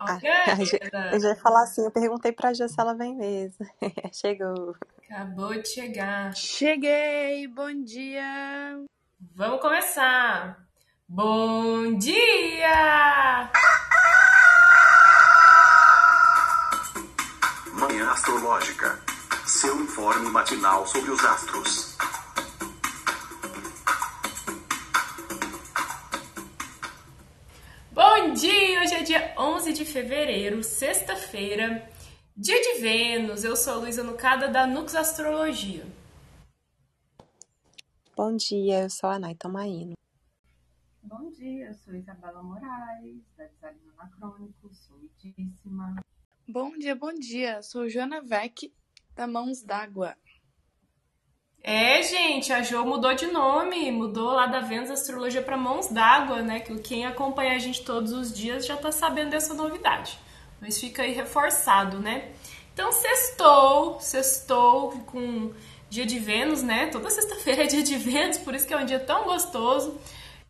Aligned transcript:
Ok, 0.00 0.28
Ah, 0.30 0.52
a 0.52 0.64
Ge- 0.64 0.80
eu 1.12 1.20
já 1.20 1.28
ia 1.30 1.36
falar 1.36 1.62
assim, 1.62 1.82
eu 1.84 1.90
perguntei 1.90 2.30
pra 2.32 2.52
Jô 2.52 2.68
se 2.68 2.78
ela 2.78 2.94
vem 2.94 3.14
mesmo. 3.16 3.56
Chegou. 4.12 4.74
acabou 5.10 5.54
de 5.60 5.68
chegar. 5.68 6.34
Cheguei, 6.34 7.46
bom 7.48 7.72
dia. 7.82 8.78
Vamos 9.34 9.60
começar. 9.60 10.58
Bom 11.08 11.96
dia! 11.98 13.50
Manhã 17.72 18.10
Astrológica. 18.10 18.98
Seu 19.46 19.80
informe 19.80 20.28
matinal 20.30 20.86
sobre 20.86 21.10
os 21.10 21.24
astros. 21.24 21.95
Dia! 29.16 29.24
Hoje 29.24 29.24
é 29.24 29.28
dia 29.28 29.34
11 29.38 29.72
de 29.72 29.84
fevereiro, 29.84 30.62
sexta-feira, 30.62 31.90
dia 32.36 32.60
de 32.60 32.80
Vênus. 32.80 33.44
Eu 33.44 33.56
sou 33.56 33.74
a 33.74 33.76
Luísa 33.76 34.02
Nucada 34.02 34.48
da 34.48 34.66
Nux 34.66 34.94
Astrologia. 34.94 35.84
Bom 38.14 38.36
dia, 38.36 38.82
eu 38.82 38.90
sou 38.90 39.08
a 39.08 39.18
Nay 39.18 39.34
Tomaino. 39.34 39.94
Bom 41.02 41.30
dia, 41.30 41.68
eu 41.68 41.74
sou 41.74 41.94
Isabela 41.94 42.42
Moraes, 42.42 43.22
da 43.36 43.46
Design 43.46 43.80
Anacrônico, 43.96 44.74
sou 44.74 44.98
muitíssima. 44.98 45.96
Bom 46.48 46.76
dia, 46.76 46.94
bom 46.94 47.12
dia. 47.12 47.62
Sou 47.62 47.88
Joana 47.88 48.20
Vec, 48.20 48.72
da 49.14 49.26
Mãos 49.26 49.62
d'Água. 49.62 50.16
É, 51.68 52.00
gente, 52.00 52.52
a 52.52 52.62
Jo 52.62 52.84
mudou 52.84 53.12
de 53.12 53.26
nome, 53.26 53.90
mudou 53.90 54.30
lá 54.30 54.46
da 54.46 54.60
Vênus 54.60 54.88
Astrologia 54.88 55.42
para 55.42 55.56
Mãos 55.56 55.88
d'Água, 55.88 56.40
né? 56.40 56.60
Que 56.60 56.78
quem 56.78 57.04
acompanha 57.04 57.56
a 57.56 57.58
gente 57.58 57.82
todos 57.82 58.12
os 58.12 58.32
dias 58.32 58.64
já 58.64 58.76
tá 58.76 58.92
sabendo 58.92 59.30
dessa 59.30 59.52
novidade. 59.52 60.16
Mas 60.60 60.78
fica 60.78 61.02
aí 61.02 61.12
reforçado, 61.12 61.98
né? 61.98 62.28
Então, 62.72 62.92
sextou, 62.92 63.98
sextou 63.98 64.92
com 65.06 65.52
dia 65.90 66.06
de 66.06 66.20
Vênus, 66.20 66.62
né? 66.62 66.86
Toda 66.86 67.10
sexta-feira 67.10 67.64
é 67.64 67.66
dia 67.66 67.82
de 67.82 67.96
Vênus, 67.96 68.38
por 68.38 68.54
isso 68.54 68.64
que 68.64 68.72
é 68.72 68.76
um 68.76 68.86
dia 68.86 69.00
tão 69.00 69.24
gostoso. 69.24 70.00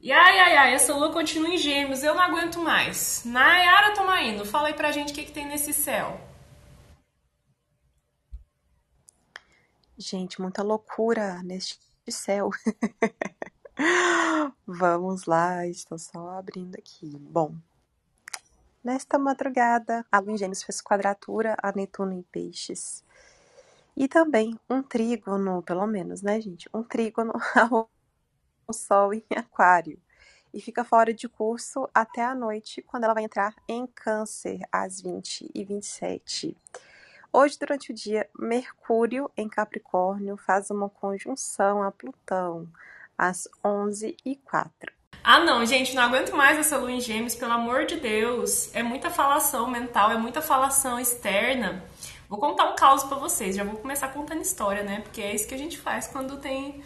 E 0.03 0.13
ai, 0.13 0.39
ai, 0.39 0.57
ai, 0.59 0.75
essa 0.75 0.95
lua 0.95 1.15
continua 1.15 1.49
em 1.49 1.57
gêmeos, 1.57 2.05
eu 2.05 2.15
não 2.15 2.23
aguento 2.23 2.61
mais. 2.61 3.23
Nayara 3.25 3.95
Tomaino, 3.95 4.45
fala 4.45 4.69
aí 4.69 4.75
pra 4.75 4.93
gente 4.93 5.13
o 5.13 5.15
que, 5.15 5.25
que 5.25 5.33
tem 5.33 5.47
nesse 5.47 5.73
céu. 5.73 6.21
Gente, 9.99 10.43
muita 10.43 10.63
loucura 10.63 11.43
neste 11.43 11.81
céu. 12.11 12.51
Vamos 14.67 15.25
lá, 15.25 15.67
estou 15.67 15.99
só 15.99 16.33
abrindo 16.33 16.77
aqui. 16.77 17.17
Bom, 17.19 17.55
nesta 18.85 19.19
madrugada, 19.19 20.05
a 20.13 20.19
Lua 20.19 20.33
em 20.33 20.37
Gêmeos 20.37 20.63
fez 20.63 20.83
quadratura 20.83 21.57
a 21.63 21.73
Netuno 21.73 22.13
em 22.13 22.23
Peixes. 22.25 23.03
E 23.97 24.07
também 24.07 24.61
um 24.69 24.83
trígono, 24.83 25.63
pelo 25.63 25.87
menos, 25.87 26.21
né, 26.21 26.39
gente? 26.43 26.69
Um 26.75 26.83
trígono 26.83 27.33
ao 27.57 27.89
Sol 28.71 29.15
em 29.15 29.25
Aquário. 29.35 29.99
E 30.53 30.61
fica 30.61 30.85
fora 30.85 31.15
de 31.15 31.27
curso 31.27 31.89
até 31.95 32.23
a 32.23 32.35
noite, 32.35 32.83
quando 32.83 33.05
ela 33.05 33.15
vai 33.15 33.25
entrar 33.25 33.55
em 33.67 33.87
Câncer, 33.87 34.61
às 34.71 35.01
20 35.01 35.51
e 35.55 35.65
27 35.65 36.55
Hoje, 37.33 37.59
durante 37.59 37.93
o 37.93 37.95
dia, 37.95 38.29
Mercúrio 38.39 39.31
em 39.37 39.49
Capricórnio 39.49 40.37
faz 40.37 40.71
uma 40.71 40.89
conjunção 40.89 41.83
a 41.83 41.91
Plutão, 41.91 42.67
às 43.17 43.49
11 43.65 44.17
e 44.25 44.37
04 44.37 44.93
Ah, 45.23 45.41
não, 45.41 45.65
gente, 45.65 45.95
não 45.95 46.03
aguento 46.03 46.35
mais 46.35 46.59
essa 46.59 46.77
lua 46.77 46.93
em 46.93 47.01
gêmeos, 47.01 47.35
pelo 47.35 47.53
amor 47.53 47.85
de 47.87 47.97
Deus. 47.97 48.75
É 48.75 48.83
muita 48.83 49.11
falação 49.11 49.69
mental, 49.69 50.11
é 50.11 50.17
muita 50.17 50.41
falação 50.41 50.99
externa. 50.99 51.85
Vou 52.29 52.39
contar 52.39 52.71
um 52.71 52.75
caos 52.75 53.05
pra 53.05 53.17
vocês, 53.17 53.55
já 53.55 53.65
vou 53.65 53.77
começar 53.77 54.09
contando 54.09 54.43
história, 54.43 54.83
né? 54.83 55.01
Porque 55.01 55.21
é 55.21 55.35
isso 55.35 55.47
que 55.47 55.55
a 55.55 55.59
gente 55.59 55.79
faz 55.79 56.09
quando 56.09 56.39
tem. 56.39 56.83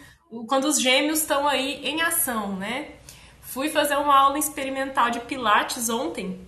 Quando 0.47 0.65
os 0.65 0.79
gêmeos 0.79 1.21
estão 1.21 1.47
aí 1.47 1.85
em 1.85 2.01
ação, 2.01 2.55
né? 2.55 2.95
Fui 3.41 3.69
fazer 3.69 3.97
uma 3.97 4.17
aula 4.17 4.37
experimental 4.37 5.09
de 5.09 5.19
Pilates 5.21 5.89
ontem. 5.89 6.39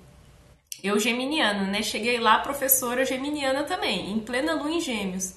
Eu 0.83 0.99
geminiana, 0.99 1.63
né? 1.63 1.81
Cheguei 1.81 2.19
lá, 2.19 2.39
professora 2.39 3.05
geminiana 3.05 3.63
também, 3.63 4.11
em 4.11 4.19
plena 4.19 4.53
lua 4.53 4.69
em 4.69 4.81
gêmeos. 4.81 5.33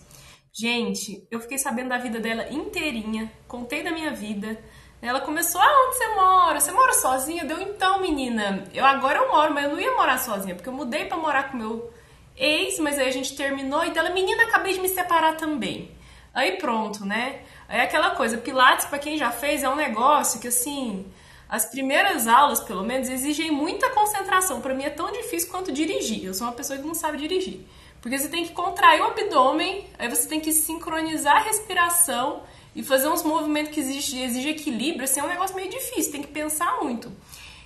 Gente, 0.53 1.25
eu 1.31 1.39
fiquei 1.39 1.57
sabendo 1.57 1.91
da 1.91 1.99
vida 1.99 2.19
dela 2.19 2.51
inteirinha, 2.51 3.31
contei 3.47 3.85
da 3.85 3.93
minha 3.93 4.11
vida. 4.11 4.59
Ela 5.01 5.21
começou, 5.21 5.61
ah, 5.61 5.87
onde 5.87 5.97
você 5.97 6.09
mora? 6.17 6.59
Você 6.59 6.73
mora 6.73 6.93
sozinha? 6.95 7.45
Deu 7.45 7.61
então, 7.61 8.01
menina. 8.01 8.65
Eu 8.75 8.85
agora 8.85 9.21
eu 9.21 9.29
moro, 9.29 9.55
mas 9.55 9.67
eu 9.67 9.71
não 9.71 9.79
ia 9.79 9.95
morar 9.95 10.19
sozinha, 10.19 10.57
porque 10.57 10.69
eu 10.69 10.73
mudei 10.73 11.05
para 11.05 11.17
morar 11.17 11.53
com 11.53 11.59
meu 11.59 11.93
ex, 12.37 12.81
mas 12.81 12.99
aí 12.99 13.07
a 13.07 13.13
gente 13.13 13.37
terminou 13.37 13.85
e 13.85 13.91
dela, 13.91 14.11
menina, 14.11 14.43
acabei 14.43 14.73
de 14.73 14.81
me 14.81 14.89
separar 14.89 15.37
também. 15.37 15.93
Aí 16.35 16.59
pronto, 16.59 17.05
né? 17.05 17.43
Aí 17.69 17.81
aquela 17.81 18.11
coisa, 18.17 18.37
Pilates, 18.37 18.87
para 18.87 18.99
quem 18.99 19.17
já 19.17 19.31
fez, 19.31 19.63
é 19.63 19.69
um 19.69 19.77
negócio 19.77 20.41
que 20.41 20.49
assim, 20.49 21.07
as 21.49 21.65
primeiras 21.65 22.27
aulas, 22.27 22.61
pelo 22.61 22.83
menos, 22.83 23.09
exigem 23.09 23.51
muita 23.51 23.91
concentração. 23.91 24.61
Para 24.61 24.75
mim 24.75 24.85
é 24.85 24.91
tão 24.91 25.13
difícil 25.13 25.49
quanto 25.51 25.71
dirigir. 25.71 26.25
Eu 26.25 26.35
sou 26.35 26.47
uma 26.47 26.53
pessoa 26.53 26.79
que 26.79 26.87
não 26.87 26.95
sabe 26.95 27.19
dirigir. 27.19 27.61
Porque 28.01 28.19
você 28.19 28.29
tem 28.29 28.45
que 28.45 28.53
contrair 28.53 29.01
o 29.01 29.05
abdômen, 29.05 29.87
aí 29.99 30.09
você 30.09 30.29
tem 30.29 30.41
que 30.41 30.53
sincronizar 30.53 31.37
a 31.37 31.41
respiração 31.41 32.43
e 32.75 32.83
fazer 32.83 33.09
uns 33.09 33.23
movimentos 33.23 33.73
que 33.73 33.81
exigem 33.81 34.25
exige 34.25 34.51
equilíbrio. 34.51 35.05
Assim, 35.05 35.21
é 35.21 35.25
um 35.25 35.29
negócio 35.29 35.57
meio 35.57 35.71
difícil, 35.71 36.13
tem 36.13 36.23
que 36.23 36.29
pensar 36.29 36.79
muito. 36.83 37.13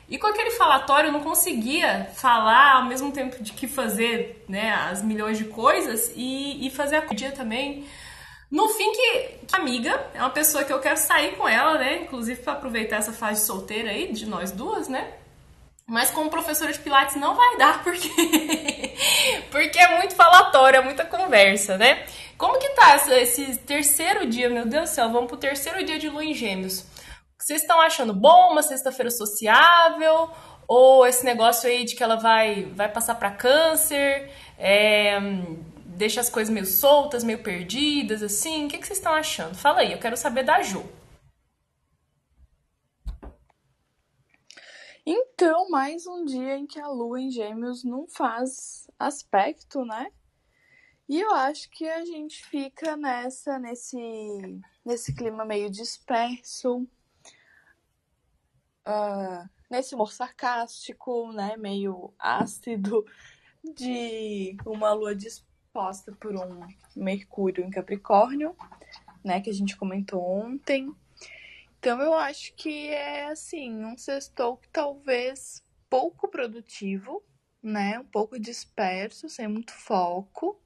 E 0.09 0.19
com 0.19 0.27
aquele 0.27 0.51
falatório 0.51 1.09
eu 1.09 1.13
não 1.13 1.21
conseguia 1.21 2.11
falar 2.17 2.77
ao 2.77 2.85
mesmo 2.85 3.13
tempo 3.13 3.43
de 3.43 3.53
que 3.53 3.69
fazer 3.69 4.45
né, 4.49 4.73
as 4.73 5.03
milhões 5.03 5.39
de 5.39 5.45
coisas 5.45 6.13
e, 6.17 6.67
e 6.67 6.71
fazer 6.71 6.97
a 6.97 7.01
dia 7.15 7.33
também. 7.33 7.85
No 8.50 8.69
fim, 8.69 8.93
que, 8.93 9.28
que 9.47 9.56
amiga 9.56 10.09
é 10.12 10.19
uma 10.19 10.31
pessoa 10.31 10.65
que 10.65 10.72
eu 10.72 10.81
quero 10.81 10.97
sair 10.97 11.37
com 11.37 11.49
ela, 11.49 11.78
né? 11.78 12.03
Inclusive 12.03 12.43
para 12.43 12.55
aproveitar 12.55 12.97
essa 12.97 13.12
fase 13.12 13.47
solteira 13.47 13.91
aí 13.91 14.12
de 14.12 14.27
nós 14.27 14.50
duas, 14.50 14.88
né? 14.88 15.15
Mas 15.87 16.11
como 16.11 16.31
professora 16.31 16.72
de 16.72 16.78
Pilates 16.78 17.16
não 17.16 17.34
vai 17.34 17.56
dar, 17.59 17.83
porque 17.83 18.09
porque 19.50 19.78
é 19.78 19.99
muito 19.99 20.15
falatório, 20.15 20.78
é 20.78 20.83
muita 20.83 21.05
conversa, 21.05 21.78
né? 21.78 22.05
Como 22.37 22.59
que 22.59 22.71
tá 22.71 22.97
esse, 22.97 23.56
terceiro 23.59 24.27
dia, 24.27 24.49
meu 24.49 24.66
Deus 24.66 24.91
do 24.91 24.94
céu, 24.94 25.10
vamos 25.10 25.28
pro 25.28 25.37
terceiro 25.37 25.84
dia 25.84 25.99
de 25.99 26.09
lua 26.09 26.25
em 26.25 26.34
gêmeos. 26.34 26.87
Vocês 27.39 27.62
estão 27.62 27.81
achando 27.81 28.15
bom 28.15 28.53
uma 28.53 28.62
sexta-feira 28.62 29.10
sociável? 29.10 30.31
Ou 30.66 31.06
esse 31.06 31.25
negócio 31.25 31.69
aí 31.69 31.84
de 31.84 31.97
que 31.97 32.03
ela 32.03 32.16
vai, 32.16 32.65
vai 32.75 32.89
passar 32.89 33.16
para 33.16 33.31
câncer? 33.31 34.31
É, 34.56 35.19
deixa 36.00 36.19
as 36.19 36.31
coisas 36.31 36.53
meio 36.53 36.65
soltas, 36.65 37.22
meio 37.22 37.43
perdidas, 37.43 38.22
assim? 38.22 38.65
O 38.65 38.69
que, 38.69 38.78
que 38.78 38.87
vocês 38.87 38.99
estão 38.99 39.12
achando? 39.12 39.55
Fala 39.55 39.81
aí, 39.81 39.93
eu 39.93 40.00
quero 40.00 40.16
saber 40.16 40.43
da 40.43 40.62
Jo. 40.62 40.83
Então, 45.05 45.69
mais 45.69 46.06
um 46.06 46.25
dia 46.25 46.56
em 46.56 46.66
que 46.66 46.81
a 46.81 46.89
lua 46.89 47.21
em 47.21 47.31
Gêmeos 47.31 47.84
não 47.84 48.09
faz 48.09 48.89
aspecto, 48.99 49.84
né? 49.84 50.10
E 51.06 51.21
eu 51.21 51.34
acho 51.34 51.69
que 51.69 51.87
a 51.87 52.03
gente 52.03 52.47
fica 52.47 52.97
nessa, 52.97 53.59
nesse, 53.59 53.99
nesse 54.83 55.15
clima 55.15 55.44
meio 55.44 55.69
disperso, 55.71 56.78
uh, 58.89 59.50
nesse 59.71 59.94
humor 59.94 60.12
sarcástico, 60.12 61.31
né? 61.33 61.56
Meio 61.59 62.15
ácido, 62.19 63.05
de 63.62 64.56
uma 64.65 64.93
lua 64.93 65.15
disposta 65.71 66.13
por 66.13 66.35
um 66.35 66.67
Mercúrio 66.97 67.65
em 67.65 67.71
Capricórnio, 67.71 68.57
né? 69.25 69.41
Que 69.41 69.51
a 69.51 69.53
gente 69.53 69.77
comentou 69.77 70.21
ontem. 70.21 70.93
Então 71.79 72.01
eu 72.01 72.13
acho 72.13 72.53
que 72.55 72.89
é 72.89 73.27
assim, 73.27 73.85
um 73.85 73.97
sextou 73.97 74.57
que 74.57 74.69
talvez 74.69 75.65
pouco 75.89 76.29
produtivo, 76.29 77.23
né? 77.63 78.01
Um 78.01 78.05
pouco 78.05 78.39
disperso, 78.39 79.28
sem 79.28 79.47
muito 79.47 79.72
foco. 79.72 80.61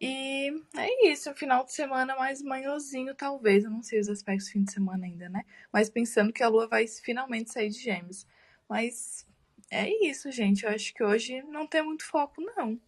E 0.00 0.50
é 0.76 1.08
isso, 1.08 1.32
final 1.34 1.64
de 1.64 1.72
semana 1.72 2.16
mais 2.16 2.42
manhozinho, 2.42 3.14
talvez. 3.14 3.64
Eu 3.64 3.70
não 3.70 3.82
sei 3.82 4.00
os 4.00 4.08
aspectos 4.08 4.48
do 4.48 4.52
fim 4.52 4.64
de 4.64 4.72
semana 4.72 5.06
ainda, 5.06 5.28
né? 5.28 5.44
Mas 5.72 5.88
pensando 5.88 6.32
que 6.32 6.42
a 6.42 6.48
lua 6.48 6.66
vai 6.66 6.86
finalmente 6.88 7.52
sair 7.52 7.70
de 7.70 7.78
gêmeos. 7.78 8.26
Mas 8.68 9.24
é 9.70 9.88
isso, 10.04 10.30
gente. 10.32 10.64
Eu 10.64 10.70
acho 10.70 10.92
que 10.92 11.04
hoje 11.04 11.40
não 11.44 11.66
tem 11.66 11.82
muito 11.82 12.04
foco, 12.04 12.42
não. 12.42 12.78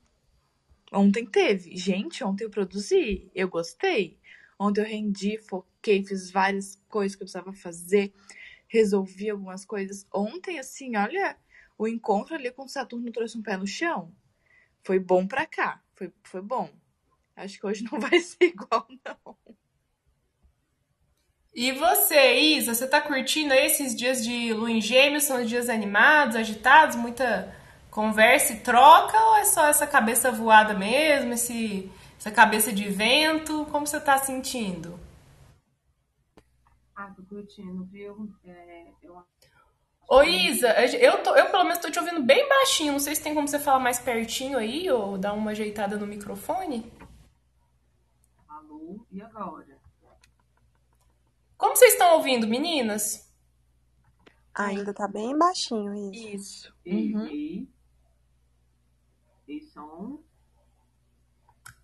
Ontem 0.92 1.26
teve. 1.26 1.76
Gente, 1.76 2.22
ontem 2.22 2.44
eu 2.44 2.50
produzi. 2.50 3.30
Eu 3.34 3.48
gostei. 3.48 4.18
Ontem 4.58 4.80
eu 4.80 4.86
rendi, 4.86 5.38
foquei, 5.38 6.02
fiz 6.04 6.30
várias 6.30 6.76
coisas 6.88 7.14
que 7.14 7.22
eu 7.22 7.26
precisava 7.26 7.52
fazer. 7.52 8.12
Resolvi 8.68 9.30
algumas 9.30 9.64
coisas. 9.64 10.06
Ontem, 10.12 10.58
assim, 10.58 10.96
olha, 10.96 11.36
o 11.76 11.86
encontro 11.86 12.34
ali 12.34 12.50
com 12.50 12.66
Saturno 12.66 13.12
trouxe 13.12 13.36
um 13.36 13.42
pé 13.42 13.56
no 13.56 13.66
chão. 13.66 14.12
Foi 14.82 14.98
bom 14.98 15.26
pra 15.26 15.46
cá. 15.46 15.82
Foi, 15.94 16.12
foi 16.22 16.40
bom. 16.40 16.70
Acho 17.34 17.58
que 17.58 17.66
hoje 17.66 17.84
não 17.84 17.98
vai 18.00 18.18
ser 18.20 18.44
igual, 18.44 18.86
não. 19.04 19.36
E 21.54 21.72
você, 21.72 22.34
Isa, 22.38 22.74
você 22.74 22.86
tá 22.86 23.00
curtindo 23.00 23.54
esses 23.54 23.96
dias 23.96 24.22
de 24.22 24.52
lua 24.52 24.70
em 24.70 24.80
gêmeos? 24.80 25.24
São 25.24 25.42
dias 25.44 25.70
animados, 25.70 26.36
agitados, 26.36 26.96
muita 26.96 27.54
conversa 27.96 28.52
e 28.52 28.60
troca 28.60 29.18
ou 29.18 29.36
é 29.36 29.46
só 29.46 29.66
essa 29.68 29.86
cabeça 29.86 30.30
voada 30.30 30.74
mesmo, 30.74 31.32
esse, 31.32 31.90
essa 32.18 32.30
cabeça 32.30 32.70
de 32.70 32.86
vento? 32.90 33.64
Como 33.72 33.86
você 33.86 33.98
tá 33.98 34.18
sentindo? 34.18 35.00
Ah, 36.94 37.10
tô 37.16 37.22
curtindo, 37.22 37.86
viu? 37.86 38.30
É, 38.44 38.88
eu... 39.02 39.24
Ô 40.08 40.22
Isa, 40.22 40.68
eu, 40.94 41.22
tô, 41.22 41.34
eu 41.34 41.50
pelo 41.50 41.64
menos 41.64 41.78
tô 41.78 41.90
te 41.90 41.98
ouvindo 41.98 42.22
bem 42.22 42.46
baixinho. 42.46 42.92
Não 42.92 43.00
sei 43.00 43.14
se 43.14 43.22
tem 43.22 43.34
como 43.34 43.48
você 43.48 43.58
falar 43.58 43.80
mais 43.80 43.98
pertinho 43.98 44.58
aí 44.58 44.90
ou 44.90 45.16
dar 45.16 45.32
uma 45.32 45.52
ajeitada 45.52 45.96
no 45.96 46.06
microfone. 46.06 46.92
Alô, 48.46 49.06
e 49.10 49.22
agora? 49.22 49.80
Como 51.56 51.74
vocês 51.74 51.94
estão 51.94 52.14
ouvindo, 52.16 52.46
meninas? 52.46 53.26
Ainda 54.54 54.92
tá 54.92 55.08
bem 55.08 55.36
baixinho 55.36 55.94
isso. 56.12 56.28
Isso. 56.28 56.74
E, 56.84 57.14
Uhum. 57.14 57.26
e, 57.26 57.75
e 59.48 59.60
som. 59.60 60.22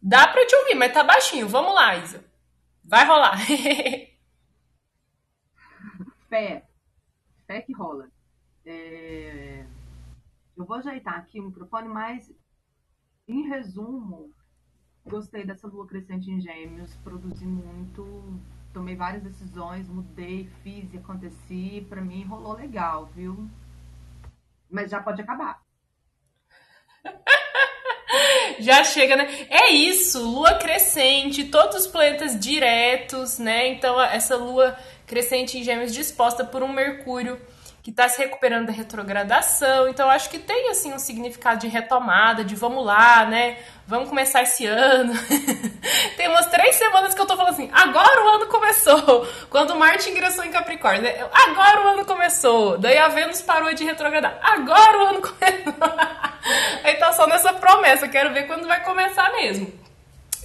Dá 0.00 0.26
pra 0.28 0.46
te 0.46 0.54
ouvir, 0.56 0.74
mas 0.74 0.92
tá 0.92 1.02
baixinho. 1.04 1.48
Vamos 1.48 1.74
lá, 1.74 1.96
Isa. 1.96 2.24
Vai 2.84 3.06
rolar. 3.06 3.36
Fé. 6.28 6.66
Fé 7.46 7.62
que 7.62 7.72
rola. 7.72 8.10
É, 8.64 9.66
Eu 10.56 10.64
vou 10.66 10.76
ajeitar 10.76 11.14
aqui 11.18 11.40
o 11.40 11.44
microfone, 11.46 11.88
mas 11.88 12.32
em 13.28 13.48
resumo, 13.48 14.34
gostei 15.04 15.44
dessa 15.46 15.66
lua 15.68 15.86
crescente 15.86 16.30
em 16.30 16.40
gêmeos, 16.40 16.94
produzi 16.98 17.46
muito, 17.46 18.04
tomei 18.72 18.96
várias 18.96 19.22
decisões, 19.22 19.88
mudei, 19.88 20.48
fiz 20.62 20.92
e 20.94 20.98
aconteci. 20.98 21.86
Pra 21.88 22.00
mim 22.02 22.24
rolou 22.24 22.54
legal, 22.54 23.06
viu? 23.06 23.48
Mas 24.70 24.90
já 24.90 25.02
pode 25.02 25.22
acabar. 25.22 25.62
Já 28.60 28.84
chega, 28.84 29.16
né? 29.16 29.28
É 29.48 29.70
isso, 29.70 30.22
lua 30.22 30.54
crescente, 30.54 31.44
todos 31.44 31.82
os 31.82 31.86
planetas 31.86 32.38
diretos, 32.38 33.38
né? 33.38 33.68
Então, 33.68 34.00
essa 34.00 34.36
lua 34.36 34.76
crescente 35.06 35.58
em 35.58 35.64
Gêmeos 35.64 35.92
disposta 35.92 36.44
por 36.44 36.62
um 36.62 36.68
Mercúrio 36.72 37.40
que 37.82 37.90
está 37.90 38.08
se 38.08 38.18
recuperando 38.18 38.66
da 38.66 38.72
retrogradação. 38.72 39.88
Então, 39.88 40.08
acho 40.08 40.30
que 40.30 40.38
tem, 40.38 40.70
assim, 40.70 40.92
um 40.92 41.00
significado 41.00 41.60
de 41.60 41.66
retomada, 41.66 42.44
de 42.44 42.54
vamos 42.54 42.86
lá, 42.86 43.24
né? 43.24 43.58
Vamos 43.88 44.08
começar 44.08 44.42
esse 44.42 44.64
ano. 44.64 45.12
tem 46.16 46.28
umas 46.28 46.46
três 46.46 46.76
semanas 46.76 47.12
que 47.12 47.20
eu 47.20 47.26
tô 47.26 47.36
falando 47.36 47.54
assim, 47.54 47.68
agora 47.72 48.24
o 48.24 48.28
ano 48.28 48.46
começou. 48.46 49.26
Quando 49.50 49.74
Marte 49.74 50.10
ingressou 50.10 50.44
em 50.44 50.52
Capricórnio, 50.52 51.02
né? 51.02 51.26
Agora 51.32 51.84
o 51.84 51.88
ano 51.88 52.04
começou. 52.04 52.78
Daí 52.78 52.96
a 52.96 53.08
Vênus 53.08 53.42
parou 53.42 53.74
de 53.74 53.82
retrogradar. 53.82 54.38
Agora 54.40 54.98
o 54.98 55.06
ano 55.08 55.20
começou. 55.20 55.74
Aí 56.84 56.94
tá 57.02 57.12
só 57.12 57.26
nessa 57.26 57.52
promessa, 57.52 58.06
quero 58.06 58.32
ver 58.32 58.46
quando 58.46 58.68
vai 58.68 58.84
começar 58.84 59.32
mesmo. 59.32 59.72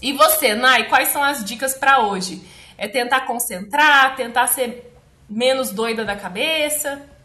E 0.02 0.12
você, 0.12 0.56
Nai, 0.56 0.86
quais 0.86 1.10
são 1.10 1.24
as 1.24 1.46
dicas 1.46 1.76
para 1.76 2.00
hoje? 2.00 2.42
É 2.80 2.88
tentar 2.88 3.22
concentrar, 3.22 4.16
tentar 4.16 4.48
ser 4.48 4.92
menos 5.30 5.70
doida 5.70 6.04
da 6.04 6.16
cabeça? 6.16 7.17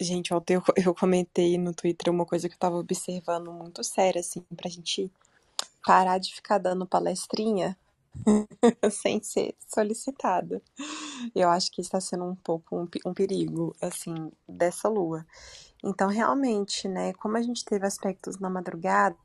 Gente, 0.00 0.34
ontem 0.34 0.54
eu, 0.56 0.62
comentei 0.94 1.58
no 1.58 1.74
Twitter 1.74 2.12
uma 2.12 2.26
coisa 2.26 2.48
que 2.48 2.54
eu 2.54 2.58
tava 2.58 2.76
observando 2.76 3.52
muito 3.52 3.82
séria, 3.84 4.20
assim, 4.20 4.42
pra 4.56 4.70
gente 4.70 5.10
parar 5.86 6.18
de 6.18 6.34
ficar 6.34 6.58
dando 6.58 6.86
palestrinha 6.86 7.76
sem 8.90 9.22
ser 9.22 9.56
solicitada. 9.68 10.62
Eu 11.34 11.50
acho 11.50 11.70
que 11.72 11.80
está 11.82 12.00
sendo 12.00 12.24
um 12.24 12.36
pouco 12.36 12.76
um, 12.78 12.88
um 13.06 13.14
perigo, 13.14 13.76
assim, 13.82 14.32
dessa 14.48 14.88
lua. 14.88 15.26
Então, 15.84 16.08
realmente, 16.08 16.88
né, 16.88 17.12
como 17.14 17.36
a 17.38 17.42
gente 17.42 17.64
teve 17.64 17.86
aspectos 17.86 18.38
na 18.38 18.50
madrugada, 18.50 19.16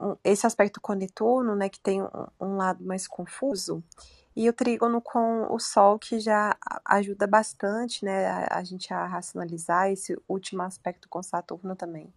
um- 0.00 0.16
esse 0.24 0.46
aspecto 0.46 0.80
com 0.80 0.94
Netuno, 0.94 1.54
né, 1.56 1.68
que 1.68 1.80
tem 1.80 2.02
um, 2.02 2.08
um 2.40 2.56
lado 2.56 2.84
mais 2.84 3.06
confuso, 3.08 3.82
e 4.36 4.48
o 4.48 4.52
trígono 4.52 5.00
com 5.00 5.46
o 5.52 5.58
Sol, 5.58 5.98
que 5.98 6.18
já 6.18 6.56
ajuda 6.84 7.26
bastante, 7.26 8.04
né, 8.04 8.26
a, 8.26 8.58
a 8.58 8.64
gente 8.64 8.92
a 8.92 9.06
racionalizar 9.06 9.90
esse 9.90 10.16
último 10.28 10.62
aspecto 10.62 11.08
com 11.08 11.22
Saturno 11.22 11.76
também. 11.76 12.12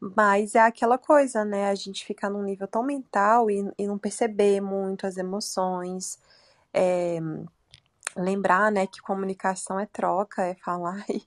Mas 0.00 0.54
é 0.54 0.60
aquela 0.60 0.98
coisa, 0.98 1.44
né, 1.44 1.68
a 1.68 1.74
gente 1.74 2.04
ficar 2.04 2.30
num 2.30 2.42
nível 2.42 2.66
tão 2.68 2.82
mental 2.82 3.50
e, 3.50 3.72
e 3.78 3.86
não 3.86 3.98
perceber 3.98 4.60
muito 4.60 5.06
as 5.06 5.16
emoções, 5.16 6.18
é, 6.74 7.18
lembrar, 8.16 8.70
né, 8.70 8.86
que 8.86 9.00
comunicação 9.00 9.78
é 9.78 9.86
troca, 9.86 10.42
é 10.42 10.54
falar 10.54 11.04
e, 11.08 11.22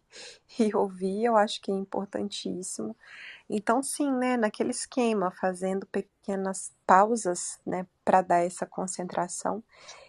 e 0.60 0.76
ouvir, 0.76 1.26
eu 1.26 1.36
acho 1.36 1.62
que 1.62 1.72
é 1.72 1.76
importantíssimo. 1.76 2.96
Então, 3.50 3.82
sim, 3.84 4.12
né, 4.12 4.38
naquele 4.38 4.72
esquema, 4.72 5.32
fazendo 5.32 5.86
pequenas 5.86 6.72
pausas, 6.86 7.60
né, 7.66 7.86
para 8.04 8.22
dar 8.22 8.46
essa 8.46 8.66
concentração. 8.66 9.64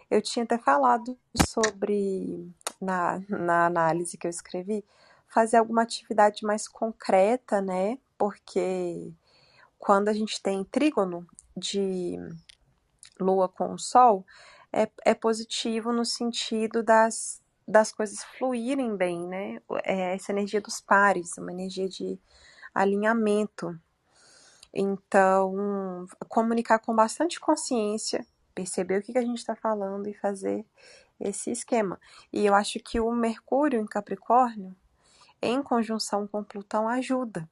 Eu 0.09 0.21
tinha 0.21 0.43
até 0.43 0.57
falado 0.57 1.17
sobre, 1.47 2.49
na, 2.81 3.21
na 3.29 3.65
análise 3.65 4.17
que 4.17 4.27
eu 4.27 4.31
escrevi, 4.31 4.83
fazer 5.27 5.57
alguma 5.57 5.81
atividade 5.81 6.45
mais 6.45 6.67
concreta, 6.67 7.61
né, 7.61 7.97
porque 8.17 9.13
quando 9.77 10.07
a 10.07 10.13
gente 10.13 10.41
tem 10.41 10.63
trígono 10.63 11.27
de 11.55 12.17
Lua 13.19 13.49
com 13.49 13.73
o 13.73 13.79
Sol, 13.79 14.25
é, 14.71 14.89
é 15.05 15.13
positivo 15.13 15.91
no 15.91 16.05
sentido 16.05 16.83
das, 16.83 17.41
das 17.67 17.91
coisas 17.91 18.23
fluírem 18.37 18.95
bem, 18.95 19.25
né? 19.27 19.61
É 19.83 20.15
essa 20.15 20.31
energia 20.31 20.61
dos 20.61 20.79
pares, 20.81 21.37
uma 21.37 21.51
energia 21.51 21.87
de 21.87 22.19
alinhamento. 22.73 23.79
Então, 24.73 26.05
comunicar 26.27 26.79
com 26.79 26.95
bastante 26.95 27.39
consciência, 27.39 28.25
perceber 28.57 28.99
o 28.99 29.03
que, 29.03 29.13
que 29.13 29.19
a 29.19 29.23
gente 29.25 29.37
está 29.37 29.55
falando 29.55 30.07
e 30.09 30.13
fazer 30.15 30.65
esse 31.19 31.51
esquema. 31.51 31.99
E 32.33 32.45
eu 32.45 32.55
acho 32.55 32.79
que 32.79 32.99
o 32.99 33.11
Mercúrio 33.11 33.79
em 33.79 33.85
Capricórnio, 33.85 34.75
em 35.41 35.61
conjunção 35.63 36.27
com 36.27 36.43
Plutão, 36.43 36.89
ajuda. 36.89 37.49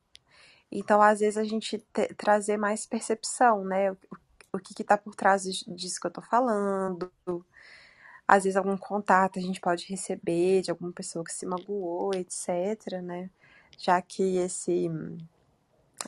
Então, 0.71 1.01
às 1.01 1.19
vezes, 1.21 1.37
a 1.37 1.43
gente 1.43 1.79
te- 1.93 2.13
trazer 2.15 2.57
mais 2.57 2.85
percepção, 2.85 3.65
né? 3.65 3.91
O, 3.91 3.97
o 4.53 4.59
que 4.59 4.81
está 4.81 4.97
por 4.97 5.15
trás 5.15 5.43
disso 5.43 5.99
que 6.01 6.07
eu 6.07 6.11
tô 6.11 6.21
falando. 6.21 7.11
Às 8.27 8.43
vezes, 8.43 8.57
algum 8.57 8.77
contato 8.77 9.37
a 9.37 9.41
gente 9.41 9.59
pode 9.61 9.85
receber 9.87 10.61
de 10.61 10.71
alguma 10.71 10.91
pessoa 10.91 11.23
que 11.23 11.33
se 11.33 11.45
magoou, 11.45 12.11
etc, 12.13 13.01
né? 13.03 13.29
Já 13.77 14.01
que 14.01 14.37
esse, 14.37 14.89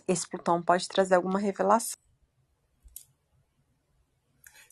esse 0.08 0.28
Plutão 0.28 0.62
pode 0.62 0.88
trazer 0.88 1.16
alguma 1.16 1.40
revelação. 1.40 1.98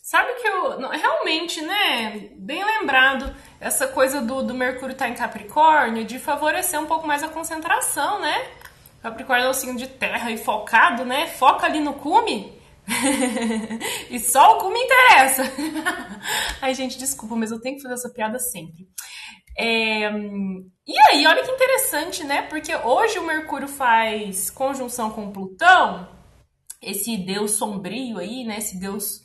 Sabe 0.06 0.36
que 0.36 0.48
eu. 0.48 0.78
Realmente, 0.88 1.64
né? 1.64 2.30
Bem 2.38 2.64
lembrado, 2.64 3.36
essa 3.60 3.88
coisa 3.88 4.22
do, 4.22 4.44
do 4.44 4.54
Mercúrio 4.54 4.94
estar 4.94 5.10
em 5.10 5.16
Capricórnio, 5.16 6.06
de 6.06 6.20
favorecer 6.20 6.80
um 6.80 6.86
pouco 6.86 7.08
mais 7.08 7.24
a 7.24 7.28
concentração, 7.28 8.22
né? 8.22 8.52
Capricórnio 9.02 9.48
é 9.48 9.50
o 9.50 9.54
signo 9.56 9.76
de 9.76 9.88
terra 9.88 10.30
e 10.30 10.38
focado, 10.38 11.04
né? 11.04 11.26
Foca 11.26 11.66
ali 11.66 11.80
no 11.80 11.96
cume. 11.96 12.54
e 14.12 14.20
só 14.20 14.56
o 14.56 14.60
cume 14.62 14.80
interessa. 14.80 15.42
Ai, 16.62 16.76
gente, 16.76 17.00
desculpa, 17.00 17.36
mas 17.36 17.50
eu 17.50 17.60
tenho 17.60 17.76
que 17.76 17.82
fazer 17.82 17.96
essa 17.96 18.14
piada 18.14 18.38
sempre. 18.38 18.88
É, 19.58 20.08
E 20.86 20.96
aí, 21.10 21.26
olha 21.26 21.44
que 21.44 21.50
interessante, 21.50 22.24
né? 22.24 22.44
Porque 22.44 22.76
hoje 22.76 23.18
o 23.18 23.26
Mercúrio 23.26 23.68
faz 23.68 24.52
conjunção 24.52 25.10
com 25.10 25.32
Plutão, 25.32 26.08
esse 26.80 27.18
deus 27.18 27.54
sombrio 27.54 28.20
aí, 28.20 28.44
né? 28.44 28.60
Esse 28.60 28.80
deus 28.80 29.25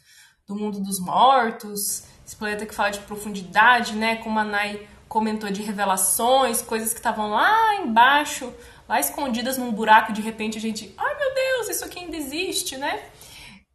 do 0.50 0.56
mundo 0.56 0.80
dos 0.80 0.98
mortos, 0.98 2.02
esse 2.26 2.36
planeta 2.36 2.66
que 2.66 2.74
fala 2.74 2.90
de 2.90 2.98
profundidade, 3.00 3.94
né? 3.94 4.16
Como 4.16 4.38
a 4.38 4.44
Nai 4.44 4.86
comentou 5.08 5.48
de 5.50 5.62
revelações, 5.62 6.60
coisas 6.60 6.92
que 6.92 6.98
estavam 6.98 7.30
lá 7.30 7.76
embaixo, 7.76 8.52
lá 8.88 8.98
escondidas 8.98 9.56
num 9.56 9.72
buraco, 9.72 10.12
de 10.12 10.20
repente 10.20 10.58
a 10.58 10.60
gente, 10.60 10.92
ai 10.98 11.18
meu 11.18 11.34
Deus, 11.34 11.68
isso 11.68 11.84
aqui 11.84 12.00
ainda 12.00 12.16
existe, 12.16 12.76
né? 12.76 13.00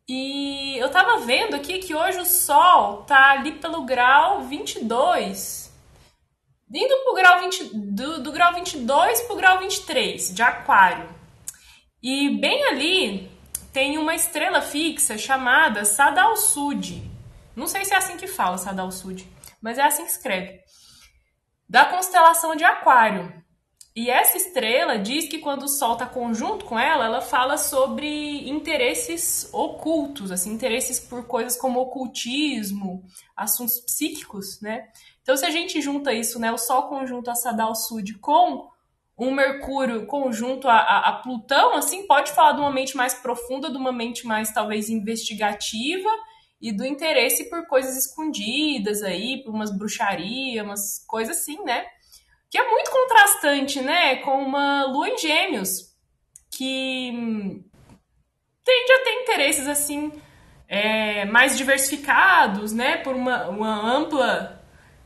E 0.07 0.77
eu 0.77 0.89
tava 0.89 1.25
vendo 1.25 1.55
aqui 1.55 1.79
que 1.79 1.95
hoje 1.95 2.19
o 2.19 2.25
Sol 2.25 3.03
tá 3.03 3.31
ali 3.31 3.53
pelo 3.53 3.83
grau 3.83 4.43
22, 4.43 5.73
indo 6.73 7.03
pro 7.03 7.15
grau 7.15 7.39
20, 7.39 7.63
do, 7.73 8.21
do 8.21 8.31
grau 8.31 8.53
22 8.53 9.21
pro 9.21 9.35
grau 9.35 9.59
23 9.59 10.33
de 10.33 10.41
Aquário. 10.41 11.09
E 12.03 12.37
bem 12.37 12.65
ali 12.65 13.34
tem 13.75 13.97
uma 13.97 14.15
estrela 14.15 14.61
fixa 14.61 15.17
chamada 15.17 15.83
Sadal 15.83 16.37
Sud. 16.37 17.03
Não 17.53 17.67
sei 17.67 17.83
se 17.83 17.93
é 17.93 17.97
assim 17.97 18.15
que 18.15 18.25
fala 18.25 18.57
Sadal 18.57 18.89
Sud, 18.89 19.29
mas 19.61 19.77
é 19.77 19.83
assim 19.83 20.05
que 20.05 20.11
escreve. 20.11 20.61
Da 21.67 21.83
constelação 21.83 22.55
de 22.55 22.63
Aquário. 22.63 23.43
E 23.93 24.09
essa 24.09 24.37
estrela 24.37 24.97
diz 24.97 25.27
que 25.27 25.39
quando 25.39 25.63
o 25.63 25.67
Sol 25.67 25.91
está 25.91 26.05
conjunto 26.05 26.63
com 26.63 26.79
ela, 26.79 27.03
ela 27.03 27.19
fala 27.19 27.57
sobre 27.57 28.49
interesses 28.49 29.49
ocultos, 29.51 30.31
assim, 30.31 30.53
interesses 30.53 30.97
por 30.97 31.27
coisas 31.27 31.57
como 31.57 31.81
ocultismo, 31.81 33.03
assuntos 33.35 33.81
psíquicos, 33.81 34.61
né? 34.61 34.87
Então, 35.21 35.35
se 35.35 35.45
a 35.45 35.51
gente 35.51 35.81
junta 35.81 36.13
isso, 36.13 36.39
né, 36.39 36.49
o 36.49 36.57
Sol 36.57 36.83
conjunto 36.83 37.29
a 37.29 37.35
Sadal 37.35 37.75
Sud 37.75 38.19
com 38.19 38.69
um 39.17 39.31
Mercúrio 39.31 40.05
conjunto 40.05 40.67
a, 40.67 40.75
a, 40.75 41.09
a, 41.09 41.13
Plutão, 41.13 41.75
assim, 41.75 42.05
pode 42.05 42.31
falar 42.31 42.51
de 42.53 42.59
uma 42.59 42.71
mente 42.71 42.97
mais 42.97 43.13
profunda, 43.13 43.69
de 43.69 43.77
uma 43.77 43.91
mente 43.91 44.27
mais, 44.27 44.53
talvez, 44.53 44.89
investigativa 44.89 46.09
e 46.61 46.71
do 46.71 46.85
interesse 46.85 47.49
por 47.49 47.65
coisas 47.67 47.95
escondidas 47.95 49.01
aí, 49.01 49.41
por 49.43 49.53
umas 49.53 49.75
bruxarias, 49.75 50.65
umas 50.65 51.05
coisas 51.07 51.37
assim, 51.37 51.63
né? 51.63 51.85
Que 52.49 52.57
é 52.57 52.69
muito 52.69 52.91
contrastante, 52.91 53.81
né, 53.81 54.17
com 54.17 54.41
uma 54.41 54.85
Lua 54.85 55.09
em 55.09 55.17
Gêmeos, 55.17 55.93
que 56.51 57.11
tende 58.63 58.91
a 58.91 59.03
ter 59.03 59.21
interesses, 59.21 59.67
assim, 59.67 60.11
é, 60.67 61.25
mais 61.25 61.57
diversificados, 61.57 62.73
né, 62.73 62.97
por 62.97 63.15
uma, 63.15 63.47
uma 63.47 63.95
ampla 63.95 64.61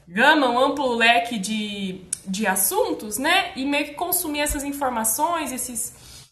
gama, 0.08 0.50
um 0.50 0.60
amplo 0.60 0.96
leque 0.96 1.38
de, 1.38 2.09
de 2.30 2.46
assuntos, 2.46 3.18
né? 3.18 3.52
E 3.56 3.66
meio 3.66 3.86
que 3.86 3.94
consumir 3.96 4.42
essas 4.42 4.64
informações, 4.64 5.52
esses, 5.52 6.28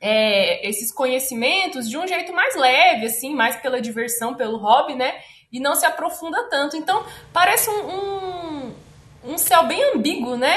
é, 0.00 0.68
esses 0.68 0.92
conhecimentos 0.92 1.88
de 1.88 1.96
um 1.96 2.06
jeito 2.06 2.32
mais 2.32 2.54
leve, 2.54 3.06
assim, 3.06 3.34
mais 3.34 3.56
pela 3.56 3.80
diversão, 3.80 4.34
pelo 4.34 4.58
hobby, 4.58 4.94
né? 4.94 5.14
E 5.50 5.58
não 5.58 5.74
se 5.74 5.86
aprofunda 5.86 6.48
tanto. 6.50 6.76
Então, 6.76 7.04
parece 7.32 7.70
um, 7.70 7.88
um, 7.88 8.74
um 9.24 9.38
céu 9.38 9.66
bem 9.66 9.82
ambíguo, 9.94 10.36
né? 10.36 10.56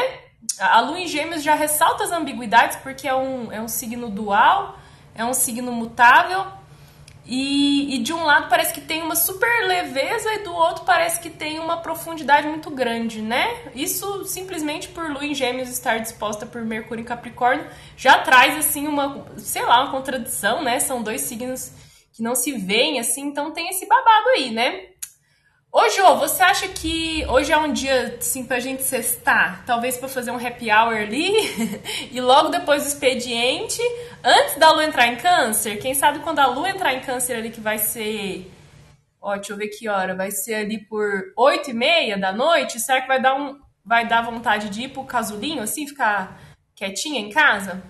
A 0.59 0.81
lua 0.81 0.99
em 0.99 1.07
gêmeos 1.07 1.43
já 1.43 1.55
ressalta 1.55 2.03
as 2.03 2.11
ambiguidades 2.11 2.77
porque 2.77 3.07
é 3.07 3.15
um, 3.15 3.51
é 3.51 3.61
um 3.61 3.67
signo 3.67 4.09
dual, 4.09 4.77
é 5.15 5.23
um 5.23 5.33
signo 5.33 5.71
mutável, 5.71 6.45
e, 7.27 7.95
e, 7.95 7.99
de 7.99 8.13
um 8.13 8.23
lado 8.23 8.47
parece 8.47 8.73
que 8.73 8.79
tem 8.79 9.01
uma 9.01 9.15
super 9.15 9.67
leveza 9.67 10.33
e 10.33 10.43
do 10.43 10.53
outro 10.53 10.85
parece 10.85 11.19
que 11.19 11.29
tem 11.29 11.59
uma 11.59 11.77
profundidade 11.77 12.47
muito 12.47 12.69
grande, 12.71 13.21
né? 13.21 13.69
Isso 13.75 14.23
simplesmente 14.23 14.87
por 14.87 15.11
Lua 15.11 15.25
em 15.25 15.35
Gêmeos 15.35 15.69
estar 15.69 15.97
disposta 15.99 16.45
por 16.45 16.63
Mercúrio 16.63 17.01
em 17.01 17.05
Capricórnio 17.05 17.67
já 17.97 18.19
traz 18.19 18.57
assim 18.57 18.87
uma, 18.87 19.25
sei 19.37 19.63
lá, 19.63 19.83
uma 19.83 19.91
contradição, 19.91 20.63
né? 20.63 20.79
São 20.79 21.03
dois 21.03 21.21
signos 21.21 21.71
que 22.13 22.23
não 22.23 22.33
se 22.33 22.53
veem 22.53 22.97
assim, 22.97 23.23
então 23.23 23.51
tem 23.51 23.67
esse 23.69 23.85
babado 23.85 24.29
aí, 24.29 24.49
né? 24.49 24.85
Ô, 25.79 25.89
Jô, 25.91 26.15
você 26.15 26.41
acha 26.41 26.67
que 26.67 27.23
hoje 27.27 27.53
é 27.53 27.57
um 27.57 27.71
dia, 27.71 28.17
assim, 28.19 28.43
pra 28.43 28.59
gente 28.59 28.81
cestar? 28.81 29.63
Talvez 29.63 29.95
para 29.95 30.09
fazer 30.09 30.31
um 30.31 30.43
happy 30.43 30.71
hour 30.71 30.95
ali? 30.95 31.31
e 32.11 32.19
logo 32.19 32.49
depois 32.49 32.81
do 32.81 32.87
expediente, 32.87 33.79
antes 34.23 34.57
da 34.57 34.71
lua 34.71 34.85
entrar 34.85 35.05
em 35.05 35.17
câncer? 35.17 35.77
Quem 35.77 35.93
sabe 35.93 36.17
quando 36.17 36.39
a 36.39 36.47
lua 36.47 36.67
entrar 36.67 36.95
em 36.95 37.01
câncer 37.01 37.35
ali, 37.35 37.51
que 37.51 37.61
vai 37.61 37.77
ser... 37.77 38.51
Ó, 39.21 39.35
deixa 39.35 39.53
eu 39.53 39.57
ver 39.57 39.67
que 39.67 39.87
hora. 39.87 40.15
Vai 40.15 40.31
ser 40.31 40.55
ali 40.55 40.79
por 40.79 41.31
oito 41.37 41.69
e 41.69 41.75
meia 41.75 42.17
da 42.17 42.33
noite. 42.33 42.79
Será 42.79 42.99
que 42.99 43.07
vai 43.07 43.21
dar, 43.21 43.35
um, 43.35 43.59
vai 43.85 44.07
dar 44.07 44.23
vontade 44.23 44.69
de 44.69 44.85
ir 44.85 44.87
pro 44.87 45.03
casulinho, 45.03 45.61
assim, 45.61 45.85
ficar 45.85 46.41
quietinha 46.75 47.21
em 47.21 47.29
casa? 47.29 47.83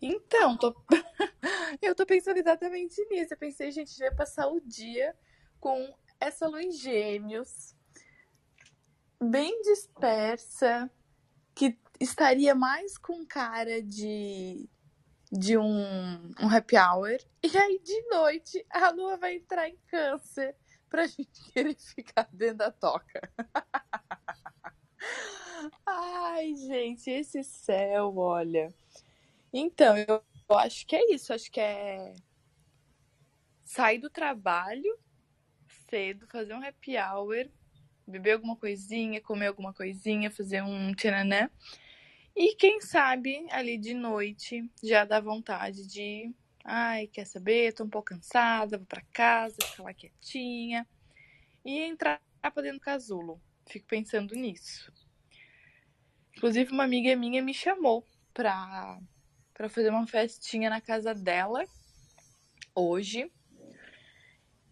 Então, 0.00 0.56
tô... 0.56 0.74
eu 1.82 1.94
tô 1.94 2.06
pensando 2.06 2.36
exatamente 2.36 3.04
nisso. 3.10 3.34
Eu 3.34 3.38
pensei, 3.38 3.70
gente, 3.70 3.88
a 3.88 3.90
gente 3.90 3.98
vai 3.98 4.14
passar 4.14 4.48
o 4.48 4.60
dia 4.60 5.14
com 5.60 5.92
essa 6.20 6.46
luz 6.46 6.78
gêmeos, 6.78 7.74
bem 9.20 9.60
dispersa, 9.62 10.90
que 11.54 11.76
estaria 12.00 12.54
mais 12.54 12.96
com 12.96 13.26
cara 13.26 13.82
de, 13.82 14.68
de 15.30 15.58
um, 15.58 16.30
um 16.40 16.48
happy 16.48 16.76
hour. 16.76 17.18
E 17.42 17.56
aí, 17.56 17.80
de 17.82 18.02
noite, 18.08 18.64
a 18.70 18.90
lua 18.90 19.16
vai 19.16 19.36
entrar 19.36 19.68
em 19.68 19.76
câncer 19.88 20.54
pra 20.88 21.06
gente 21.06 21.52
querer 21.52 21.76
ficar 21.76 22.28
dentro 22.32 22.58
da 22.58 22.70
toca. 22.70 23.20
Ai, 25.86 26.54
gente, 26.54 27.10
esse 27.10 27.42
céu, 27.42 28.16
olha. 28.16 28.72
Então, 29.52 29.96
eu, 29.96 30.22
acho 30.56 30.86
que 30.86 30.96
é 30.96 31.14
isso. 31.14 31.32
Acho 31.32 31.50
que 31.50 31.60
é 31.60 32.14
sair 33.64 33.98
do 33.98 34.10
trabalho 34.10 34.98
cedo, 35.88 36.26
fazer 36.26 36.54
um 36.54 36.62
happy 36.62 36.96
hour, 36.96 37.48
beber 38.06 38.32
alguma 38.32 38.56
coisinha, 38.56 39.20
comer 39.20 39.46
alguma 39.46 39.72
coisinha, 39.72 40.30
fazer 40.30 40.62
um 40.62 40.92
tchananã. 40.94 41.50
E 42.36 42.54
quem 42.54 42.80
sabe 42.80 43.46
ali 43.50 43.76
de 43.76 43.94
noite 43.94 44.70
já 44.82 45.04
dá 45.04 45.20
vontade 45.20 45.86
de, 45.86 46.32
ai, 46.64 47.06
quer 47.08 47.26
saber? 47.26 47.72
Tô 47.72 47.84
um 47.84 47.90
pouco 47.90 48.08
cansada, 48.08 48.78
vou 48.78 48.86
para 48.86 49.02
casa, 49.12 49.56
ficar 49.64 49.82
lá 49.82 49.94
quietinha 49.94 50.86
e 51.64 51.80
entrar 51.80 52.20
pra 52.42 52.62
dentro 52.62 52.78
do 52.78 52.84
casulo. 52.84 53.40
Fico 53.66 53.86
pensando 53.86 54.34
nisso. 54.34 54.92
Inclusive, 56.36 56.70
uma 56.70 56.84
amiga 56.84 57.14
minha 57.16 57.42
me 57.42 57.52
chamou 57.52 58.06
pra 58.32 59.00
para 59.58 59.68
fazer 59.68 59.90
uma 59.90 60.06
festinha 60.06 60.70
na 60.70 60.80
casa 60.80 61.12
dela 61.12 61.64
hoje. 62.72 63.28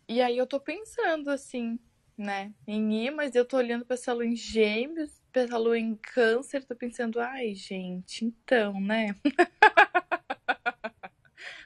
E 0.08 0.22
aí 0.22 0.38
eu 0.38 0.46
tô 0.46 0.60
pensando 0.60 1.28
assim, 1.28 1.76
né, 2.16 2.54
em 2.68 3.04
ir, 3.04 3.10
mas 3.10 3.34
eu 3.34 3.44
tô 3.44 3.56
olhando 3.56 3.84
para 3.84 3.94
essa 3.94 4.12
lua 4.12 4.24
em 4.24 4.36
gêmeos, 4.36 5.20
pra 5.32 5.42
essa 5.42 5.58
lua 5.58 5.76
em 5.76 5.96
câncer, 5.96 6.64
tô 6.64 6.76
pensando, 6.76 7.18
ai, 7.18 7.52
gente, 7.56 8.24
então, 8.24 8.80
né? 8.80 9.08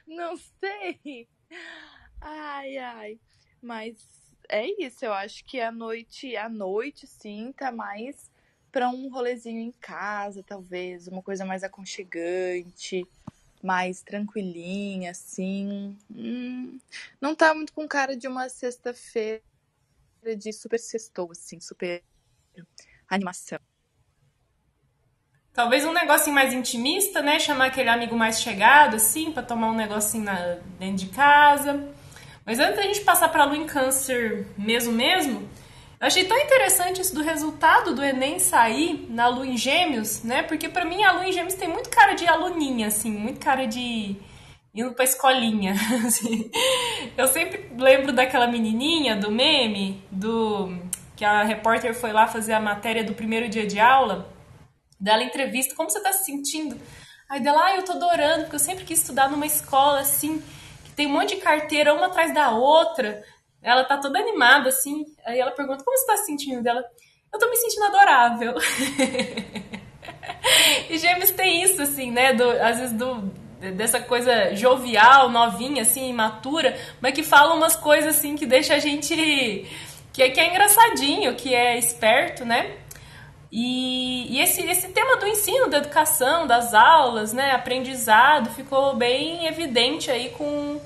Não 0.07 0.35
sei. 0.35 1.29
Ai, 2.19 2.77
ai. 2.77 3.19
Mas 3.61 3.95
é 4.49 4.65
isso, 4.83 5.05
eu 5.05 5.13
acho 5.13 5.45
que 5.45 5.61
a 5.61 5.71
noite, 5.71 6.35
a 6.35 6.49
noite 6.49 7.05
sim, 7.05 7.53
tá 7.55 7.71
mais 7.71 8.30
para 8.71 8.89
um 8.89 9.09
rolezinho 9.09 9.59
em 9.59 9.71
casa, 9.71 10.43
talvez, 10.43 11.07
uma 11.07 11.21
coisa 11.21 11.45
mais 11.45 11.63
aconchegante, 11.63 13.05
mais 13.61 14.01
tranquilinha, 14.01 15.11
assim. 15.11 15.97
Hum, 16.09 16.79
não 17.19 17.35
tá 17.35 17.53
muito 17.53 17.73
com 17.73 17.87
cara 17.87 18.15
de 18.15 18.27
uma 18.27 18.49
sexta-feira 18.49 19.41
de 20.37 20.53
super 20.53 20.79
sextou, 20.79 21.31
assim, 21.31 21.59
super 21.59 22.01
animação. 23.09 23.59
Talvez 25.53 25.83
um 25.83 25.91
negocinho 25.91 26.33
mais 26.33 26.53
intimista, 26.53 27.21
né? 27.21 27.37
Chamar 27.37 27.65
aquele 27.65 27.89
amigo 27.89 28.15
mais 28.15 28.41
chegado, 28.41 28.95
assim, 28.95 29.33
para 29.33 29.43
tomar 29.43 29.69
um 29.69 29.75
negocinho 29.75 30.23
na, 30.23 30.55
dentro 30.79 31.05
de 31.05 31.07
casa. 31.07 31.93
Mas 32.45 32.57
antes 32.57 32.77
da 32.77 32.83
gente 32.83 33.01
passar 33.01 33.29
pra 33.29 33.43
lua 33.43 33.57
em 33.57 33.67
câncer 33.67 34.47
mesmo 34.57 34.93
mesmo, 34.93 35.47
eu 36.01 36.07
achei 36.07 36.25
tão 36.25 36.37
interessante 36.37 36.99
isso 36.99 37.13
do 37.13 37.21
resultado 37.21 37.93
do 37.93 38.03
Enem 38.03 38.39
sair 38.39 39.05
na 39.07 39.27
Lua 39.27 39.45
em 39.45 39.55
Gêmeos, 39.55 40.23
né? 40.23 40.41
Porque 40.41 40.67
para 40.67 40.83
mim 40.83 41.03
a 41.03 41.11
Lua 41.11 41.27
em 41.27 41.31
Gêmeos 41.31 41.53
tem 41.53 41.67
muito 41.67 41.91
cara 41.91 42.13
de 42.13 42.27
aluninha, 42.27 42.87
assim, 42.87 43.11
muito 43.11 43.39
cara 43.39 43.67
de 43.67 44.17
indo 44.73 44.93
pra 44.93 45.03
escolinha. 45.03 45.75
Assim. 46.07 46.49
Eu 47.15 47.27
sempre 47.27 47.71
lembro 47.77 48.11
daquela 48.11 48.47
menininha 48.47 49.15
do 49.15 49.29
meme, 49.29 50.03
do 50.09 50.75
que 51.15 51.23
a 51.23 51.43
repórter 51.43 51.93
foi 51.93 52.11
lá 52.11 52.25
fazer 52.25 52.53
a 52.53 52.59
matéria 52.59 53.03
do 53.03 53.13
primeiro 53.13 53.47
dia 53.47 53.67
de 53.67 53.79
aula, 53.79 54.27
dela 54.99 55.23
entrevista, 55.23 55.75
como 55.75 55.89
você 55.89 56.01
tá 56.01 56.11
se 56.11 56.25
sentindo? 56.25 56.79
Aí 57.29 57.39
dela, 57.39 57.65
ah, 57.65 57.75
eu 57.75 57.83
tô 57.83 57.91
adorando, 57.91 58.41
porque 58.41 58.55
eu 58.55 58.59
sempre 58.59 58.85
quis 58.85 58.99
estudar 58.99 59.29
numa 59.29 59.45
escola 59.45 59.99
assim, 59.99 60.41
que 60.83 60.91
tem 60.93 61.05
um 61.05 61.11
monte 61.11 61.35
de 61.35 61.41
carteira 61.41 61.93
uma 61.93 62.07
atrás 62.07 62.33
da 62.33 62.49
outra, 62.51 63.23
ela 63.61 63.83
tá 63.83 63.97
toda 63.97 64.19
animada, 64.19 64.69
assim. 64.69 65.05
Aí 65.25 65.39
ela 65.39 65.51
pergunta, 65.51 65.83
como 65.83 65.97
você 65.97 66.05
tá 66.05 66.17
se 66.17 66.25
sentindo? 66.25 66.63
Dela, 66.63 66.83
eu 67.31 67.39
tô 67.39 67.49
me 67.49 67.55
sentindo 67.55 67.85
adorável. 67.85 68.55
e 70.89 70.97
gêmeos 70.97 71.31
tem 71.31 71.63
isso, 71.63 71.81
assim, 71.81 72.11
né? 72.11 72.33
Do, 72.33 72.49
às 72.49 72.77
vezes 72.77 72.93
do, 72.93 73.15
dessa 73.75 73.99
coisa 73.99 74.55
jovial, 74.55 75.29
novinha, 75.29 75.83
assim, 75.83 76.09
imatura, 76.09 76.77
mas 76.99 77.13
que 77.13 77.23
fala 77.23 77.53
umas 77.53 77.75
coisas, 77.75 78.17
assim, 78.17 78.35
que 78.35 78.45
deixa 78.45 78.75
a 78.75 78.79
gente... 78.79 79.67
Que 80.13 80.23
é, 80.23 80.29
que 80.29 80.41
é 80.41 80.49
engraçadinho, 80.49 81.35
que 81.35 81.55
é 81.55 81.77
esperto, 81.77 82.43
né? 82.43 82.75
E, 83.51 84.33
e, 84.33 84.41
esse, 84.41 84.61
esse 84.61 84.89
tema 84.89 85.17
do 85.17 85.27
ensino, 85.27 85.69
da 85.69 85.77
educação, 85.77 86.47
das 86.47 86.73
aulas, 86.73 87.33
né, 87.33 87.51
aprendizado, 87.51 88.49
ficou 88.49 88.95
bem 88.95 89.45
evidente 89.45 90.09
aí 90.09 90.29
com, 90.29 90.79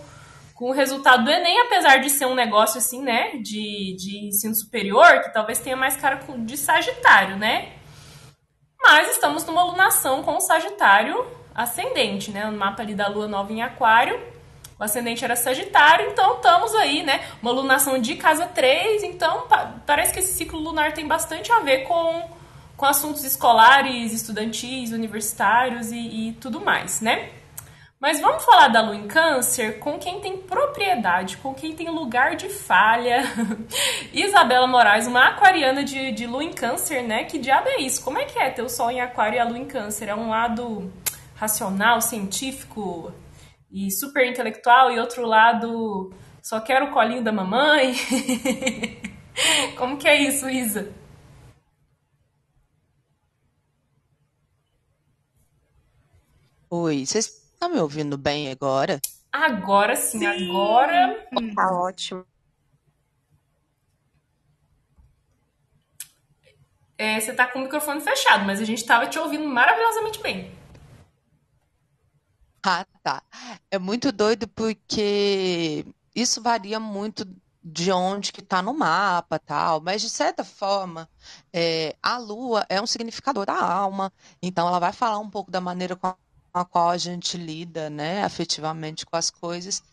com 0.56 0.70
o 0.70 0.74
resultado 0.74 1.26
do 1.26 1.30
Enem, 1.30 1.60
apesar 1.60 1.98
de 1.98 2.10
ser 2.10 2.26
um 2.26 2.34
negócio 2.34 2.78
assim, 2.78 3.02
né, 3.02 3.32
de, 3.44 3.94
de 3.98 4.28
ensino 4.28 4.56
superior, 4.56 5.22
que 5.22 5.34
talvez 5.34 5.60
tenha 5.60 5.76
mais 5.76 5.98
cara 5.98 6.22
de 6.40 6.56
Sagitário, 6.58 7.36
né? 7.36 7.74
Mas 8.82 9.12
estamos 9.12 9.46
numa 9.46 9.64
lunação 9.64 10.24
com 10.24 10.38
o 10.38 10.40
Sagitário 10.40 11.28
ascendente, 11.54 12.32
né? 12.32 12.46
No 12.46 12.58
mapa 12.58 12.82
ali 12.82 12.96
da 12.96 13.08
Lua 13.08 13.28
Nova 13.28 13.52
em 13.52 13.62
Aquário, 13.62 14.18
o 14.80 14.84
ascendente 14.84 15.26
era 15.26 15.36
Sagitário, 15.36 16.10
então 16.12 16.36
estamos 16.36 16.74
aí, 16.76 17.04
né? 17.04 17.22
Uma 17.42 17.52
lunação 17.52 18.00
de 18.00 18.16
casa 18.16 18.46
3, 18.46 19.04
então 19.04 19.48
parece 19.86 20.14
que 20.14 20.20
esse 20.20 20.34
ciclo 20.34 20.60
lunar 20.60 20.94
tem 20.94 21.06
bastante 21.06 21.52
a 21.52 21.60
ver 21.60 21.80
com, 21.80 22.30
com 22.78 22.86
assuntos 22.86 23.26
escolares, 23.26 24.14
estudantis, 24.14 24.92
universitários 24.92 25.92
e, 25.92 26.30
e 26.30 26.34
tudo 26.34 26.62
mais, 26.62 27.02
né? 27.02 27.30
Mas 28.00 28.20
vamos 28.20 28.44
falar 28.44 28.68
da 28.68 28.82
lua 28.82 28.96
em 28.96 29.08
câncer 29.08 29.80
com 29.80 29.98
quem 29.98 30.20
tem 30.20 30.38
propriedade, 30.38 31.38
com 31.38 31.54
quem 31.54 31.74
tem 31.76 31.90
lugar 31.90 32.36
de 32.36 32.50
falha. 32.50 33.24
Isabela 34.14 34.68
Moraes, 34.68 35.08
uma 35.08 35.30
aquariana 35.30 35.84
de, 35.84 36.12
de 36.12 36.28
lua 36.28 36.44
em 36.44 36.52
câncer, 36.52 37.02
né? 37.02 37.24
Que 37.24 37.40
diabo 37.40 37.70
é 37.70 37.82
isso? 37.82 38.04
Como 38.04 38.18
é 38.18 38.26
que 38.26 38.38
é 38.38 38.50
ter 38.50 38.62
o 38.62 38.70
sol 38.70 38.92
em 38.92 39.00
aquário 39.00 39.38
e 39.38 39.40
a 39.40 39.46
lua 39.46 39.58
em 39.58 39.66
câncer? 39.66 40.10
É 40.10 40.16
um 40.16 40.30
lado 40.30 40.92
racional, 41.36 42.02
científico 42.02 43.12
e 43.72 43.90
super 43.92 44.28
intelectual 44.28 44.92
e 44.92 45.00
outro 45.00 45.26
lado 45.26 46.14
só 46.42 46.60
quero 46.60 46.88
o 46.88 46.92
colinho 46.92 47.24
da 47.24 47.32
mamãe? 47.32 47.96
Como 49.78 49.98
que 49.98 50.08
é 50.08 50.22
isso, 50.22 50.50
Isa? 50.50 50.94
Oi, 56.70 57.06
vocês 57.06 57.45
estão 57.56 57.70
me 57.70 57.80
ouvindo 57.80 58.18
bem 58.18 58.52
agora? 58.52 59.00
Agora 59.32 59.96
sim, 59.96 60.20
sim. 60.20 60.26
agora. 60.26 61.28
Tá 61.56 61.72
ótimo. 61.72 62.26
É, 66.98 67.20
você 67.20 67.34
tá 67.34 67.46
com 67.46 67.60
o 67.60 67.64
microfone 67.64 68.00
fechado, 68.00 68.46
mas 68.46 68.62
a 68.62 68.66
gente 68.66 68.86
tava 68.86 69.08
te 69.08 69.20
ouvindo 69.20 69.46
maravilhosamente 69.46 70.22
bem. 70.22 70.56
Ah, 72.66 72.86
tá. 73.04 73.22
É 73.70 73.78
muito 73.78 74.12
doido 74.12 74.48
porque 74.48 75.86
isso 76.16 76.42
varia 76.42 76.80
muito 76.80 77.28
de 77.62 77.92
onde 77.92 78.32
que 78.32 78.42
está 78.42 78.62
no 78.62 78.74
mapa, 78.74 79.40
tal, 79.40 79.82
mas 79.82 80.02
de 80.02 80.10
certa 80.10 80.44
forma, 80.44 81.10
é, 81.52 81.96
a 82.02 82.18
Lua 82.18 82.66
é 82.70 82.80
um 82.80 82.86
significador 82.86 83.46
da 83.46 83.60
alma, 83.60 84.14
então 84.42 84.68
ela 84.68 84.80
vai 84.80 84.94
falar 84.94 85.18
um 85.18 85.30
pouco 85.30 85.50
da 85.50 85.60
maneira 85.60 85.96
com 85.96 86.16
a 86.56 86.64
qual 86.64 86.90
a 86.90 86.98
gente 86.98 87.38
lida, 87.38 87.90
né, 87.90 88.24
afetivamente 88.24 89.06
com 89.06 89.18
as 89.18 89.30
coisas. 89.30 89.84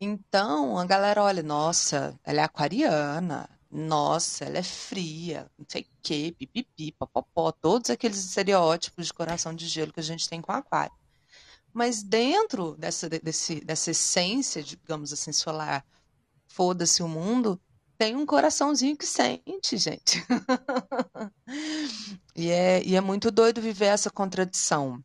Então, 0.00 0.78
a 0.78 0.86
galera 0.86 1.22
olha, 1.22 1.42
nossa, 1.42 2.18
ela 2.24 2.40
é 2.40 2.44
aquariana, 2.44 3.48
nossa, 3.70 4.46
ela 4.46 4.58
é 4.58 4.62
fria, 4.62 5.50
não 5.58 5.66
sei 5.68 5.82
o 5.82 5.86
quê, 6.02 6.34
pipipi, 6.38 6.92
popopó, 6.92 7.52
todos 7.52 7.90
aqueles 7.90 8.24
estereótipos 8.24 9.06
de 9.06 9.12
coração 9.12 9.54
de 9.54 9.68
gelo 9.68 9.92
que 9.92 10.00
a 10.00 10.02
gente 10.02 10.28
tem 10.28 10.40
com 10.40 10.50
aquário. 10.50 10.94
Mas 11.74 12.02
dentro 12.02 12.74
dessa, 12.76 13.08
desse, 13.08 13.60
dessa 13.60 13.90
essência, 13.90 14.62
digamos 14.62 15.12
assim, 15.12 15.32
solar, 15.32 15.84
foda-se 16.46 17.02
o 17.02 17.08
mundo, 17.08 17.60
tem 17.98 18.16
um 18.16 18.26
coraçãozinho 18.26 18.96
que 18.96 19.06
sente, 19.06 19.76
gente. 19.76 20.24
e, 22.34 22.50
é, 22.50 22.82
e 22.82 22.96
é 22.96 23.00
muito 23.00 23.30
doido 23.30 23.60
viver 23.60 23.86
essa 23.86 24.10
contradição 24.10 25.02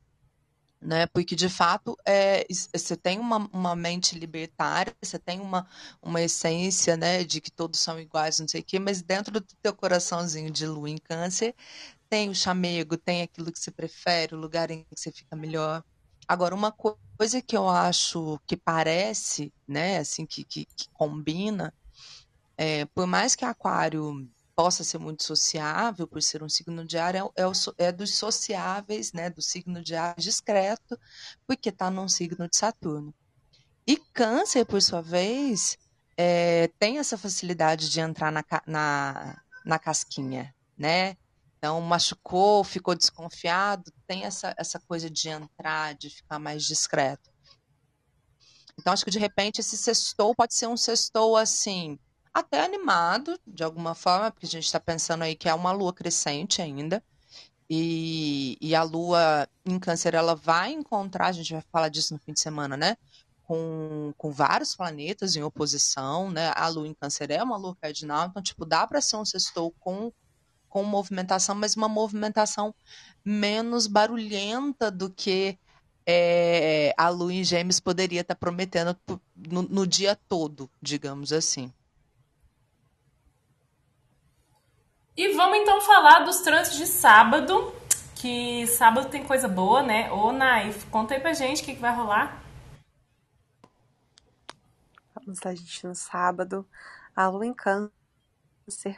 né? 0.87 1.05
Porque 1.07 1.35
de 1.35 1.49
fato 1.49 1.97
é, 2.07 2.47
você 2.49 2.95
tem 2.95 3.19
uma, 3.19 3.49
uma 3.51 3.75
mente 3.75 4.17
libertária, 4.17 4.95
você 5.03 5.19
tem 5.19 5.41
uma, 5.41 5.67
uma 6.01 6.21
essência, 6.21 6.95
né, 6.95 7.25
de 7.25 7.41
que 7.41 7.51
todos 7.51 7.77
são 7.77 7.99
iguais, 7.99 8.39
não 8.39 8.47
sei 8.47 8.61
o 8.61 8.63
quê, 8.63 8.79
mas 8.79 9.01
dentro 9.01 9.33
do 9.33 9.41
teu 9.61 9.75
coraçãozinho 9.75 10.49
de 10.49 10.65
lua 10.65 10.89
em 10.89 10.97
câncer 10.97 11.53
tem 12.09 12.29
o 12.29 12.35
chamego, 12.35 12.95
tem 12.97 13.21
aquilo 13.21 13.51
que 13.51 13.59
você 13.59 13.69
prefere, 13.69 14.33
o 14.33 14.39
lugar 14.39 14.71
em 14.71 14.83
que 14.83 14.95
você 14.95 15.11
fica 15.11 15.35
melhor. 15.35 15.83
Agora, 16.25 16.55
uma 16.55 16.71
coisa 16.71 17.41
que 17.41 17.57
eu 17.57 17.67
acho 17.67 18.39
que 18.47 18.55
parece, 18.55 19.53
né, 19.67 19.97
assim, 19.97 20.25
que, 20.25 20.45
que, 20.45 20.65
que 20.73 20.89
combina, 20.93 21.73
é, 22.57 22.85
por 22.85 23.05
mais 23.05 23.35
que 23.35 23.43
Aquário 23.43 24.25
possa 24.57 24.83
ser 24.83 24.97
muito 24.97 25.23
sociável, 25.23 26.07
por 26.07 26.19
ser 26.19 26.41
um 26.41 26.49
signo 26.49 26.83
de 26.83 26.97
ar, 26.97 27.13
é, 27.13 27.19
é, 27.19 27.85
é 27.85 27.91
dos 27.91 28.15
sociáveis, 28.15 29.13
né, 29.13 29.29
do 29.29 29.39
signo 29.39 29.83
de 29.83 29.95
ar 29.95 30.15
discreto, 30.17 30.99
porque 31.45 31.69
está 31.69 31.91
num 31.91 32.09
signo 32.09 32.49
de 32.49 32.57
Saturno. 32.57 33.13
E 33.85 33.97
Câncer, 33.97 34.65
por 34.65 34.81
sua 34.81 34.99
vez, 34.99 35.77
é, 36.17 36.69
tem 36.79 36.97
essa 36.97 37.19
facilidade 37.19 37.87
de 37.87 37.99
entrar 37.99 38.31
na, 38.31 38.43
na, 38.65 39.39
na 39.63 39.77
casquinha, 39.77 40.53
né? 40.75 41.15
Então, 41.59 41.79
machucou, 41.79 42.63
ficou 42.63 42.95
desconfiado, 42.95 43.93
tem 44.07 44.23
essa, 44.23 44.55
essa 44.57 44.79
coisa 44.79 45.07
de 45.07 45.29
entrar, 45.29 45.93
de 45.93 46.09
ficar 46.09 46.39
mais 46.39 46.63
discreto. 46.63 47.29
Então, 48.79 48.91
acho 48.91 49.05
que 49.05 49.11
de 49.11 49.19
repente 49.19 49.61
esse 49.61 49.77
sextou 49.77 50.33
pode 50.35 50.55
ser 50.55 50.67
um 50.67 50.77
sextou 50.77 51.37
assim, 51.37 51.99
até 52.39 52.63
animado, 52.63 53.39
de 53.47 53.63
alguma 53.63 53.95
forma, 53.95 54.31
porque 54.31 54.45
a 54.45 54.49
gente 54.49 54.65
está 54.65 54.79
pensando 54.79 55.23
aí 55.23 55.35
que 55.35 55.49
é 55.49 55.53
uma 55.53 55.71
lua 55.71 55.91
crescente 55.91 56.61
ainda. 56.61 57.03
E, 57.69 58.57
e 58.61 58.75
a 58.75 58.83
lua 58.83 59.47
em 59.65 59.79
câncer, 59.79 60.13
ela 60.13 60.35
vai 60.35 60.71
encontrar, 60.71 61.27
a 61.27 61.31
gente 61.31 61.51
vai 61.51 61.63
falar 61.71 61.89
disso 61.89 62.13
no 62.13 62.19
fim 62.19 62.33
de 62.33 62.39
semana, 62.39 62.77
né? 62.77 62.95
Com, 63.43 64.13
com 64.17 64.31
vários 64.31 64.75
planetas 64.75 65.35
em 65.35 65.43
oposição, 65.43 66.29
né? 66.31 66.51
A 66.55 66.67
lua 66.67 66.87
em 66.87 66.93
câncer 66.93 67.31
é 67.31 67.41
uma 67.41 67.57
lua 67.57 67.75
cardinal, 67.81 68.27
então, 68.27 68.41
tipo, 68.41 68.65
dá 68.65 68.85
para 68.85 69.01
ser 69.01 69.17
um 69.17 69.25
sextou 69.25 69.71
com 69.79 70.11
com 70.69 70.83
movimentação, 70.83 71.55
mas 71.55 71.75
uma 71.75 71.87
movimentação 71.87 72.75
menos 73.23 73.87
barulhenta 73.87 74.91
do 74.91 75.09
que 75.09 75.57
é, 76.05 76.93
a 76.97 77.09
lua 77.09 77.33
em 77.33 77.43
gêmeos 77.43 77.79
poderia 77.79 78.21
estar 78.21 78.35
tá 78.35 78.39
prometendo 78.39 78.95
no, 79.35 79.63
no 79.63 79.87
dia 79.87 80.15
todo, 80.27 80.69
digamos 80.81 81.33
assim. 81.33 81.71
E 85.17 85.33
vamos 85.33 85.57
então 85.57 85.81
falar 85.81 86.19
dos 86.19 86.41
trânsitos 86.41 86.77
de 86.77 86.85
sábado, 86.85 87.73
que 88.13 88.67
sábado 88.67 89.09
tem 89.09 89.23
coisa 89.23 89.47
boa, 89.47 89.81
né? 89.81 90.11
Ô, 90.11 90.31
Naif, 90.31 90.85
conta 90.91 91.15
aí 91.15 91.19
pra 91.19 91.33
gente 91.33 91.63
o 91.63 91.65
que, 91.65 91.73
que 91.73 91.81
vai 91.81 91.91
rolar. 91.95 92.39
Vamos 95.15 95.39
lá, 95.43 95.55
gente, 95.55 95.87
no 95.87 95.95
sábado. 95.95 96.63
A 97.15 97.27
lua 97.29 97.47
em 97.47 97.53
câncer 97.53 97.91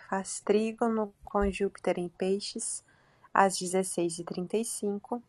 faz 0.10 0.42
trígono 0.42 1.14
com 1.24 1.50
Júpiter 1.50 1.98
em 1.98 2.10
Peixes 2.10 2.84
às 3.34 3.58
16h35 3.58 5.22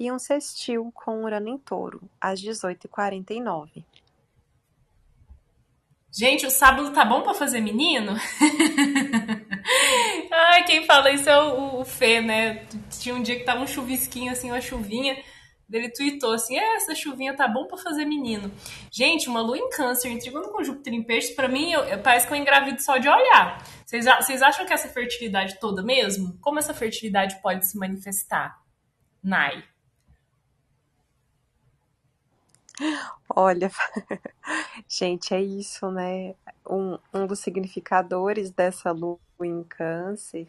e 0.00 0.10
um 0.10 0.18
sextil 0.18 0.90
com 0.94 1.24
Urano 1.24 1.50
em 1.50 1.58
Touro 1.58 2.08
às 2.18 2.40
18h49. 2.40 3.84
Gente, 6.10 6.46
o 6.46 6.50
sábado 6.50 6.90
tá 6.94 7.04
bom 7.04 7.20
para 7.20 7.34
fazer 7.34 7.60
menino? 7.60 8.14
Ai, 10.52 10.64
quem 10.64 10.84
fala 10.84 11.10
isso 11.10 11.30
é 11.30 11.42
o, 11.42 11.80
o 11.80 11.84
Fê, 11.84 12.20
né? 12.20 12.66
Tinha 13.00 13.14
um 13.14 13.22
dia 13.22 13.38
que 13.38 13.44
tava 13.44 13.62
um 13.62 13.66
chuvisquinho, 13.66 14.30
assim, 14.30 14.50
uma 14.50 14.60
chuvinha. 14.60 15.16
Ele 15.72 15.88
tweetou 15.88 16.34
assim: 16.34 16.58
é, 16.58 16.76
essa 16.76 16.94
chuvinha 16.94 17.34
tá 17.34 17.48
bom 17.48 17.66
para 17.66 17.78
fazer 17.78 18.04
menino. 18.04 18.52
Gente, 18.90 19.30
uma 19.30 19.40
lua 19.40 19.56
em 19.56 19.70
câncer, 19.70 20.10
intrigando 20.10 20.50
com 20.50 20.62
Júpiter 20.62 20.92
em 20.92 21.02
peixes, 21.02 21.34
para 21.34 21.48
mim, 21.48 21.72
eu, 21.72 21.80
eu, 21.84 21.98
parece 22.02 22.26
que 22.26 22.34
eu 22.34 22.36
engravido 22.36 22.82
só 22.82 22.98
de 22.98 23.08
olhar. 23.08 23.66
Vocês, 23.86 24.04
vocês 24.04 24.42
acham 24.42 24.66
que 24.66 24.74
essa 24.74 24.88
fertilidade 24.88 25.58
toda 25.58 25.82
mesmo? 25.82 26.36
Como 26.38 26.58
essa 26.58 26.74
fertilidade 26.74 27.40
pode 27.40 27.66
se 27.66 27.78
manifestar? 27.78 28.60
Nai. 29.22 29.64
Olha, 33.34 33.70
gente, 34.86 35.32
é 35.32 35.40
isso, 35.40 35.90
né? 35.90 36.34
Um, 36.68 36.98
um 37.14 37.26
dos 37.26 37.38
significadores 37.38 38.50
dessa 38.50 38.90
lua 38.90 39.18
em 39.44 39.62
câncer 39.64 40.48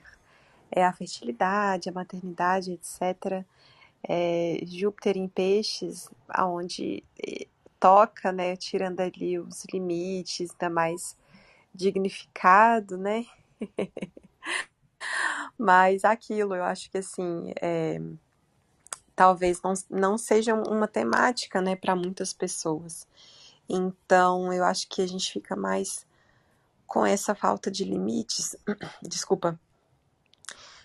é 0.72 0.84
a 0.84 0.94
fertilidade, 0.94 1.90
a 1.90 1.94
maternidade, 1.94 2.72
etc 2.72 3.46
é, 4.04 4.60
Júpiter 4.66 5.18
em 5.18 5.28
peixes, 5.28 6.10
aonde 6.28 7.04
eh, 7.18 7.48
toca, 7.80 8.32
né, 8.32 8.56
tirando 8.56 9.00
ali 9.00 9.40
os 9.40 9.66
limites, 9.72 10.52
ainda 10.52 10.70
mais 10.70 11.18
dignificado, 11.74 12.98
né? 12.98 13.26
Mas 15.58 16.04
aquilo, 16.04 16.56
eu 16.56 16.64
acho 16.64 16.90
que 16.92 16.98
assim, 16.98 17.54
é, 17.62 18.02
talvez 19.16 19.62
não, 19.62 19.74
não 19.90 20.18
seja 20.18 20.54
uma 20.54 20.88
temática, 20.88 21.62
né, 21.62 21.76
para 21.76 21.96
muitas 21.96 22.34
pessoas. 22.34 23.08
Então, 23.70 24.52
eu 24.52 24.64
acho 24.66 24.88
que 24.90 25.02
a 25.02 25.08
gente 25.08 25.32
fica 25.32 25.56
mais 25.56 26.06
com 26.88 27.06
essa 27.06 27.34
falta 27.34 27.72
de 27.72 27.84
limites, 27.84 28.56
desculpa, 29.02 29.60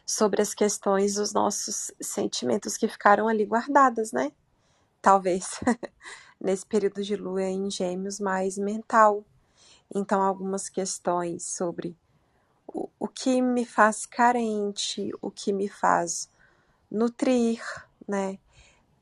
sobre 0.06 0.40
as 0.40 0.54
questões 0.54 1.14
dos 1.14 1.32
nossos 1.32 1.92
sentimentos 2.00 2.76
que 2.76 2.88
ficaram 2.88 3.28
ali 3.28 3.44
guardadas, 3.44 4.10
né? 4.10 4.32
Talvez 5.02 5.60
nesse 6.40 6.64
período 6.64 7.02
de 7.02 7.14
lua 7.14 7.42
em 7.42 7.70
gêmeos 7.70 8.18
mais 8.18 8.56
mental. 8.56 9.24
Então, 9.94 10.22
algumas 10.22 10.68
questões 10.68 11.44
sobre 11.44 11.96
o, 12.66 12.88
o 12.98 13.08
que 13.08 13.42
me 13.42 13.64
faz 13.64 14.06
carente, 14.06 15.10
o 15.20 15.30
que 15.30 15.52
me 15.52 15.68
faz 15.68 16.30
nutrir, 16.90 17.62
né? 18.06 18.38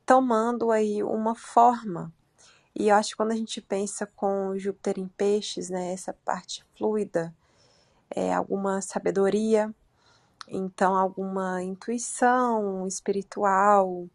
Tomando 0.04 0.70
aí 0.70 1.02
uma 1.02 1.34
forma. 1.34 2.12
E 2.78 2.88
eu 2.88 2.96
acho 2.96 3.10
que 3.10 3.16
quando 3.16 3.32
a 3.32 3.36
gente 3.36 3.60
pensa 3.62 4.06
com 4.06 4.58
Júpiter 4.58 4.98
em 4.98 5.08
peixes, 5.08 5.70
né, 5.70 5.94
essa 5.94 6.12
parte 6.12 6.62
fluida, 6.76 7.34
é 8.10 8.34
alguma 8.34 8.82
sabedoria, 8.82 9.74
então, 10.48 10.94
alguma 10.94 11.62
intuição 11.62 12.86
espiritual, 12.86 14.06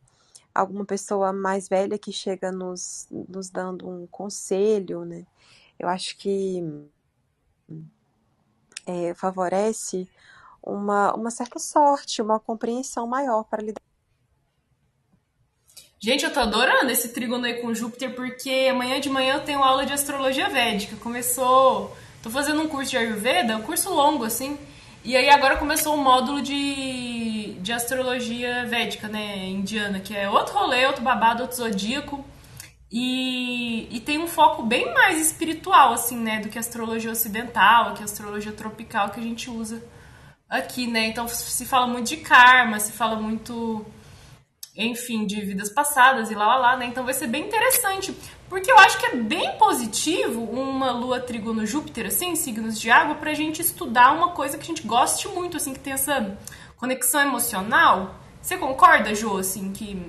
alguma 0.54 0.86
pessoa 0.86 1.34
mais 1.34 1.68
velha 1.68 1.98
que 1.98 2.12
chega 2.12 2.52
nos, 2.52 3.08
nos 3.12 3.50
dando 3.50 3.90
um 3.90 4.08
conselho, 4.08 5.04
né? 5.06 5.26
Eu 5.78 5.90
acho 5.90 6.18
que 6.18 6.64
é, 8.86 9.14
favorece 9.14 10.08
uma, 10.64 11.14
uma 11.16 11.32
certa 11.32 11.60
sorte, 11.60 12.22
uma 12.22 12.40
compreensão 12.40 13.08
maior 13.08 13.44
para 13.44 13.64
lidar. 13.64 13.91
Gente, 16.04 16.24
eu 16.26 16.34
tô 16.34 16.40
adorando 16.40 16.92
esse 16.92 17.10
trígono 17.10 17.46
aí 17.46 17.62
com 17.62 17.76
Júpiter, 17.76 18.16
porque 18.16 18.68
amanhã 18.72 19.00
de 19.00 19.08
manhã 19.08 19.36
eu 19.36 19.42
tenho 19.42 19.64
aula 19.64 19.86
de 19.86 19.94
astrologia 19.94 20.50
védica. 20.50 20.96
Começou. 20.96 21.96
Tô 22.24 22.30
fazendo 22.32 22.60
um 22.60 22.68
curso 22.68 22.90
de 22.90 22.98
Ayurveda, 22.98 23.56
um 23.56 23.62
curso 23.62 23.94
longo, 23.94 24.24
assim. 24.24 24.58
E 25.04 25.16
aí 25.16 25.30
agora 25.30 25.58
começou 25.58 25.96
o 25.96 26.00
um 26.00 26.04
módulo 26.04 26.42
de, 26.42 27.54
de 27.60 27.72
astrologia 27.72 28.66
védica, 28.66 29.08
né, 29.08 29.48
indiana, 29.48 30.00
que 30.00 30.16
é 30.16 30.28
outro 30.28 30.56
rolê, 30.56 30.88
outro 30.88 31.04
babado, 31.04 31.44
outro 31.44 31.58
zodíaco. 31.58 32.26
E, 32.92 33.88
e 33.96 34.00
tem 34.00 34.18
um 34.18 34.28
foco 34.28 34.64
bem 34.64 34.92
mais 34.96 35.20
espiritual, 35.20 35.94
assim, 35.94 36.18
né, 36.18 36.40
do 36.40 36.50
que 36.50 36.58
a 36.58 36.62
astrologia 36.62 37.12
ocidental, 37.12 37.94
que 37.94 38.02
a 38.02 38.06
astrologia 38.06 38.52
tropical 38.52 39.12
que 39.12 39.20
a 39.20 39.24
gente 39.24 39.52
usa 39.52 39.84
aqui, 40.50 40.88
né? 40.88 41.06
Então 41.06 41.28
se 41.28 41.64
fala 41.64 41.86
muito 41.86 42.08
de 42.08 42.18
karma, 42.18 42.80
se 42.80 42.92
fala 42.92 43.16
muito, 43.18 43.86
enfim, 44.76 45.26
de 45.26 45.42
vidas 45.42 45.70
passadas 45.70 46.32
e 46.32 46.36
lá 46.36 46.48
lá 46.48 46.58
lá, 46.58 46.78
né? 46.78 46.86
Então 46.86 47.04
vai 47.04 47.14
ser 47.14 47.28
bem 47.28 47.46
interessante, 47.46 48.16
porque 48.50 48.72
eu 48.72 48.78
acho 48.80 48.98
que 49.00 49.06
é 49.06 49.16
bem 49.16 49.58
positivo 49.58 50.44
uma 50.44 50.92
lua 50.92 51.20
trigono 51.20 51.66
Júpiter, 51.66 52.08
assim, 52.08 52.36
signos 52.36 52.80
de 52.80 52.90
água, 52.90 53.16
pra 53.16 53.34
gente 53.34 53.62
estudar 53.62 54.14
uma 54.14 54.30
coisa 54.30 54.58
que 54.58 54.64
a 54.64 54.68
gente 54.68 54.84
goste 54.88 55.28
muito, 55.28 55.58
assim, 55.58 55.74
que 55.74 55.80
tem 55.80 55.94
essa 55.94 56.38
conexão 56.78 57.22
emocional. 57.22 58.16
Você 58.42 58.58
concorda, 58.58 59.14
Jo, 59.14 59.38
assim, 59.38 59.72
que 59.72 60.02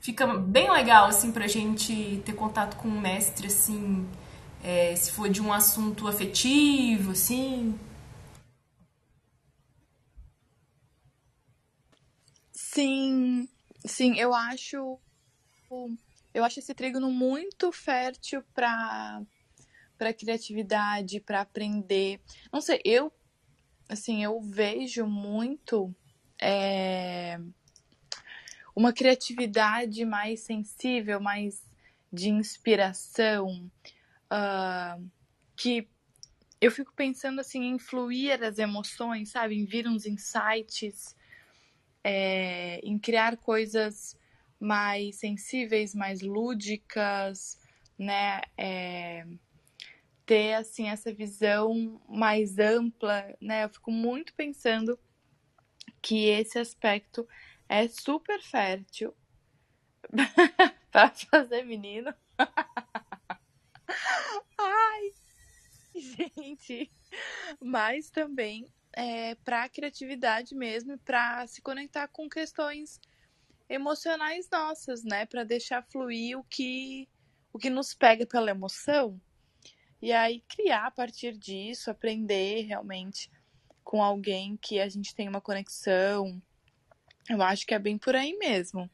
fica 0.00 0.26
bem 0.26 0.70
legal, 0.70 1.06
assim, 1.06 1.32
pra 1.32 1.46
gente 1.48 2.22
ter 2.24 2.32
contato 2.34 2.76
com 2.76 2.88
um 2.88 3.00
mestre, 3.00 3.48
assim, 3.48 4.06
é, 4.62 4.94
se 4.96 5.10
for 5.12 5.28
de 5.28 5.42
um 5.42 5.52
assunto 5.52 6.06
afetivo, 6.06 7.12
assim? 7.12 7.78
Sim, 12.52 13.48
sim, 13.86 14.18
eu 14.18 14.34
acho 14.34 14.98
eu 16.34 16.44
acho 16.44 16.58
esse 16.58 16.74
trígono 16.74 17.10
muito 17.10 17.72
fértil 17.72 18.42
para 18.54 19.22
para 19.98 20.12
criatividade, 20.12 21.20
para 21.20 21.40
aprender. 21.40 22.20
Não 22.52 22.60
sei, 22.60 22.80
eu 22.84 23.10
assim, 23.88 24.22
eu 24.22 24.40
vejo 24.40 25.06
muito 25.06 25.94
é, 26.40 27.40
uma 28.74 28.92
criatividade 28.92 30.04
mais 30.04 30.40
sensível, 30.40 31.18
mais 31.18 31.64
de 32.12 32.28
inspiração, 32.28 33.70
uh, 34.30 35.10
que 35.56 35.88
eu 36.60 36.70
fico 36.70 36.92
pensando 36.94 37.40
assim 37.40 37.64
em 37.64 37.78
fluir 37.78 38.42
as 38.42 38.58
emoções, 38.58 39.30
sabe, 39.30 39.54
em 39.54 39.64
vir 39.64 39.88
uns 39.88 40.04
insights 40.04 41.15
é, 42.08 42.78
em 42.84 43.00
criar 43.00 43.36
coisas 43.36 44.16
mais 44.60 45.16
sensíveis, 45.16 45.92
mais 45.92 46.22
lúdicas, 46.22 47.58
né? 47.98 48.42
É, 48.56 49.26
ter 50.24 50.54
assim 50.54 50.88
essa 50.88 51.12
visão 51.12 52.00
mais 52.08 52.60
ampla, 52.60 53.34
né? 53.40 53.64
Eu 53.64 53.70
fico 53.70 53.90
muito 53.90 54.32
pensando 54.34 54.96
que 56.00 56.28
esse 56.28 56.60
aspecto 56.60 57.26
é 57.68 57.88
super 57.88 58.40
fértil 58.40 59.12
para 60.92 61.10
fazer 61.10 61.64
menino. 61.64 62.14
Ai, 64.56 65.12
gente, 65.96 66.88
mas 67.60 68.10
também 68.10 68.72
é, 68.96 69.34
para 69.36 69.64
a 69.64 69.68
criatividade 69.68 70.54
mesmo, 70.54 70.98
para 70.98 71.46
se 71.46 71.60
conectar 71.60 72.08
com 72.08 72.30
questões 72.30 72.98
emocionais 73.68 74.48
nossas, 74.50 75.04
né? 75.04 75.26
Para 75.26 75.44
deixar 75.44 75.82
fluir 75.82 76.38
o 76.38 76.42
que, 76.44 77.06
o 77.52 77.58
que 77.58 77.68
nos 77.68 77.92
pega 77.92 78.26
pela 78.26 78.50
emoção. 78.50 79.20
E 80.00 80.12
aí 80.12 80.42
criar 80.48 80.86
a 80.86 80.90
partir 80.90 81.36
disso, 81.36 81.90
aprender 81.90 82.62
realmente 82.62 83.30
com 83.84 84.02
alguém 84.02 84.56
que 84.56 84.80
a 84.80 84.88
gente 84.88 85.14
tem 85.14 85.28
uma 85.28 85.42
conexão. 85.42 86.40
Eu 87.28 87.42
acho 87.42 87.66
que 87.66 87.74
é 87.74 87.78
bem 87.78 87.98
por 87.98 88.16
aí 88.16 88.36
mesmo. 88.38 88.90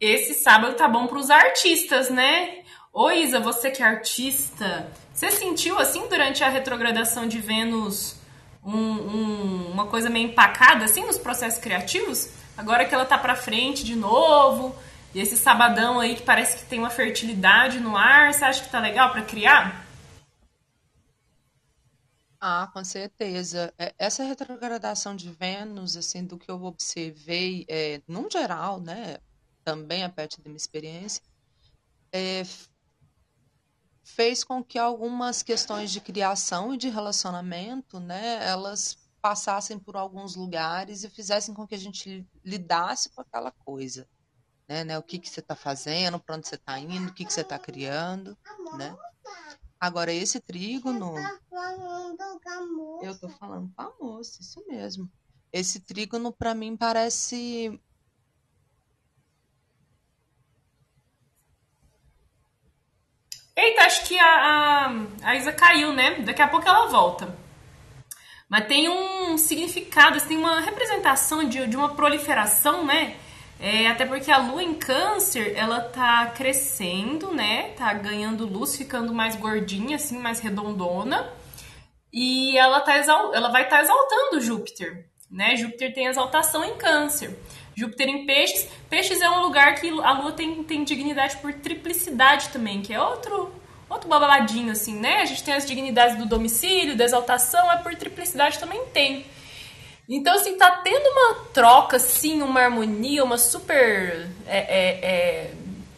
Esse 0.00 0.32
sábado 0.32 0.74
tá 0.76 0.88
bom 0.88 1.06
para 1.06 1.18
os 1.18 1.28
artistas, 1.28 2.08
né? 2.08 2.64
Ô 2.92 3.10
Isa, 3.10 3.38
você 3.38 3.70
que 3.70 3.82
é 3.82 3.86
artista, 3.86 4.90
você 5.12 5.30
sentiu 5.30 5.78
assim 5.78 6.08
durante 6.08 6.42
a 6.42 6.48
retrogradação 6.48 7.26
de 7.26 7.38
Vênus 7.38 8.16
um, 8.64 8.76
um, 8.76 9.70
uma 9.70 9.86
coisa 9.86 10.10
meio 10.10 10.28
empacada 10.28 10.84
assim 10.84 11.04
nos 11.06 11.16
processos 11.16 11.60
criativos? 11.60 12.30
Agora 12.56 12.84
que 12.84 12.94
ela 12.94 13.06
tá 13.06 13.16
para 13.16 13.36
frente 13.36 13.84
de 13.84 13.94
novo, 13.94 14.76
e 15.14 15.20
esse 15.20 15.36
sabadão 15.36 16.00
aí 16.00 16.16
que 16.16 16.22
parece 16.22 16.58
que 16.58 16.68
tem 16.68 16.80
uma 16.80 16.90
fertilidade 16.90 17.78
no 17.78 17.96
ar, 17.96 18.34
você 18.34 18.44
acha 18.44 18.62
que 18.64 18.70
tá 18.70 18.80
legal 18.80 19.12
para 19.12 19.22
criar? 19.22 19.86
Ah, 22.40 22.68
com 22.72 22.82
certeza. 22.84 23.72
É, 23.78 23.94
essa 23.98 24.24
retrogradação 24.24 25.14
de 25.14 25.30
Vênus, 25.30 25.96
assim, 25.96 26.24
do 26.24 26.38
que 26.38 26.50
eu 26.50 26.62
observei, 26.64 27.64
é, 27.68 28.00
num 28.08 28.28
geral, 28.30 28.80
né, 28.80 29.18
também 29.62 30.02
a 30.04 30.08
parte 30.08 30.38
da 30.40 30.48
minha 30.48 30.56
experiência, 30.56 31.22
é, 32.12 32.42
fez 34.10 34.44
com 34.44 34.62
que 34.62 34.78
algumas 34.78 35.42
questões 35.42 35.90
de 35.90 36.00
criação 36.00 36.74
e 36.74 36.76
de 36.76 36.88
relacionamento, 36.88 37.98
né, 38.00 38.44
elas 38.46 38.98
passassem 39.20 39.78
por 39.78 39.96
alguns 39.96 40.34
lugares 40.34 41.04
e 41.04 41.10
fizessem 41.10 41.54
com 41.54 41.66
que 41.66 41.74
a 41.74 41.78
gente 41.78 42.26
lidasse 42.44 43.10
com 43.10 43.20
aquela 43.20 43.50
coisa, 43.50 44.08
né, 44.68 44.84
né 44.84 44.98
o 44.98 45.02
que 45.02 45.18
que 45.18 45.28
você 45.28 45.40
está 45.40 45.54
fazendo, 45.54 46.18
para 46.18 46.36
onde 46.36 46.48
você 46.48 46.54
está 46.54 46.78
indo, 46.78 47.10
o 47.10 47.14
que 47.14 47.24
que 47.24 47.32
você 47.32 47.42
está 47.42 47.58
criando, 47.58 48.36
né? 48.76 48.96
Agora 49.78 50.12
esse 50.12 50.40
trígono, 50.40 51.14
eu 53.02 53.18
tô 53.18 53.28
falando 53.30 53.72
com 53.74 53.82
a 53.82 53.92
moça, 53.98 54.42
isso 54.42 54.62
mesmo. 54.68 55.10
Esse 55.52 55.80
trígono 55.80 56.32
para 56.32 56.54
mim 56.54 56.76
parece 56.76 57.80
Eita, 63.60 63.82
acho 63.82 64.06
que 64.06 64.18
a, 64.18 64.24
a, 64.24 64.92
a 65.22 65.36
Isa 65.36 65.52
caiu, 65.52 65.92
né? 65.92 66.20
Daqui 66.20 66.40
a 66.40 66.48
pouco 66.48 66.66
ela 66.66 66.86
volta. 66.86 67.38
Mas 68.48 68.66
tem 68.66 68.88
um 68.88 69.36
significado, 69.36 70.16
assim, 70.16 70.28
tem 70.28 70.36
uma 70.38 70.60
representação 70.60 71.44
de, 71.44 71.66
de 71.66 71.76
uma 71.76 71.90
proliferação, 71.90 72.86
né? 72.86 73.16
É, 73.60 73.86
até 73.88 74.06
porque 74.06 74.30
a 74.30 74.38
lua 74.38 74.62
em 74.62 74.72
câncer, 74.72 75.52
ela 75.54 75.80
tá 75.80 76.32
crescendo, 76.34 77.32
né? 77.34 77.72
Tá 77.76 77.92
ganhando 77.92 78.46
luz, 78.46 78.74
ficando 78.74 79.12
mais 79.12 79.36
gordinha, 79.36 79.96
assim, 79.96 80.18
mais 80.18 80.40
redondona. 80.40 81.30
E 82.10 82.56
ela, 82.56 82.80
tá 82.80 82.96
ela 82.96 83.50
vai 83.50 83.64
estar 83.64 83.76
tá 83.76 83.82
exaltando 83.82 84.40
Júpiter, 84.40 85.06
né? 85.30 85.54
Júpiter 85.54 85.92
tem 85.92 86.06
exaltação 86.06 86.64
em 86.64 86.76
câncer. 86.78 87.38
Júpiter 87.80 88.08
em 88.08 88.26
peixes. 88.26 88.68
Peixes 88.88 89.20
é 89.20 89.30
um 89.30 89.40
lugar 89.40 89.74
que 89.74 89.88
a 89.88 90.12
lua 90.12 90.32
tem, 90.32 90.62
tem 90.64 90.84
dignidade 90.84 91.38
por 91.38 91.52
triplicidade 91.54 92.50
também, 92.50 92.82
que 92.82 92.92
é 92.92 93.00
outro 93.00 93.52
outro 93.88 94.08
babaladinho 94.08 94.70
assim, 94.70 94.94
né? 94.94 95.20
A 95.20 95.24
gente 95.24 95.42
tem 95.42 95.52
as 95.52 95.66
dignidades 95.66 96.16
do 96.16 96.24
domicílio, 96.24 96.96
da 96.96 97.04
exaltação, 97.04 97.72
é 97.72 97.78
por 97.78 97.92
triplicidade 97.96 98.58
também 98.58 98.84
tem. 98.92 99.26
Então, 100.08 100.34
assim, 100.34 100.56
tá 100.56 100.70
tendo 100.82 101.06
uma 101.08 101.34
troca, 101.52 101.98
sim, 101.98 102.42
uma 102.42 102.60
harmonia, 102.60 103.22
uma 103.22 103.38
super. 103.38 104.28
É, 104.46 104.58
é, 104.58 104.88
é, 105.02 105.50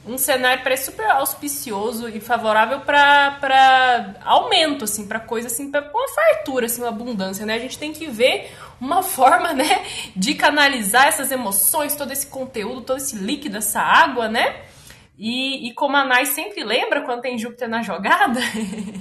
um 0.05 0.19
cenário 0.19 0.62
parece 0.62 0.87
super 0.87 1.09
auspicioso 1.11 2.09
e 2.09 2.21
favorável 2.21 2.81
para 2.81 4.15
aumento, 4.25 4.85
assim, 4.85 5.07
para 5.07 5.21
coisa 5.21 5.47
assim, 5.47 5.71
para 5.71 5.81
uma 5.81 6.09
fartura, 6.09 6.67
assim, 6.67 6.83
uma 6.83 6.88
abundância, 6.88 7.47
né? 7.47 7.55
A 7.55 7.59
gente 7.59 7.79
tem 7.79 7.93
que 7.93 8.07
ver 8.09 8.51
uma 8.81 9.03
forma, 9.05 9.53
né, 9.53 9.85
de 10.17 10.35
canalizar 10.35 11.07
essas 11.07 11.31
emoções, 11.31 11.95
todo 11.95 12.12
esse 12.12 12.27
conteúdo, 12.27 12.81
todo 12.81 12.97
esse 12.97 13.17
líquido, 13.17 13.59
essa 13.59 13.81
água, 13.81 14.29
né? 14.29 14.62
E, 15.17 15.69
e 15.69 15.75
como 15.75 15.97
a 15.97 16.05
Nai 16.05 16.27
sempre 16.27 16.65
lembra 16.65 17.03
quando 17.03 17.21
tem 17.21 17.38
Júpiter 17.38 17.69
na 17.69 17.83
jogada, 17.83 18.41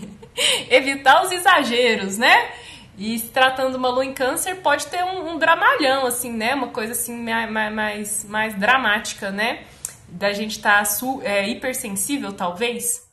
evitar 0.69 1.23
os 1.23 1.31
exageros, 1.31 2.17
né? 2.19 2.51
E 2.95 3.17
se 3.17 3.29
tratando 3.29 3.75
uma 3.75 3.89
lua 3.89 4.05
em 4.05 4.13
câncer, 4.13 4.57
pode 4.57 4.85
ter 4.85 5.03
um, 5.03 5.31
um 5.31 5.39
dramalhão, 5.39 6.05
assim, 6.05 6.31
né? 6.31 6.53
Uma 6.53 6.67
coisa 6.67 6.91
assim 6.91 7.17
mais, 7.17 7.49
mais, 7.73 8.25
mais 8.25 8.53
dramática, 8.53 9.31
né? 9.31 9.63
Da 10.11 10.33
gente 10.33 10.57
estar 10.57 10.83
tá 10.83 10.89
é, 11.23 11.47
hipersensível, 11.47 12.33
talvez. 12.33 13.09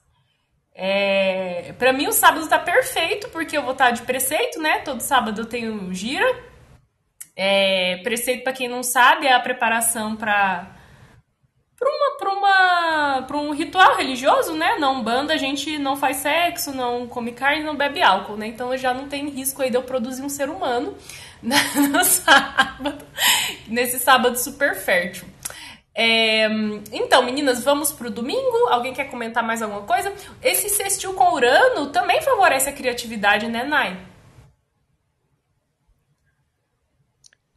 É, 0.74 1.74
para 1.78 1.92
mim, 1.92 2.06
o 2.06 2.12
sábado 2.12 2.48
tá 2.48 2.58
perfeito, 2.58 3.28
porque 3.30 3.56
eu 3.56 3.62
vou 3.62 3.72
estar 3.72 3.86
tá 3.86 3.90
de 3.90 4.02
preceito, 4.02 4.60
né? 4.60 4.80
Todo 4.80 5.00
sábado 5.00 5.40
eu 5.40 5.46
tenho 5.46 5.92
gira. 5.94 6.26
É, 7.34 7.98
preceito, 8.02 8.42
para 8.42 8.52
quem 8.52 8.68
não 8.68 8.82
sabe, 8.82 9.26
é 9.26 9.32
a 9.32 9.40
preparação 9.40 10.16
para 10.16 10.74
para 11.78 11.88
uma, 11.88 12.18
pra 12.18 12.30
uma, 12.30 13.22
pra 13.22 13.36
um 13.36 13.52
ritual 13.52 13.96
religioso, 13.96 14.54
né? 14.54 14.76
Na 14.78 14.90
Umbanda 14.90 15.32
a 15.32 15.36
gente 15.36 15.78
não 15.78 15.96
faz 15.96 16.16
sexo, 16.18 16.74
não 16.74 17.06
come 17.06 17.30
carne, 17.32 17.62
não 17.62 17.76
bebe 17.76 18.02
álcool, 18.02 18.36
né? 18.36 18.48
Então 18.48 18.76
já 18.76 18.92
não 18.92 19.08
tem 19.08 19.28
risco 19.28 19.62
aí 19.62 19.70
de 19.70 19.76
eu 19.76 19.82
produzir 19.82 20.22
um 20.22 20.28
ser 20.28 20.48
humano 20.48 20.96
no 21.40 22.04
sábado, 22.04 23.04
nesse 23.68 24.00
sábado 24.00 24.36
super 24.36 24.74
fértil. 24.74 25.28
É, 26.00 26.46
então, 26.92 27.24
meninas, 27.24 27.64
vamos 27.64 27.90
pro 27.90 28.08
domingo. 28.08 28.68
Alguém 28.68 28.94
quer 28.94 29.10
comentar 29.10 29.42
mais 29.42 29.60
alguma 29.60 29.82
coisa? 29.82 30.14
Esse 30.40 30.68
sextil 30.68 31.12
com 31.14 31.34
Urano 31.34 31.90
também 31.90 32.22
favorece 32.22 32.68
a 32.68 32.72
criatividade, 32.72 33.48
né, 33.48 33.64
Nai? 33.64 34.06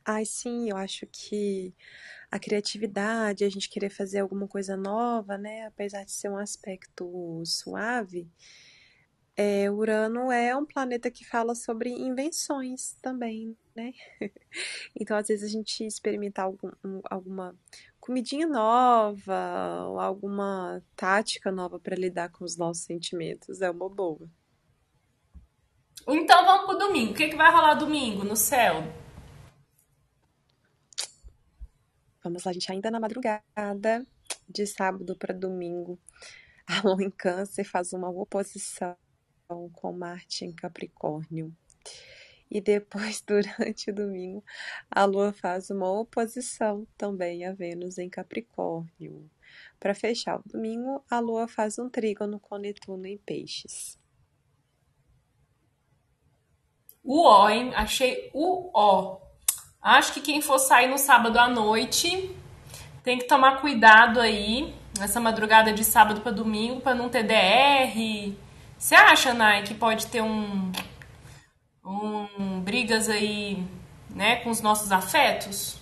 Ai, 0.03 0.25
sim, 0.25 0.71
eu 0.71 0.75
acho 0.77 1.05
que 1.05 1.75
a 2.31 2.39
criatividade, 2.39 3.43
a 3.43 3.49
gente 3.49 3.69
querer 3.69 3.91
fazer 3.91 4.21
alguma 4.21 4.47
coisa 4.47 4.75
nova, 4.75 5.37
né? 5.37 5.67
Apesar 5.67 6.03
de 6.03 6.11
ser 6.11 6.29
um 6.29 6.37
aspecto 6.37 7.43
suave, 7.45 8.27
é, 9.37 9.69
Urano 9.69 10.31
é 10.31 10.55
um 10.55 10.65
planeta 10.65 11.11
que 11.11 11.23
fala 11.23 11.53
sobre 11.53 11.91
invenções 11.91 12.97
também, 13.03 13.55
né? 13.75 13.93
Então, 14.99 15.17
às 15.17 15.27
vezes, 15.27 15.43
a 15.43 15.51
gente 15.51 15.85
experimentar 15.85 16.45
algum, 16.45 16.69
alguma 17.05 17.55
comidinha 17.99 18.45
nova 18.45 19.85
ou 19.87 19.99
alguma 19.99 20.83
tática 20.95 21.51
nova 21.51 21.79
para 21.79 21.95
lidar 21.95 22.29
com 22.29 22.43
os 22.43 22.57
nossos 22.57 22.83
sentimentos 22.83 23.61
é 23.61 23.69
uma 23.69 23.89
boa. 23.89 24.29
Então, 26.07 26.45
vamos 26.45 26.65
pro 26.65 26.77
domingo. 26.77 27.11
O 27.11 27.15
que, 27.15 27.29
que 27.29 27.35
vai 27.35 27.51
rolar 27.51 27.75
domingo 27.75 28.23
no 28.23 28.35
céu? 28.35 28.83
Vamos 32.23 32.43
lá, 32.43 32.53
gente, 32.53 32.71
ainda 32.71 32.91
na 32.91 32.99
madrugada 32.99 34.05
de 34.47 34.67
sábado 34.67 35.15
para 35.15 35.33
domingo, 35.33 35.99
a 36.67 36.81
Lua 36.81 37.03
em 37.03 37.09
Câncer 37.09 37.63
faz 37.63 37.93
uma 37.93 38.09
oposição 38.09 38.95
com 39.73 39.91
Marte 39.91 40.45
em 40.45 40.53
Capricórnio. 40.53 41.55
E 42.51 42.59
depois, 42.59 43.21
durante 43.25 43.89
o 43.89 43.95
domingo, 43.95 44.43
a 44.91 45.05
Lua 45.05 45.31
faz 45.31 45.69
uma 45.69 45.89
oposição 45.89 46.85
também 46.97 47.45
a 47.45 47.53
Vênus 47.53 47.97
em 47.97 48.09
Capricórnio. 48.09 49.31
Para 49.79 49.95
fechar 49.95 50.39
o 50.39 50.43
domingo, 50.45 51.01
a 51.09 51.19
Lua 51.19 51.47
faz 51.47 51.79
um 51.79 51.89
trígono 51.89 52.39
com 52.39 52.57
Netuno 52.57 53.07
em 53.07 53.17
Peixes. 53.17 53.97
O 57.03 57.49
hein? 57.49 57.71
Achei 57.73 58.29
o 58.33 58.69
ó. 58.73 59.19
Acho 59.81 60.13
que 60.13 60.21
quem 60.21 60.41
for 60.41 60.59
sair 60.59 60.87
no 60.87 60.97
sábado 60.97 61.39
à 61.39 61.47
noite 61.47 62.35
tem 63.03 63.17
que 63.17 63.25
tomar 63.25 63.59
cuidado 63.59 64.19
aí 64.19 64.75
nessa 64.99 65.19
madrugada 65.19 65.73
de 65.73 65.83
sábado 65.83 66.21
para 66.21 66.31
domingo 66.31 66.81
para 66.81 66.93
não 66.93 67.09
ter 67.09 67.23
DR. 67.23 68.35
Você 68.77 68.93
acha, 68.93 69.33
Nai, 69.33 69.63
que 69.63 69.73
pode 69.73 70.07
ter 70.07 70.21
um, 70.21 70.71
um 71.83 72.61
brigas 72.61 73.09
aí, 73.09 73.57
né, 74.09 74.37
com 74.43 74.49
os 74.49 74.61
nossos 74.61 74.91
afetos? 74.91 75.79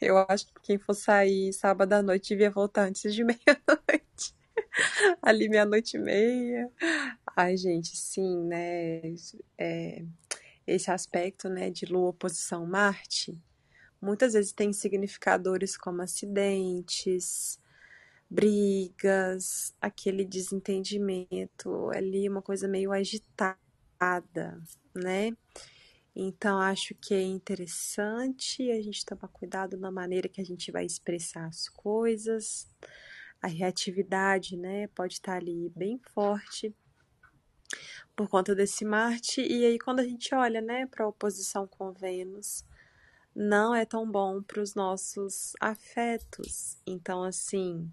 Eu 0.00 0.18
acho 0.28 0.46
que 0.46 0.52
quem 0.62 0.78
for 0.78 0.94
sair 0.94 1.52
sábado 1.52 1.92
à 1.94 2.02
noite 2.02 2.28
devia 2.28 2.50
voltar 2.50 2.82
antes 2.82 3.14
de 3.14 3.24
meia-noite. 3.24 4.34
Ali 5.22 5.48
meia-noite 5.48 5.96
e 5.96 6.00
meia. 6.00 6.70
Ai, 7.34 7.56
gente, 7.56 7.96
sim, 7.96 8.44
né? 8.44 9.00
É, 9.58 10.04
esse 10.66 10.90
aspecto 10.90 11.48
né, 11.48 11.70
de 11.70 11.86
Lua 11.86 12.10
oposição 12.10 12.66
Marte, 12.66 13.40
muitas 14.00 14.34
vezes 14.34 14.52
tem 14.52 14.72
significadores 14.72 15.76
como 15.76 16.02
acidentes, 16.02 17.58
brigas, 18.28 19.74
aquele 19.80 20.24
desentendimento 20.24 21.90
ali, 21.94 22.28
uma 22.28 22.42
coisa 22.42 22.66
meio 22.66 22.92
agitada, 22.92 23.58
né? 24.94 25.32
Então, 26.14 26.58
acho 26.58 26.94
que 26.94 27.12
é 27.14 27.22
interessante 27.22 28.70
a 28.70 28.80
gente 28.82 29.04
tomar 29.04 29.28
cuidado 29.28 29.76
na 29.76 29.90
maneira 29.90 30.28
que 30.28 30.40
a 30.40 30.44
gente 30.44 30.72
vai 30.72 30.86
expressar 30.86 31.46
as 31.46 31.68
coisas. 31.68 32.66
A 33.42 33.48
reatividade, 33.48 34.56
né, 34.56 34.88
pode 34.88 35.14
estar 35.14 35.36
ali 35.36 35.70
bem 35.76 36.00
forte 36.14 36.74
por 38.16 38.28
conta 38.28 38.54
desse 38.54 38.82
Marte. 38.84 39.42
E 39.42 39.66
aí, 39.66 39.78
quando 39.78 40.00
a 40.00 40.04
gente 40.04 40.34
olha, 40.34 40.62
né, 40.62 40.86
para 40.86 41.04
a 41.04 41.08
oposição 41.08 41.66
com 41.66 41.92
Vênus, 41.92 42.64
não 43.34 43.74
é 43.74 43.84
tão 43.84 44.10
bom 44.10 44.42
para 44.42 44.62
os 44.62 44.74
nossos 44.74 45.52
afetos. 45.60 46.78
Então, 46.86 47.22
assim, 47.22 47.92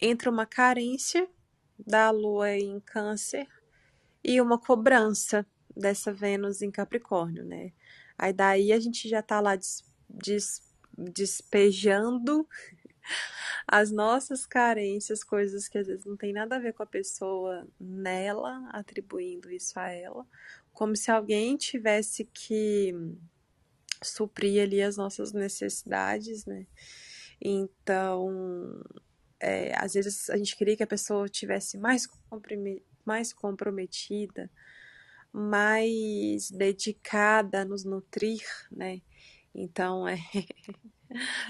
entra 0.00 0.30
uma 0.30 0.46
carência 0.46 1.28
da 1.78 2.10
Lua 2.10 2.56
em 2.56 2.80
Câncer 2.80 3.46
e 4.22 4.40
uma 4.40 4.58
cobrança 4.58 5.46
dessa 5.76 6.12
Vênus 6.12 6.62
em 6.62 6.70
Capricórnio, 6.70 7.44
né? 7.44 7.72
Aí 8.18 8.32
daí 8.32 8.72
a 8.72 8.78
gente 8.78 9.08
já 9.08 9.22
tá 9.22 9.40
lá 9.40 9.56
des, 9.56 9.82
des, 10.08 10.62
despejando 10.96 12.46
as 13.66 13.90
nossas 13.90 14.46
carências, 14.46 15.24
coisas 15.24 15.68
que 15.68 15.78
às 15.78 15.86
vezes 15.86 16.04
não 16.04 16.16
tem 16.16 16.32
nada 16.32 16.56
a 16.56 16.58
ver 16.58 16.74
com 16.74 16.82
a 16.82 16.86
pessoa 16.86 17.66
nela, 17.78 18.68
atribuindo 18.72 19.50
isso 19.50 19.78
a 19.78 19.88
ela, 19.88 20.26
como 20.72 20.94
se 20.94 21.10
alguém 21.10 21.56
tivesse 21.56 22.24
que 22.26 22.94
suprir 24.02 24.62
ali 24.62 24.82
as 24.82 24.96
nossas 24.96 25.32
necessidades, 25.32 26.44
né? 26.44 26.66
Então, 27.40 28.82
é, 29.40 29.74
às 29.76 29.94
vezes 29.94 30.28
a 30.30 30.36
gente 30.36 30.56
queria 30.56 30.76
que 30.76 30.82
a 30.82 30.86
pessoa 30.86 31.28
tivesse 31.28 31.78
mais, 31.78 32.08
mais 33.04 33.32
comprometida, 33.32 34.50
mais 35.32 36.50
dedicada 36.50 37.62
a 37.62 37.64
nos 37.64 37.84
nutrir, 37.84 38.42
né? 38.70 39.00
Então, 39.54 40.06
é, 40.06 40.16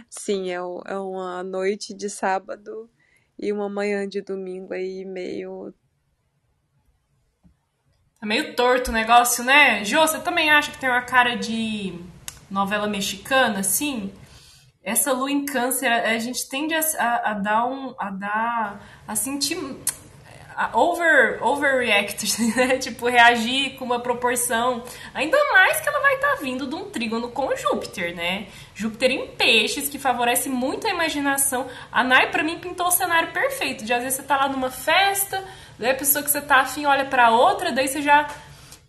Sim, 0.09 0.51
é, 0.51 0.55
é 0.55 0.99
uma 0.99 1.43
noite 1.43 1.95
de 1.95 2.09
sábado 2.09 2.89
e 3.39 3.53
uma 3.53 3.69
manhã 3.69 4.09
de 4.09 4.21
domingo 4.21 4.73
aí 4.73 5.05
meio. 5.05 5.73
Tá 8.19 8.27
meio 8.27 8.55
torto 8.55 8.91
o 8.91 8.95
negócio, 8.95 9.43
né? 9.45 9.85
Jô, 9.85 10.01
você 10.01 10.21
também 10.21 10.51
acha 10.51 10.71
que 10.71 10.79
tem 10.79 10.89
uma 10.89 11.03
cara 11.03 11.37
de 11.37 11.99
novela 12.51 12.87
mexicana, 12.87 13.61
assim? 13.61 14.13
Essa 14.83 15.13
lua 15.13 15.31
em 15.31 15.45
câncer, 15.45 15.87
a 15.87 16.19
gente 16.19 16.49
tende 16.49 16.75
a, 16.75 16.81
a, 16.99 17.31
a 17.31 17.35
dar 17.35 17.67
um. 17.67 17.95
a 17.99 18.11
dar. 18.11 18.81
a 19.07 19.15
sentir 19.15 19.57
over, 20.75 21.39
overreact, 21.43 22.27
né? 22.57 22.79
Tipo, 22.79 23.09
reagir 23.09 23.77
com 23.77 23.85
uma 23.85 24.01
proporção. 24.01 24.83
Ainda 25.15 25.39
mais 25.53 25.81
que 25.81 25.89
ela 25.89 26.01
vai 26.01 26.15
estar 26.15 26.37
tá 26.37 26.43
vindo 26.43 26.67
de 26.67 26.75
um 26.75 26.91
trígono 26.91 27.31
com 27.31 27.55
Júpiter, 27.57 28.15
né? 28.15 28.49
Júpiter 28.75 29.11
em 29.11 29.29
peixes, 29.29 29.89
que 29.89 29.99
favorece 29.99 30.49
muito 30.49 30.87
a 30.87 30.91
imaginação. 30.91 31.67
A 31.91 32.05
Nai, 32.05 32.31
pra 32.31 32.43
mim, 32.43 32.59
pintou 32.59 32.87
o 32.87 32.91
cenário 32.91 33.33
perfeito. 33.33 33.85
De 33.85 33.93
às 33.93 34.03
vezes 34.03 34.19
você 34.19 34.23
tá 34.23 34.37
lá 34.37 34.49
numa 34.49 34.71
festa, 34.71 35.43
daí 35.79 35.91
a 35.91 35.95
pessoa 35.95 36.23
que 36.23 36.31
você 36.31 36.41
tá 36.41 36.57
afim 36.57 36.85
olha 36.87 37.05
pra 37.05 37.31
outra, 37.31 37.73
daí 37.73 37.89
você 37.89 38.03
já 38.03 38.29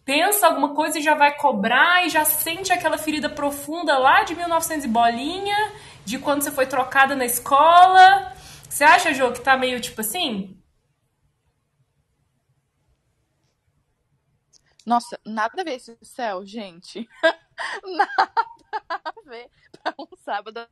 pensa 0.06 0.48
alguma 0.48 0.74
coisa 0.74 1.00
e 1.00 1.02
já 1.02 1.16
vai 1.16 1.36
cobrar 1.38 2.06
e 2.06 2.10
já 2.10 2.26
sente 2.26 2.72
aquela 2.74 2.98
ferida 2.98 3.30
profunda 3.30 3.98
lá 3.98 4.24
de 4.24 4.36
1900 4.36 4.86
e 4.86 4.88
bolinha, 4.88 5.74
de 6.06 6.20
quando 6.20 6.42
você 6.42 6.52
foi 6.52 6.66
trocada 6.66 7.16
na 7.16 7.26
escola. 7.26 8.34
Você 8.70 8.84
acha, 8.84 9.14
Jô, 9.14 9.32
que 9.32 9.42
tá 9.42 9.58
meio 9.58 9.80
tipo 9.82 10.02
assim? 10.02 10.58
Nossa, 14.86 15.20
nada 15.26 15.62
a 15.62 15.64
ver 15.64 15.76
esse 15.76 15.98
céu, 16.02 16.46
gente. 16.46 17.08
nada 17.98 18.32
a 18.90 19.30
ver 19.30 19.50
pra 19.72 19.94
um 20.00 20.18
sábado 20.18 20.68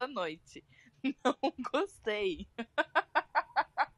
à 0.00 0.06
noite. 0.06 0.64
Não 1.24 1.36
gostei. 1.72 2.48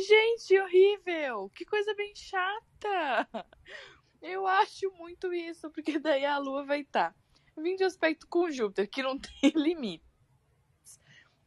gente, 0.00 0.58
horrível! 0.58 1.50
Que 1.50 1.64
coisa 1.64 1.94
bem 1.94 2.14
chata! 2.14 3.46
Eu 4.20 4.46
acho 4.46 4.90
muito 4.92 5.32
isso, 5.34 5.70
porque 5.70 5.98
daí 5.98 6.24
a 6.24 6.38
lua 6.38 6.64
vai 6.64 6.80
estar 6.80 7.12
tá 7.12 7.60
vindo 7.60 7.78
de 7.78 7.84
aspecto 7.84 8.26
com 8.26 8.50
Júpiter, 8.50 8.88
que 8.88 9.02
não 9.02 9.18
tem 9.40 9.52
limites, 9.54 10.08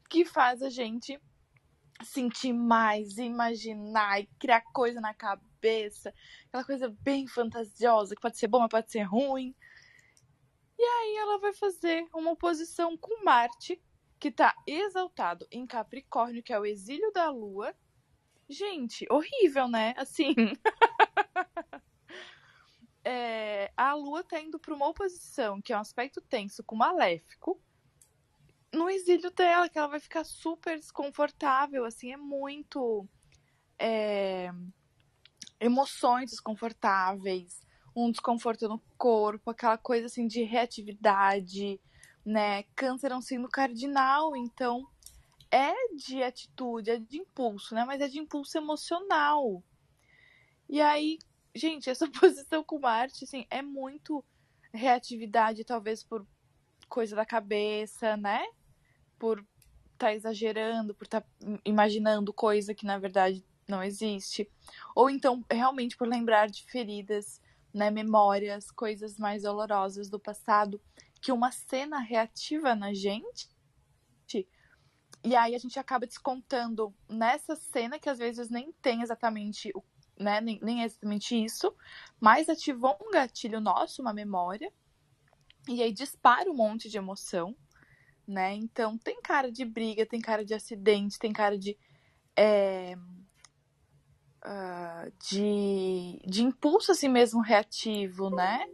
que 0.09 0.23
faz 0.23 0.61
a 0.61 0.69
gente 0.69 1.19
sentir 2.03 2.53
mais, 2.53 3.17
imaginar 3.17 4.21
e 4.21 4.27
criar 4.39 4.61
coisa 4.71 5.01
na 5.01 5.13
cabeça, 5.13 6.13
aquela 6.47 6.63
coisa 6.63 6.95
bem 7.01 7.27
fantasiosa, 7.27 8.15
que 8.15 8.21
pode 8.21 8.37
ser 8.37 8.47
bom, 8.47 8.59
mas 8.59 8.69
pode 8.69 8.91
ser 8.91 9.01
ruim. 9.01 9.55
E 10.77 10.83
aí 10.83 11.15
ela 11.15 11.39
vai 11.39 11.53
fazer 11.53 12.07
uma 12.13 12.31
oposição 12.31 12.95
com 12.95 13.23
Marte, 13.23 13.81
que 14.19 14.31
tá 14.31 14.55
exaltado 14.67 15.47
em 15.51 15.65
Capricórnio, 15.65 16.43
que 16.43 16.53
é 16.53 16.59
o 16.59 16.65
exílio 16.65 17.11
da 17.11 17.29
Lua. 17.29 17.75
Gente, 18.49 19.05
horrível, 19.09 19.67
né? 19.67 19.93
Assim. 19.97 20.33
é, 23.03 23.71
a 23.75 23.93
Lua 23.93 24.23
tá 24.23 24.39
indo 24.39 24.59
para 24.59 24.73
uma 24.73 24.87
oposição, 24.87 25.61
que 25.61 25.73
é 25.73 25.77
um 25.77 25.81
aspecto 25.81 26.21
tenso 26.21 26.63
com 26.63 26.75
Maléfico, 26.75 27.59
no 28.73 28.89
exílio 28.89 29.31
dela, 29.31 29.69
que 29.69 29.77
ela 29.77 29.87
vai 29.87 29.99
ficar 29.99 30.23
super 30.23 30.77
desconfortável, 30.77 31.85
assim, 31.85 32.11
é 32.11 32.17
muito. 32.17 33.07
É, 33.79 34.51
emoções 35.59 36.31
desconfortáveis, 36.31 37.61
um 37.95 38.11
desconforto 38.11 38.67
no 38.67 38.79
corpo, 38.97 39.51
aquela 39.51 39.77
coisa 39.77 40.05
assim 40.05 40.27
de 40.27 40.43
reatividade, 40.43 41.79
né? 42.25 42.63
Câncer 42.75 43.11
é 43.11 43.15
um 43.15 43.21
signo 43.21 43.49
cardinal, 43.49 44.35
então 44.35 44.87
é 45.57 45.73
de 45.95 46.21
atitude, 46.21 46.91
é 46.91 46.97
de 46.97 47.17
impulso, 47.17 47.73
né? 47.73 47.83
Mas 47.83 47.99
é 47.99 48.07
de 48.07 48.19
impulso 48.19 48.57
emocional. 48.57 49.63
E 50.69 50.79
aí, 50.79 51.17
gente, 51.55 51.89
essa 51.89 52.07
posição 52.09 52.63
com 52.63 52.79
Marte, 52.79 53.23
assim, 53.23 53.45
é 53.49 53.61
muito 53.61 54.23
reatividade, 54.71 55.63
talvez 55.63 56.03
por 56.03 56.25
coisa 56.87 57.15
da 57.15 57.25
cabeça, 57.25 58.15
né? 58.15 58.45
Por 59.17 59.39
estar 59.93 60.07
tá 60.07 60.13
exagerando, 60.13 60.93
por 60.93 61.05
estar 61.05 61.21
tá 61.21 61.27
imaginando 61.65 62.31
coisa 62.31 62.75
que 62.75 62.85
na 62.85 62.99
verdade 62.99 63.43
não 63.67 63.83
existe. 63.83 64.49
Ou 64.95 65.09
então, 65.09 65.43
realmente, 65.49 65.97
por 65.97 66.07
lembrar 66.07 66.47
de 66.47 66.63
feridas, 66.65 67.41
né? 67.73 67.89
Memórias, 67.89 68.69
coisas 68.69 69.17
mais 69.17 69.41
dolorosas 69.41 70.09
do 70.09 70.19
passado, 70.19 70.79
que 71.19 71.31
uma 71.31 71.51
cena 71.51 71.99
reativa 71.99 72.75
na 72.75 72.93
gente. 72.93 73.49
E 75.23 75.35
aí 75.35 75.55
a 75.55 75.57
gente 75.57 75.79
acaba 75.79 76.05
descontando 76.05 76.93
nessa 77.09 77.55
cena 77.55 77.99
que 77.99 78.09
às 78.09 78.17
vezes 78.17 78.49
nem 78.49 78.71
tem 78.81 79.01
exatamente 79.01 79.71
o 79.75 79.83
né, 80.19 80.41
nem, 80.41 80.59
nem 80.61 80.81
é 80.81 80.85
exatamente 80.85 81.35
isso, 81.35 81.75
mas 82.19 82.49
ativou 82.49 82.97
um 83.01 83.11
gatilho 83.11 83.61
nosso, 83.61 84.01
uma 84.01 84.13
memória, 84.13 84.73
e 85.69 85.83
aí 85.83 85.91
dispara 85.91 86.49
um 86.49 86.55
monte 86.55 86.89
de 86.89 86.97
emoção, 86.97 87.55
né? 88.27 88.53
Então 88.55 88.97
tem 88.97 89.21
cara 89.21 89.51
de 89.51 89.63
briga, 89.63 90.05
tem 90.05 90.19
cara 90.19 90.43
de 90.43 90.53
acidente, 90.53 91.19
tem 91.19 91.31
cara 91.31 91.57
de. 91.57 91.77
É, 92.35 92.95
uh, 94.45 95.11
de, 95.29 96.19
de 96.25 96.43
impulso 96.43 96.91
assim 96.91 97.09
mesmo 97.09 97.41
reativo, 97.41 98.29
né? 98.29 98.65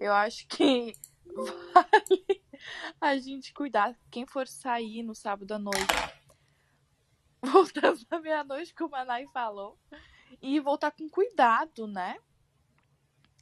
Eu 0.00 0.12
acho 0.12 0.46
que 0.48 0.94
vale 1.74 2.39
a 3.00 3.16
gente 3.16 3.52
cuidar. 3.52 3.96
Quem 4.10 4.26
for 4.26 4.46
sair 4.46 5.02
no 5.02 5.14
sábado 5.14 5.52
à 5.52 5.58
noite, 5.58 5.78
voltando 7.42 8.00
à 8.10 8.18
meia-noite, 8.20 8.74
como 8.74 8.96
a 8.96 9.04
Nai 9.04 9.26
falou, 9.28 9.78
e 10.40 10.60
voltar 10.60 10.90
com 10.90 11.08
cuidado, 11.08 11.86
né? 11.86 12.18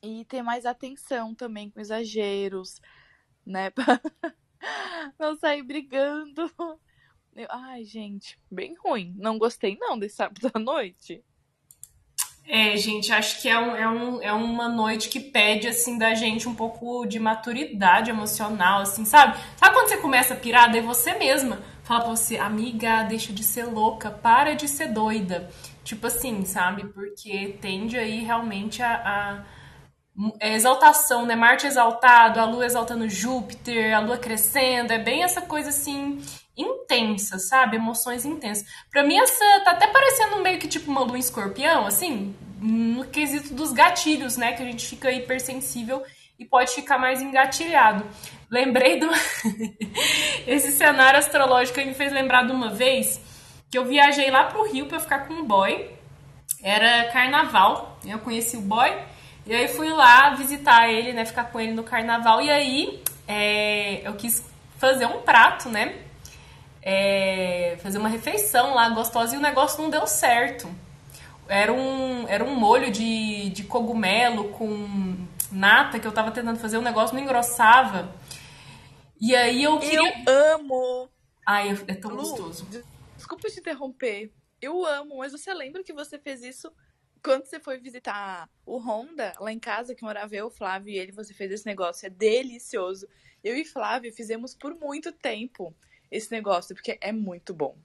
E 0.03 0.25
ter 0.27 0.43
mais 0.43 0.65
atenção 0.65 1.35
também 1.35 1.71
com 1.71 1.81
exageros, 1.81 2.81
né? 3.45 3.73
não 5.19 5.37
sair 5.37 5.63
brigando. 5.63 6.51
Eu, 7.35 7.47
ai, 7.51 7.85
gente, 7.85 8.39
bem 8.51 8.75
ruim. 8.77 9.15
Não 9.17 9.39
gostei 9.39 9.77
não 9.79 9.99
desse 9.99 10.17
sábado 10.17 10.51
à 10.55 10.59
noite. 10.59 11.25
É, 12.51 12.75
gente, 12.79 13.13
acho 13.13 13.43
que 13.43 13.49
é, 13.49 13.59
um, 13.59 13.77
é, 13.77 13.89
um, 13.89 14.23
é 14.23 14.33
uma 14.33 14.71
noite 14.71 15.11
que 15.11 15.21
pede, 15.21 15.69
assim, 15.69 15.99
da 15.99 16.15
gente 16.15 16.49
um 16.49 16.55
pouco 16.55 17.05
de 17.05 17.19
maturidade 17.19 18.09
emocional, 18.09 18.81
assim, 18.81 19.05
sabe? 19.05 19.39
Sabe 19.55 19.75
quando 19.75 19.89
você 19.89 19.99
começa 19.99 20.33
a 20.33 20.37
pirar, 20.37 20.73
daí 20.73 20.81
você 20.81 21.13
mesma 21.13 21.59
fala 21.89 22.01
pra 22.01 22.11
você, 22.11 22.37
amiga, 22.37 23.03
deixa 23.03 23.33
de 23.33 23.43
ser 23.43 23.65
louca, 23.65 24.11
para 24.11 24.55
de 24.55 24.69
ser 24.69 24.89
doida. 24.89 25.51
Tipo 25.83 26.07
assim, 26.07 26.45
sabe? 26.45 26.85
Porque 26.85 27.59
tende 27.61 27.99
aí 27.99 28.23
realmente 28.23 28.83
a, 28.83 28.95
a 28.95 29.45
é 30.41 30.55
exaltação, 30.55 31.25
né? 31.25 31.35
Marte 31.35 31.67
exaltado, 31.67 32.41
a 32.41 32.45
Lua 32.45 32.67
exaltando 32.67 33.09
Júpiter, 33.09 33.95
a 33.97 34.01
Lua 34.01 34.19
crescendo, 34.19 34.93
é 34.93 34.99
bem 34.99 35.23
essa 35.23 35.41
coisa 35.41 35.69
assim 35.71 36.21
intensa, 36.59 37.39
sabe? 37.39 37.77
Emoções 37.77 38.25
intensas. 38.25 38.67
Pra 38.91 39.05
mim 39.05 39.19
essa 39.19 39.61
tá 39.65 39.71
até 39.73 39.87
parecendo 39.87 40.43
meio 40.43 40.59
que 40.59 40.69
tipo 40.69 40.91
uma 40.91 41.01
Lua 41.01 41.19
Escorpião, 41.19 41.87
assim, 41.87 42.35
no 42.61 43.05
quesito 43.05 43.55
dos 43.55 43.73
gatilhos, 43.73 44.37
né? 44.37 44.53
Que 44.53 44.63
a 44.63 44.67
gente 44.67 44.87
fica 44.87 45.11
hipersensível 45.13 46.03
e 46.39 46.45
pode 46.45 46.73
ficar 46.73 46.99
mais 46.99 47.21
engatilhado. 47.21 48.05
Lembrei 48.51 48.99
do 48.99 49.09
esse 50.47 50.73
cenário 50.73 51.19
astrológico 51.19 51.81
me 51.81 51.95
fez 51.95 52.13
lembrar 52.13 52.47
de 52.47 52.53
uma 52.53 52.71
vez 52.71 53.21
que 53.71 53.77
eu 53.77 53.85
viajei 53.85 54.31
lá 54.31 54.45
pro 54.45 54.71
Rio 54.71 54.87
para 54.87 55.01
ficar 55.01 55.27
com 55.27 55.35
um 55.35 55.45
boy. 55.45 55.91
Era 56.63 57.11
carnaval, 57.13 57.99
eu 58.05 58.19
conheci 58.19 58.57
o 58.57 58.61
boy. 58.61 58.91
E 59.47 59.55
aí 59.55 59.69
fui 59.69 59.89
lá 59.91 60.31
visitar 60.31 60.89
ele, 60.89 61.13
né? 61.13 61.25
Ficar 61.25 61.45
com 61.45 61.61
ele 61.61 61.73
no 61.73 61.83
carnaval. 61.83 62.41
E 62.41 62.51
aí 62.51 63.03
é, 63.27 64.07
eu 64.07 64.15
quis 64.15 64.45
fazer 64.79 65.07
um 65.07 65.21
prato, 65.23 65.69
né? 65.69 65.95
É, 66.83 67.77
fazer 67.83 67.99
uma 67.99 68.09
refeição 68.09 68.75
lá 68.75 68.89
gostosa 68.91 69.35
e 69.35 69.39
o 69.39 69.41
negócio 69.41 69.83
não 69.83 69.91
deu 69.91 70.07
certo. 70.07 70.69
Era 71.49 71.73
um, 71.73 72.27
era 72.29 72.45
um 72.45 72.55
molho 72.55 72.91
de, 72.91 73.51
de 73.51 73.65
cogumelo 73.65 74.51
com 74.51 75.27
nata 75.51 75.99
que 75.99 76.07
eu 76.07 76.13
tava 76.13 76.31
tentando 76.31 76.59
fazer, 76.59 76.77
o 76.77 76.83
negócio 76.83 77.17
não 77.17 77.23
engrossava. 77.23 78.15
E 79.21 79.35
aí 79.35 79.63
eu 79.63 79.79
queria. 79.79 79.99
Eu 80.27 80.33
amo! 80.55 81.09
Ai, 81.47 81.71
é 81.89 81.95
tão 81.95 82.11
Lu, 82.11 82.19
gostoso 82.19 82.67
desculpa 83.19 83.51
te 83.51 83.61
interromper. 83.61 84.33
Eu 84.61 84.87
amo, 84.87 85.19
mas 85.19 85.33
você 85.33 85.53
lembra 85.53 85.83
que 85.85 85.93
você 85.93 86.19
fez 86.19 86.43
isso 86.43 86.73
quando 87.23 87.45
você 87.45 87.61
foi 87.61 87.79
visitar 87.79 88.49
o 88.65 88.79
Honda 88.79 89.35
lá 89.41 89.53
em 89.53 89.59
casa, 89.59 89.95
que 89.95 90.05
morava 90.05 90.35
eu, 90.35 90.49
Flávio 90.51 90.95
e 90.95 90.99
ele, 90.99 91.13
você 91.13 91.35
fez 91.35 91.51
esse 91.51 91.67
negócio. 91.67 92.07
É 92.07 92.11
delicioso. 92.11 93.07
Eu 93.43 93.57
e 93.57 93.65
Flávio 93.65 94.13
fizemos 94.13 94.55
por 94.55 94.75
muito 94.75 95.13
tempo 95.13 95.75
esse 96.11 96.31
negócio, 96.31 96.75
porque 96.75 96.99
é 97.01 97.13
muito 97.13 97.53
bom. 97.55 97.77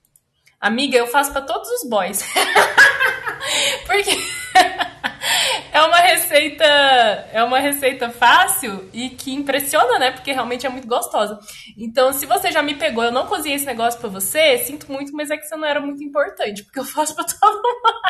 Amiga, 0.60 0.98
eu 0.98 1.08
faço 1.08 1.32
para 1.32 1.42
todos 1.42 1.70
os 1.70 1.90
boys. 1.90 2.22
porque 3.86 4.12
é 5.74 5.82
uma 5.82 5.98
receita, 5.98 6.64
é 6.64 7.44
uma 7.44 7.60
receita 7.60 8.10
fácil 8.10 8.90
e 8.94 9.10
que 9.10 9.34
impressiona, 9.34 10.00
né? 10.00 10.12
Porque 10.12 10.32
realmente 10.32 10.66
é 10.66 10.70
muito 10.70 10.88
gostosa. 10.88 11.40
Então, 11.78 12.14
se 12.14 12.26
você 12.26 12.52
já 12.52 12.62
me 12.62 12.76
pegou, 12.76 13.04
eu 13.04 13.12
não 13.12 13.28
cozinhei 13.28 13.58
esse 13.58 13.66
negócio 13.66 14.00
para 14.00 14.10
você, 14.10 14.58
sinto 14.60 14.92
muito, 14.92 15.14
mas 15.14 15.30
é 15.30 15.38
que 15.38 15.46
você 15.46 15.56
não 15.56 15.68
era 15.68 15.82
muito 15.82 16.04
importante, 16.04 16.64
porque 16.64 16.80
eu 16.80 16.86
faço 16.86 17.16
para 17.16 17.26
todo 17.40 17.62
mundo. 17.62 18.02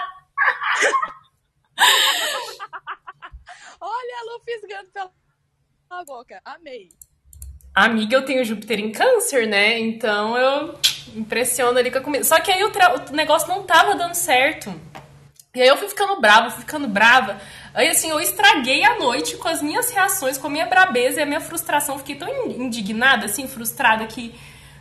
Olha 3.82 4.20
a 4.20 4.24
Lu 4.26 4.44
fisgando 4.44 4.92
pela 4.92 6.06
boca. 6.06 6.42
Amei. 6.46 6.90
Amiga, 7.76 8.16
eu 8.16 8.24
tenho 8.24 8.46
Júpiter 8.46 8.80
em 8.80 8.92
câncer, 8.92 9.48
né? 9.48 9.80
Então 9.80 10.38
eu 10.38 10.76
impressiono 11.16 11.78
ali 11.78 11.90
com 11.90 11.98
a 11.98 12.02
comida. 12.02 12.24
Só 12.24 12.40
que 12.40 12.52
aí 12.52 12.64
o, 12.64 12.72
o 13.12 13.16
negócio 13.16 13.48
não 13.48 13.64
tava 13.64 13.96
dando 13.96 14.14
certo. 14.14 14.74
E 15.56 15.62
aí 15.62 15.68
eu 15.68 15.78
fui 15.78 15.88
ficando 15.88 16.20
brava, 16.20 16.50
fui 16.52 16.62
ficando 16.62 16.88
brava. 16.88 17.38
Aí 17.74 17.88
assim, 17.88 18.10
eu 18.10 18.20
estraguei 18.20 18.84
a 18.84 19.00
noite 19.00 19.38
com 19.38 19.48
as 19.48 19.62
minhas 19.62 19.90
reações, 19.92 20.38
com 20.38 20.48
a 20.48 20.50
minha 20.50 20.66
brabeza 20.66 21.20
e 21.20 21.24
a 21.24 21.26
minha 21.26 21.42
frustração. 21.42 21.98
Fiquei 21.98 22.16
tão 22.16 22.30
indignada, 22.48 23.26
assim, 23.26 23.48
frustrada 23.48 24.06
que 24.06 24.34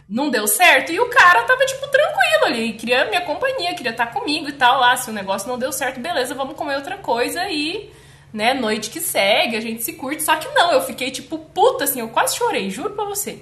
não 0.08 0.28
deu 0.28 0.46
certo. 0.46 0.92
E 0.92 1.00
o 1.00 1.08
cara 1.08 1.44
tava, 1.44 1.64
tipo, 1.64 1.88
tranquilo 1.88 2.44
ali. 2.44 2.74
Queria 2.74 3.06
minha 3.06 3.22
companhia, 3.22 3.74
queria 3.74 3.92
estar 3.92 4.06
comigo 4.06 4.48
e 4.48 4.52
tal. 4.52 4.78
Lá, 4.78 4.96
se 4.96 5.08
o 5.08 5.12
negócio 5.14 5.48
não 5.48 5.58
deu 5.58 5.72
certo, 5.72 5.98
beleza, 5.98 6.34
vamos 6.34 6.56
comer 6.56 6.76
outra 6.76 6.98
coisa 6.98 7.48
e, 7.48 7.90
né, 8.32 8.54
noite 8.54 8.90
que 8.90 9.00
segue, 9.00 9.56
a 9.56 9.60
gente 9.60 9.82
se 9.82 9.92
curte. 9.92 10.22
Só 10.22 10.36
que 10.36 10.48
não, 10.54 10.72
eu 10.72 10.80
fiquei, 10.82 11.10
tipo, 11.10 11.38
puta, 11.38 11.84
assim, 11.84 12.00
eu 12.00 12.08
quase 12.08 12.36
chorei, 12.36 12.70
juro 12.70 12.94
pra 12.94 13.04
você. 13.04 13.40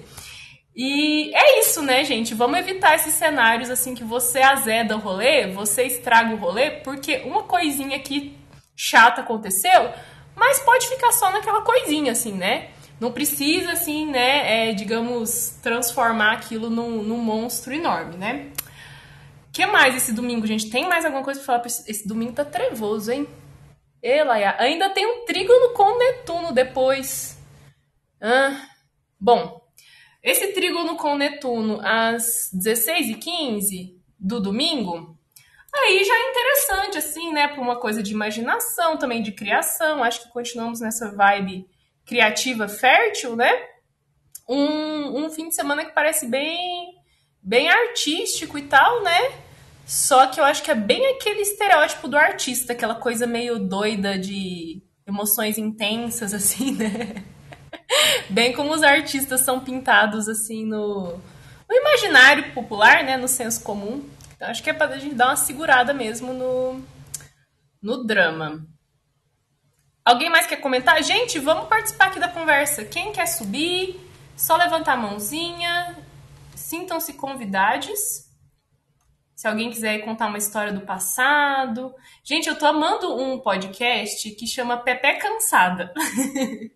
E 0.75 1.35
é 1.35 1.61
isso, 1.61 1.83
né, 1.83 2.05
gente? 2.05 2.35
Vamos 2.35 2.59
evitar 2.59 2.95
esses 2.95 3.15
cenários 3.15 3.71
assim 3.71 3.95
que 3.95 4.05
você 4.05 4.41
azeda 4.41 4.97
o 4.97 5.01
rolê, 5.01 5.49
você 5.49 5.85
estraga 5.85 6.33
o 6.33 6.39
rolê, 6.39 6.71
porque 6.71 7.19
uma 7.25 7.43
coisinha 7.43 7.97
aqui 7.97 8.37
chata 8.77 9.21
aconteceu, 9.21 9.91
mas 10.35 10.61
pode 10.61 10.89
ficar 10.89 11.13
só 11.13 11.31
naquela 11.31 11.63
coisinha, 11.63 12.13
assim, 12.13 12.33
né? 12.33 12.69
Não 13.01 13.13
precisa, 13.13 13.73
assim, 13.73 14.07
né, 14.07 14.71
é, 14.71 14.73
digamos, 14.73 15.59
transformar 15.63 16.33
aquilo 16.33 16.71
num, 16.71 17.03
num 17.03 17.19
monstro 17.19 17.75
enorme, 17.75 18.17
né? 18.17 18.47
Que 19.53 19.67
mais 19.67 19.97
esse 19.97 20.13
domingo, 20.13 20.47
gente? 20.47 20.71
Tem 20.71 20.89
mais 20.89 21.05
alguma 21.05 21.25
coisa 21.25 21.41
pra 21.41 21.59
falar? 21.59 21.67
Esse 21.67 22.07
domingo 22.07 22.33
tá 22.33 22.45
trevoso, 22.45 23.11
hein? 23.11 23.27
Elaia, 24.03 24.57
ainda 24.59 24.89
tem 24.91 25.07
um 25.07 25.25
trígono 25.25 25.75
com 25.75 25.99
Netuno 25.99 26.53
depois. 26.53 27.39
Ah, 28.21 28.67
bom, 29.19 29.61
esse 30.23 30.49
trígono 30.49 30.97
com 30.97 31.17
Netuno 31.17 31.81
às 31.83 32.51
16h15 32.55 33.95
do 34.19 34.41
domingo, 34.41 35.19
aí 35.75 36.05
já 36.05 36.15
é 36.15 36.31
interessante, 36.31 36.99
assim, 36.99 37.33
né? 37.33 37.49
Para 37.49 37.61
uma 37.61 37.77
coisa 37.77 38.03
de 38.03 38.13
imaginação, 38.13 38.97
também 38.99 39.23
de 39.23 39.33
criação. 39.33 40.03
Acho 40.03 40.23
que 40.23 40.33
continuamos 40.33 40.81
nessa 40.81 41.15
vibe 41.15 41.67
criativa 42.05 42.69
fértil, 42.69 43.37
né? 43.37 43.51
Um, 44.49 45.25
um 45.25 45.31
fim 45.31 45.49
de 45.49 45.55
semana 45.55 45.85
que 45.85 45.93
parece 45.93 46.27
bem, 46.27 46.95
bem 47.43 47.69
artístico 47.69 48.59
e 48.59 48.63
tal, 48.63 49.03
né? 49.03 49.50
Só 49.87 50.27
que 50.27 50.39
eu 50.39 50.45
acho 50.45 50.63
que 50.63 50.71
é 50.71 50.75
bem 50.75 51.15
aquele 51.15 51.41
estereótipo 51.41 52.07
do 52.07 52.17
artista, 52.17 52.73
aquela 52.73 52.95
coisa 52.95 53.27
meio 53.27 53.59
doida 53.59 54.19
de 54.19 54.83
emoções 55.07 55.59
intensas, 55.59 56.33
assim, 56.35 56.73
né? 56.73 57.25
Bem 58.29 58.53
como 58.53 58.73
os 58.73 58.83
artistas 58.83 59.41
são 59.41 59.61
pintados, 59.61 60.29
assim, 60.29 60.65
no, 60.65 61.21
no 61.69 61.77
imaginário 61.77 62.53
popular, 62.53 63.03
né? 63.05 63.17
No 63.17 63.27
senso 63.29 63.63
comum. 63.63 64.09
Então, 64.37 64.49
acho 64.49 64.63
que 64.63 64.71
é 64.71 64.73
pra 64.73 64.97
gente 64.99 65.15
dar 65.15 65.27
uma 65.27 65.37
segurada 65.37 65.93
mesmo 65.93 66.33
no, 66.33 66.83
no 67.83 68.05
drama. 68.05 68.65
Alguém 70.05 70.31
mais 70.31 70.47
quer 70.47 70.57
comentar? 70.57 71.03
Gente, 71.03 71.39
vamos 71.39 71.69
participar 71.69 72.07
aqui 72.07 72.19
da 72.19 72.29
conversa. 72.29 72.85
Quem 72.85 73.13
quer 73.13 73.27
subir? 73.27 74.01
Só 74.37 74.57
levantar 74.57 74.95
a 74.95 74.97
mãozinha. 74.97 75.97
Sintam-se 76.55 77.13
convidados. 77.13 78.30
Se 79.41 79.49
alguém 79.49 79.71
quiser 79.71 80.01
contar 80.01 80.27
uma 80.27 80.37
história 80.37 80.71
do 80.71 80.83
passado. 80.83 81.95
Gente, 82.23 82.47
eu 82.47 82.59
tô 82.59 82.67
amando 82.67 83.19
um 83.19 83.39
podcast 83.39 84.31
que 84.33 84.47
chama 84.47 84.77
Pepe 84.77 85.15
Cansada. 85.15 85.95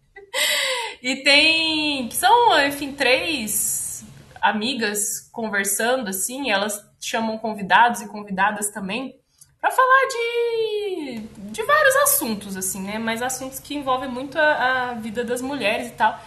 e 1.02 1.16
tem. 1.16 2.10
são, 2.10 2.58
enfim, 2.66 2.92
três 2.92 4.02
amigas 4.40 5.28
conversando, 5.30 6.08
assim. 6.08 6.50
Elas 6.50 6.82
chamam 6.98 7.36
convidados 7.36 8.00
e 8.00 8.08
convidadas 8.08 8.70
também 8.70 9.14
para 9.60 9.70
falar 9.70 10.08
de, 10.08 11.18
de 11.52 11.62
vários 11.64 11.96
assuntos, 11.96 12.56
assim, 12.56 12.80
né? 12.80 12.98
Mas 12.98 13.20
assuntos 13.20 13.58
que 13.58 13.74
envolvem 13.74 14.08
muito 14.08 14.38
a, 14.38 14.92
a, 14.92 14.94
vida 14.94 15.22
das 15.22 15.42
mulheres 15.42 15.88
e 15.88 15.92
tal. 15.92 16.18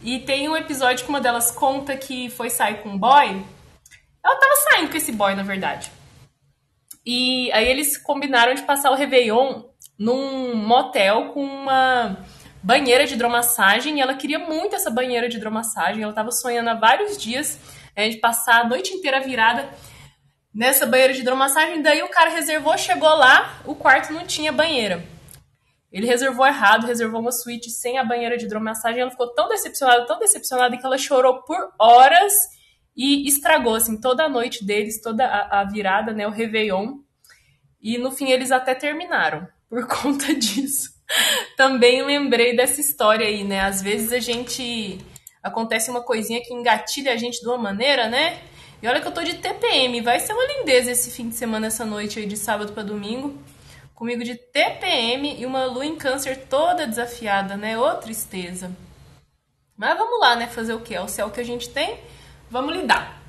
E 0.00 0.20
tem 0.20 0.48
um 0.48 0.56
episódio 0.56 1.04
que 1.04 1.10
uma 1.10 1.20
delas 1.20 1.50
conta 1.50 1.94
que 1.98 2.30
foi 2.30 2.48
sair 2.48 2.82
com 2.82 2.88
um 2.88 2.98
boy. 2.98 3.44
Ela 4.24 4.36
tava 4.36 4.56
saindo 4.70 4.90
com 4.90 4.96
esse 4.96 5.12
boy, 5.12 5.34
na 5.34 5.42
verdade. 5.42 5.90
E 7.04 7.50
aí 7.52 7.66
eles 7.66 7.98
combinaram 7.98 8.54
de 8.54 8.62
passar 8.62 8.90
o 8.90 8.94
Réveillon 8.94 9.64
num 9.98 10.54
motel 10.54 11.30
com 11.32 11.44
uma 11.44 12.16
banheira 12.62 13.06
de 13.06 13.14
hidromassagem. 13.14 13.98
E 13.98 14.00
ela 14.00 14.14
queria 14.14 14.38
muito 14.38 14.76
essa 14.76 14.90
banheira 14.90 15.28
de 15.28 15.36
hidromassagem. 15.36 16.02
Ela 16.02 16.12
tava 16.12 16.30
sonhando 16.30 16.70
há 16.70 16.74
vários 16.74 17.16
dias 17.16 17.58
né, 17.96 18.08
de 18.08 18.18
passar 18.18 18.60
a 18.60 18.68
noite 18.68 18.94
inteira 18.94 19.20
virada 19.20 19.68
nessa 20.54 20.86
banheira 20.86 21.12
de 21.12 21.20
hidromassagem. 21.20 21.82
Daí 21.82 22.02
o 22.02 22.08
cara 22.08 22.30
reservou, 22.30 22.76
chegou 22.78 23.14
lá, 23.16 23.60
o 23.64 23.74
quarto 23.74 24.12
não 24.12 24.24
tinha 24.24 24.52
banheira. 24.52 25.02
Ele 25.90 26.06
reservou 26.06 26.46
errado, 26.46 26.86
reservou 26.86 27.20
uma 27.20 27.32
suíte 27.32 27.68
sem 27.68 27.98
a 27.98 28.04
banheira 28.04 28.38
de 28.38 28.46
hidromassagem. 28.46 29.00
Ela 29.00 29.10
ficou 29.10 29.34
tão 29.34 29.48
decepcionada, 29.48 30.06
tão 30.06 30.18
decepcionada 30.18 30.76
que 30.76 30.86
ela 30.86 30.96
chorou 30.96 31.42
por 31.42 31.72
horas 31.78 32.32
e 32.96 33.26
estragou 33.26 33.74
assim 33.74 34.00
toda 34.00 34.24
a 34.24 34.28
noite 34.28 34.64
deles, 34.64 35.00
toda 35.00 35.24
a, 35.24 35.60
a 35.60 35.64
virada, 35.64 36.12
né, 36.12 36.26
o 36.26 36.30
Réveillon. 36.30 36.98
E 37.80 37.98
no 37.98 38.10
fim 38.12 38.30
eles 38.30 38.52
até 38.52 38.74
terminaram 38.74 39.46
por 39.68 39.86
conta 39.86 40.34
disso. 40.34 40.90
Também 41.56 42.02
lembrei 42.02 42.56
dessa 42.56 42.80
história 42.80 43.26
aí, 43.26 43.44
né? 43.44 43.60
Às 43.60 43.82
vezes 43.82 44.12
a 44.12 44.18
gente 44.18 44.98
acontece 45.42 45.90
uma 45.90 46.02
coisinha 46.02 46.40
que 46.42 46.54
engatilha 46.54 47.12
a 47.12 47.16
gente 47.16 47.40
de 47.40 47.46
uma 47.46 47.58
maneira, 47.58 48.08
né? 48.08 48.40
E 48.82 48.88
olha 48.88 49.00
que 49.00 49.06
eu 49.06 49.12
tô 49.12 49.22
de 49.22 49.34
TPM, 49.34 50.00
vai 50.00 50.18
ser 50.18 50.32
uma 50.32 50.44
lindeza 50.44 50.90
esse 50.90 51.10
fim 51.10 51.28
de 51.28 51.36
semana, 51.36 51.68
essa 51.68 51.84
noite 51.84 52.18
aí 52.18 52.26
de 52.26 52.36
sábado 52.36 52.72
para 52.72 52.82
domingo. 52.82 53.36
Comigo 53.94 54.24
de 54.24 54.34
TPM 54.34 55.40
e 55.40 55.46
uma 55.46 55.64
lua 55.66 55.86
em 55.86 55.94
câncer 55.94 56.36
toda 56.48 56.86
desafiada, 56.86 57.56
né? 57.56 57.78
Ô 57.78 57.94
tristeza. 57.94 58.72
Mas 59.76 59.96
vamos 59.96 60.18
lá, 60.18 60.34
né? 60.34 60.48
Fazer 60.48 60.74
o 60.74 60.80
quê? 60.80 60.94
É 60.94 61.00
o 61.00 61.06
céu 61.06 61.30
que 61.30 61.40
a 61.40 61.44
gente 61.44 61.68
tem, 61.68 61.96
vamos 62.52 62.76
lidar. 62.76 63.20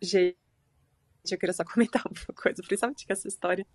Gente, 0.00 0.36
eu 1.30 1.38
queria 1.38 1.52
só 1.52 1.62
comentar 1.64 2.02
uma 2.04 2.34
coisa, 2.34 2.62
principalmente 2.62 3.06
que 3.06 3.12
essa 3.12 3.28
história 3.28 3.66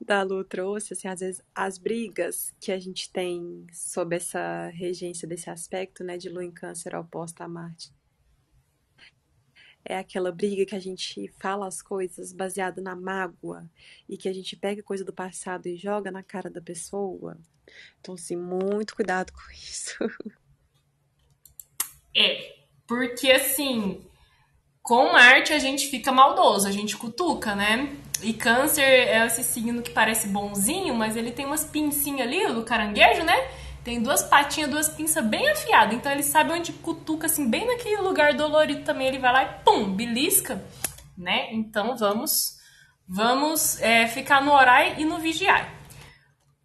da 0.00 0.22
Lu 0.22 0.44
trouxe, 0.44 0.94
assim, 0.94 1.08
às 1.08 1.20
vezes 1.20 1.42
as 1.54 1.76
brigas 1.76 2.54
que 2.60 2.72
a 2.72 2.78
gente 2.78 3.10
tem 3.10 3.66
sob 3.72 4.16
essa 4.16 4.68
regência 4.68 5.28
desse 5.28 5.50
aspecto, 5.50 6.02
né, 6.02 6.16
de 6.16 6.28
Lua 6.28 6.44
em 6.44 6.50
Câncer 6.50 6.94
oposta 6.94 7.44
a 7.44 7.48
Marte 7.48 7.92
é 9.84 9.98
aquela 9.98 10.32
briga 10.32 10.64
que 10.64 10.74
a 10.74 10.80
gente 10.80 11.28
fala 11.38 11.66
as 11.66 11.82
coisas 11.82 12.32
baseado 12.32 12.80
na 12.80 12.96
mágoa 12.96 13.68
e 14.08 14.16
que 14.16 14.28
a 14.28 14.32
gente 14.32 14.56
pega 14.56 14.82
coisa 14.82 15.04
do 15.04 15.12
passado 15.12 15.66
e 15.66 15.76
joga 15.76 16.10
na 16.10 16.22
cara 16.22 16.48
da 16.48 16.60
pessoa. 16.60 17.36
Então, 18.00 18.14
assim, 18.14 18.36
muito 18.36 18.96
cuidado 18.96 19.32
com 19.32 19.52
isso. 19.52 19.94
É, 22.16 22.63
porque 22.86 23.30
assim, 23.30 24.00
com 24.82 25.16
arte 25.16 25.52
a 25.52 25.58
gente 25.58 25.88
fica 25.88 26.12
maldoso, 26.12 26.68
a 26.68 26.72
gente 26.72 26.96
cutuca, 26.96 27.54
né? 27.54 27.90
E 28.22 28.32
câncer 28.32 28.82
é 28.82 29.26
esse 29.26 29.42
signo 29.42 29.82
que 29.82 29.90
parece 29.90 30.28
bonzinho, 30.28 30.94
mas 30.94 31.16
ele 31.16 31.30
tem 31.30 31.46
umas 31.46 31.64
pincinhas 31.64 32.26
ali, 32.26 32.46
do 32.52 32.62
caranguejo, 32.62 33.22
né? 33.22 33.34
Tem 33.84 34.00
duas 34.00 34.22
patinhas, 34.22 34.70
duas 34.70 34.88
pinças 34.88 35.22
bem 35.24 35.46
afiadas. 35.50 35.94
Então 35.94 36.10
ele 36.10 36.22
sabe 36.22 36.52
onde 36.52 36.72
cutuca, 36.72 37.26
assim, 37.26 37.48
bem 37.50 37.66
naquele 37.66 37.98
lugar 37.98 38.32
dolorido 38.32 38.82
também. 38.82 39.08
Ele 39.08 39.18
vai 39.18 39.32
lá 39.32 39.42
e 39.44 39.64
pum, 39.64 39.92
belisca, 39.92 40.64
né? 41.16 41.52
Então 41.52 41.94
vamos, 41.94 42.56
vamos 43.06 43.80
é, 43.82 44.06
ficar 44.06 44.42
no 44.42 44.52
orar 44.52 44.98
e 44.98 45.04
no 45.04 45.18
vigiar. 45.18 45.70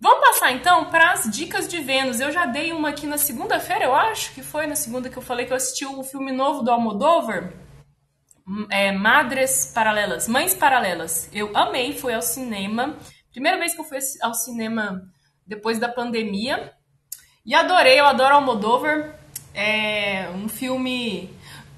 Vamos 0.02 0.26
passar 0.30 0.54
então 0.54 0.86
para 0.86 1.12
as 1.12 1.30
dicas 1.30 1.68
de 1.68 1.82
Vênus. 1.82 2.22
Eu 2.22 2.32
já 2.32 2.46
dei 2.46 2.72
uma 2.72 2.90
aqui 2.90 3.06
na 3.06 3.18
segunda-feira, 3.18 3.84
eu 3.84 3.94
acho 3.94 4.34
que 4.34 4.42
foi 4.42 4.66
na 4.66 4.76
segunda 4.76 5.10
que 5.10 5.18
eu 5.18 5.22
falei 5.22 5.46
que 5.46 5.52
eu 5.52 5.58
assisti 5.58 5.86
o 5.86 6.04
filme 6.04 6.32
novo 6.32 6.64
do 6.64 6.72
Almodóvar. 6.72 7.52
Hum, 8.48 8.66
é, 8.72 8.94
Madres 8.94 9.72
Paralelas, 9.76 10.28
Mães 10.28 10.54
Paralelas. 10.54 11.30
Eu 11.34 11.52
amei, 11.56 11.94
fui 11.94 12.14
ao 12.14 12.22
cinema. 12.22 12.98
Primeira 13.32 13.58
vez 13.58 13.74
que 13.74 13.82
eu 13.82 13.86
fui 13.86 14.00
ao 14.22 14.34
cinema 14.34 15.04
depois 15.46 15.78
da 15.78 15.90
pandemia. 15.90 16.74
E 17.46 17.54
adorei, 17.54 18.00
eu 18.00 18.06
adoro 18.06 18.36
Almodóvar. 18.36 19.20
É 19.54 20.30
um 20.30 20.48
filme 20.48 21.30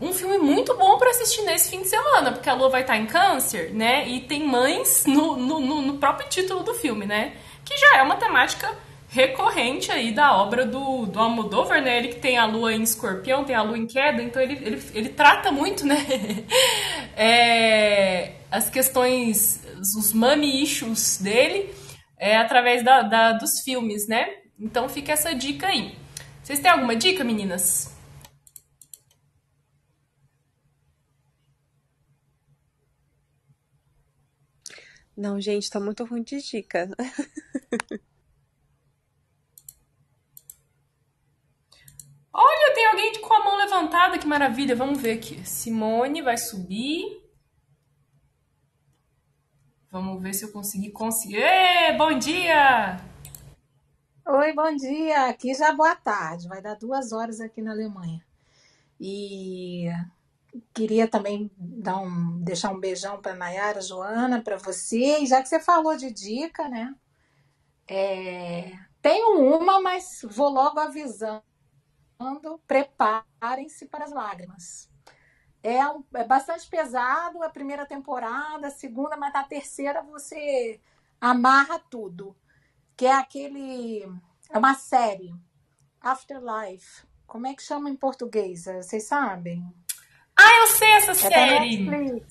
um 0.01 0.13
filme 0.13 0.39
muito 0.39 0.75
bom 0.75 0.97
para 0.97 1.11
assistir 1.11 1.43
nesse 1.43 1.69
fim 1.69 1.81
de 1.83 1.87
semana, 1.87 2.31
porque 2.31 2.49
a 2.49 2.55
Lua 2.55 2.69
vai 2.69 2.81
estar 2.81 2.97
em 2.97 3.05
câncer, 3.05 3.71
né? 3.71 4.07
E 4.09 4.21
tem 4.21 4.43
mães 4.43 5.05
no, 5.05 5.37
no, 5.37 5.59
no, 5.59 5.97
próprio 5.99 6.27
título 6.27 6.63
do 6.63 6.73
filme, 6.73 7.05
né? 7.05 7.37
Que 7.65 7.77
já 7.77 7.97
é 7.97 8.03
uma 8.03 8.15
temática 8.15 8.69
recorrente 9.11 9.91
aí 9.91 10.13
da 10.13 10.37
obra 10.37 10.65
do, 10.65 11.05
do 11.05 11.19
Almodóvar, 11.19 11.81
né? 11.81 11.97
Ele 11.97 12.07
que 12.07 12.19
tem 12.19 12.37
a 12.37 12.45
Lua 12.45 12.73
em 12.73 12.81
escorpião, 12.81 13.43
tem 13.43 13.55
a 13.55 13.61
Lua 13.61 13.77
em 13.77 13.85
queda, 13.85 14.23
então 14.23 14.41
ele, 14.41 14.53
ele, 14.65 14.81
ele 14.93 15.09
trata 15.09 15.51
muito, 15.51 15.85
né? 15.85 15.97
é, 17.15 18.35
as 18.49 18.69
questões, 18.69 19.61
os 19.97 20.13
money 20.13 20.63
issues 20.63 21.17
dele 21.21 21.73
é, 22.17 22.37
através 22.37 22.83
da, 22.83 23.01
da, 23.01 23.33
dos 23.33 23.59
filmes, 23.59 24.07
né? 24.07 24.29
Então 24.57 24.87
fica 24.87 25.11
essa 25.11 25.35
dica 25.35 25.67
aí. 25.67 25.93
Vocês 26.41 26.59
têm 26.59 26.71
alguma 26.71 26.95
dica, 26.95 27.23
meninas? 27.23 27.90
Não, 35.15 35.39
gente, 35.39 35.69
tá 35.69 35.79
muito 35.79 36.03
ruim 36.05 36.23
de 36.23 36.41
dica. 36.41 36.89
Olha, 42.33 42.73
tem 42.73 42.87
alguém 42.87 43.21
com 43.21 43.33
a 43.33 43.43
mão 43.43 43.57
levantada, 43.57 44.17
que 44.17 44.25
maravilha. 44.25 44.75
Vamos 44.75 45.01
ver 45.01 45.13
aqui. 45.13 45.45
Simone 45.45 46.21
vai 46.21 46.37
subir. 46.37 47.21
Vamos 49.91 50.21
ver 50.21 50.33
se 50.33 50.45
eu 50.45 50.51
consegui 50.51 50.89
conseguir. 50.91 51.37
Ê, 51.37 51.91
bom 51.97 52.17
dia! 52.17 52.97
Oi, 54.25 54.53
bom 54.53 54.73
dia. 54.75 55.27
Aqui 55.27 55.53
já 55.53 55.73
boa 55.73 55.93
tarde. 55.95 56.47
Vai 56.47 56.61
dar 56.61 56.75
duas 56.75 57.11
horas 57.11 57.41
aqui 57.41 57.61
na 57.61 57.71
Alemanha. 57.71 58.23
E 58.97 59.89
queria 60.73 61.07
também 61.07 61.51
dar 61.57 61.97
um, 61.97 62.39
deixar 62.41 62.71
um 62.71 62.79
beijão 62.79 63.21
para 63.21 63.35
Nayara, 63.35 63.81
Joana, 63.81 64.41
para 64.41 64.57
você. 64.57 65.19
E 65.19 65.25
já 65.25 65.41
que 65.41 65.49
você 65.49 65.59
falou 65.59 65.95
de 65.95 66.11
dica, 66.11 66.67
né? 66.67 66.95
É, 67.87 68.71
tenho 69.01 69.39
uma, 69.39 69.81
mas 69.81 70.21
vou 70.29 70.49
logo 70.49 70.79
avisando. 70.79 71.41
Preparem-se 72.67 73.87
para 73.87 74.05
as 74.05 74.11
lágrimas. 74.11 74.89
É, 75.63 75.79
é 76.15 76.23
bastante 76.23 76.67
pesado 76.69 77.43
a 77.43 77.49
primeira 77.49 77.85
temporada, 77.85 78.67
a 78.67 78.71
segunda, 78.71 79.15
mas 79.17 79.33
a 79.35 79.43
terceira 79.43 80.01
você 80.01 80.79
amarra 81.19 81.79
tudo 81.79 82.35
que 83.01 83.05
é 83.07 83.13
aquele. 83.13 84.03
É 84.51 84.59
uma 84.59 84.75
série. 84.75 85.33
Afterlife. 85.99 87.03
Como 87.25 87.47
é 87.47 87.55
que 87.55 87.63
chama 87.63 87.89
em 87.89 87.95
português? 87.95 88.65
Vocês 88.65 89.05
sabem? 89.07 89.65
Ah, 90.37 90.61
eu 90.61 90.67
sei 90.67 90.91
essa 90.93 91.11
é 91.11 91.15
série. 91.15 92.23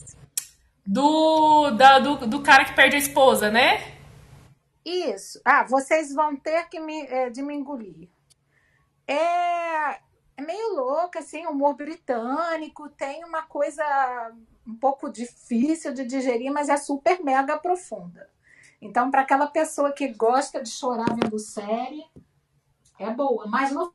Do, 0.86 1.70
da, 1.70 1.98
do, 1.98 2.26
do 2.26 2.42
cara 2.42 2.64
que 2.64 2.74
perde 2.74 2.96
a 2.96 2.98
esposa, 2.98 3.51
né? 3.51 3.98
Isso. 4.84 5.40
Ah, 5.44 5.64
vocês 5.64 6.12
vão 6.12 6.34
ter 6.36 6.68
que 6.68 6.80
me, 6.80 7.03
é, 7.07 7.30
de 7.30 7.42
me 7.42 7.55
engolir. 7.55 8.09
É, 9.07 10.01
é 10.36 10.42
meio 10.42 10.74
louca, 10.74 11.18
assim, 11.18 11.46
humor 11.46 11.74
britânico, 11.74 12.88
tem 12.90 13.24
uma 13.24 13.42
coisa 13.42 13.84
um 14.66 14.76
pouco 14.76 15.11
difícil 15.11 15.92
de 15.92 16.05
digerir, 16.05 16.53
mas 16.53 16.68
é 16.68 16.76
super 16.76 17.22
mega 17.22 17.59
profunda. 17.59 18.30
Então, 18.80 19.11
para 19.11 19.22
aquela 19.22 19.46
pessoa 19.46 19.92
que 19.92 20.09
gosta 20.09 20.62
de 20.62 20.70
chorar 20.70 21.14
vendo 21.14 21.38
série, 21.38 22.05
é 22.98 23.11
boa. 23.11 23.46
Mas 23.46 23.72
no 23.72 23.92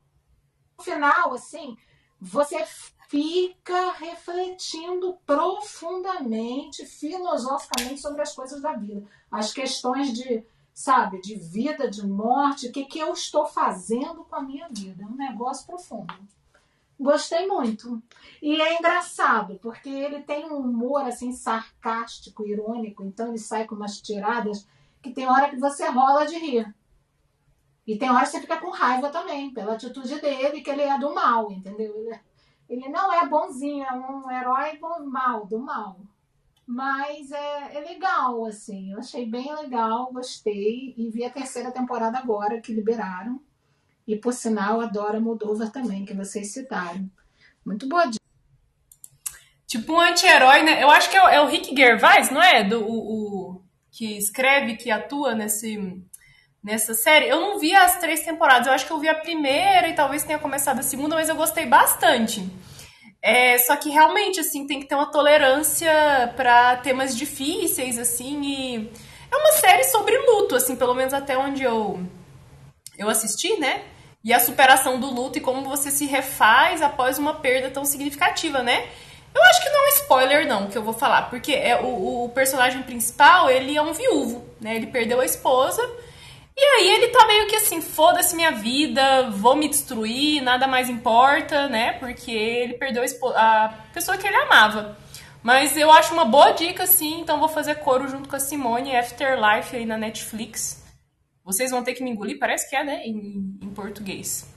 final, 0.81 1.33
assim, 1.33 1.75
você 2.19 2.63
fica 3.07 3.91
refletindo 3.93 5.17
profundamente, 5.25 6.85
filosoficamente 6.85 8.01
sobre 8.01 8.21
as 8.21 8.33
coisas 8.33 8.61
da 8.61 8.73
vida. 8.73 9.05
As 9.31 9.53
questões 9.53 10.13
de, 10.13 10.43
sabe, 10.73 11.21
de 11.21 11.35
vida, 11.35 11.89
de 11.89 12.05
morte, 12.05 12.67
o 12.67 12.71
que, 12.71 12.85
que 12.85 12.99
eu 12.99 13.13
estou 13.13 13.45
fazendo 13.45 14.23
com 14.23 14.35
a 14.35 14.41
minha 14.41 14.67
vida. 14.69 15.03
É 15.03 15.05
um 15.05 15.15
negócio 15.15 15.65
profundo. 15.65 16.13
Gostei 16.99 17.45
muito. 17.45 18.01
E 18.41 18.61
é 18.61 18.77
engraçado, 18.77 19.59
porque 19.61 19.89
ele 19.89 20.21
tem 20.21 20.45
um 20.45 20.57
humor 20.57 21.01
assim 21.01 21.33
sarcástico, 21.33 22.47
irônico, 22.47 23.03
então 23.03 23.29
ele 23.29 23.37
sai 23.37 23.65
com 23.65 23.75
umas 23.75 24.01
tiradas 24.01 24.65
que 25.01 25.11
tem 25.11 25.27
hora 25.27 25.49
que 25.49 25.57
você 25.57 25.87
rola 25.89 26.25
de 26.25 26.37
rir. 26.37 26.73
E 27.85 27.97
tem 27.97 28.09
hora 28.09 28.21
que 28.21 28.31
você 28.31 28.41
fica 28.41 28.57
com 28.57 28.71
raiva 28.71 29.09
também, 29.09 29.53
pela 29.53 29.73
atitude 29.73 30.19
dele, 30.19 30.61
que 30.61 30.69
ele 30.69 30.81
é 30.81 30.97
do 30.97 31.13
mal, 31.13 31.51
entendeu? 31.51 31.95
Ele, 31.95 32.13
é, 32.13 32.21
ele 32.69 32.89
não 32.89 33.13
é 33.13 33.27
bonzinho, 33.27 33.83
é 33.83 33.93
um 33.93 34.29
herói 34.31 34.79
mal, 35.05 35.45
do 35.45 35.59
mal. 35.59 35.99
Mas 36.67 37.31
é, 37.31 37.77
é 37.77 37.79
legal, 37.81 38.45
assim. 38.45 38.91
Eu 38.91 38.99
achei 38.99 39.25
bem 39.25 39.53
legal, 39.55 40.11
gostei. 40.11 40.95
E 40.97 41.09
vi 41.09 41.23
a 41.23 41.29
terceira 41.29 41.71
temporada 41.71 42.17
agora, 42.17 42.59
que 42.59 42.73
liberaram. 42.73 43.39
E, 44.07 44.15
por 44.15 44.33
sinal, 44.33 44.81
adoro 44.81 45.17
a 45.17 45.21
Moldova 45.21 45.69
também, 45.69 46.05
que 46.05 46.13
vocês 46.13 46.51
citaram. 46.51 47.09
Muito 47.63 47.87
boa 47.87 48.05
dica. 48.05 48.23
Tipo 49.67 49.93
um 49.93 49.99
anti-herói, 49.99 50.63
né? 50.63 50.81
Eu 50.81 50.89
acho 50.89 51.09
que 51.09 51.17
é 51.17 51.23
o, 51.23 51.27
é 51.27 51.41
o 51.41 51.47
Rick 51.47 51.75
Gervais, 51.75 52.31
não 52.31 52.41
é? 52.41 52.63
Do, 52.63 52.83
o, 52.83 53.53
o, 53.53 53.61
que 53.91 54.17
escreve, 54.17 54.75
que 54.75 54.91
atua 54.91 55.33
nesse, 55.33 56.01
nessa 56.65 56.95
série. 56.95 57.29
Eu 57.29 57.39
não 57.39 57.59
vi 57.59 57.75
as 57.75 57.99
três 57.99 58.21
temporadas. 58.21 58.65
Eu 58.65 58.73
acho 58.73 58.87
que 58.87 58.91
eu 58.91 58.99
vi 58.99 59.07
a 59.07 59.13
primeira 59.13 59.87
e 59.87 59.93
talvez 59.93 60.23
tenha 60.23 60.39
começado 60.39 60.79
a 60.79 60.83
segunda, 60.83 61.15
mas 61.15 61.29
eu 61.29 61.35
gostei 61.35 61.67
bastante. 61.67 62.43
É, 63.21 63.57
só 63.59 63.75
que 63.75 63.89
realmente, 63.89 64.39
assim, 64.39 64.65
tem 64.65 64.79
que 64.79 64.87
ter 64.87 64.95
uma 64.95 65.11
tolerância 65.11 65.93
para 66.35 66.77
temas 66.77 67.15
difíceis, 67.15 67.97
assim, 67.99 68.41
e 68.43 68.91
é 69.31 69.35
uma 69.35 69.51
série 69.53 69.83
sobre 69.85 70.17
luto, 70.17 70.55
assim, 70.55 70.75
pelo 70.75 70.95
menos 70.95 71.13
até 71.13 71.37
onde 71.37 71.63
eu, 71.63 71.99
eu 72.97 73.09
assisti, 73.09 73.59
né? 73.59 73.83
E 74.23 74.33
a 74.33 74.39
superação 74.39 74.99
do 74.99 75.07
luto 75.07 75.37
e 75.37 75.41
como 75.41 75.69
você 75.69 75.91
se 75.91 76.05
refaz 76.05 76.81
após 76.81 77.19
uma 77.19 77.35
perda 77.35 77.69
tão 77.69 77.85
significativa, 77.85 78.63
né? 78.63 78.87
Eu 79.33 79.43
acho 79.43 79.61
que 79.61 79.69
não 79.69 79.85
é 79.85 79.89
spoiler, 79.89 80.47
não, 80.47 80.67
que 80.67 80.77
eu 80.77 80.83
vou 80.83 80.93
falar, 80.93 81.29
porque 81.29 81.53
é 81.53 81.79
o, 81.79 82.25
o 82.25 82.29
personagem 82.29 82.81
principal, 82.83 83.49
ele 83.49 83.75
é 83.75 83.81
um 83.81 83.93
viúvo, 83.93 84.45
né? 84.61 84.75
Ele 84.75 84.87
perdeu 84.87 85.19
a 85.19 85.25
esposa, 85.25 85.83
e 86.57 86.63
aí 86.63 86.87
ele 86.87 87.09
tá 87.09 87.27
meio 87.27 87.47
que 87.47 87.55
assim, 87.57 87.81
foda-se 87.81 88.35
minha 88.35 88.51
vida, 88.51 89.29
vou 89.31 89.55
me 89.55 89.67
destruir, 89.67 90.41
nada 90.41 90.67
mais 90.67 90.89
importa, 90.89 91.67
né? 91.67 91.93
Porque 91.93 92.31
ele 92.31 92.75
perdeu 92.75 93.03
a, 93.35 93.73
pessoa 93.93 94.17
que 94.17 94.25
ele 94.25 94.37
amava. 94.37 94.97
Mas 95.43 95.75
eu 95.75 95.91
acho 95.91 96.13
uma 96.13 96.25
boa 96.25 96.51
dica, 96.51 96.87
sim, 96.87 97.19
então 97.19 97.39
vou 97.39 97.49
fazer 97.49 97.75
coro 97.75 98.07
junto 98.07 98.29
com 98.29 98.35
a 98.35 98.39
Simone, 98.39 98.95
Afterlife 98.95 99.75
aí 99.75 99.85
na 99.85 99.97
Netflix. 99.97 100.83
Vocês 101.43 101.71
vão 101.71 101.83
ter 101.83 101.93
que 101.93 102.03
me 102.03 102.09
engolir, 102.09 102.39
parece 102.39 102.69
que 102.69 102.75
é, 102.75 102.83
né? 102.83 103.05
Em, 103.05 103.59
em 103.61 103.69
português. 103.69 104.47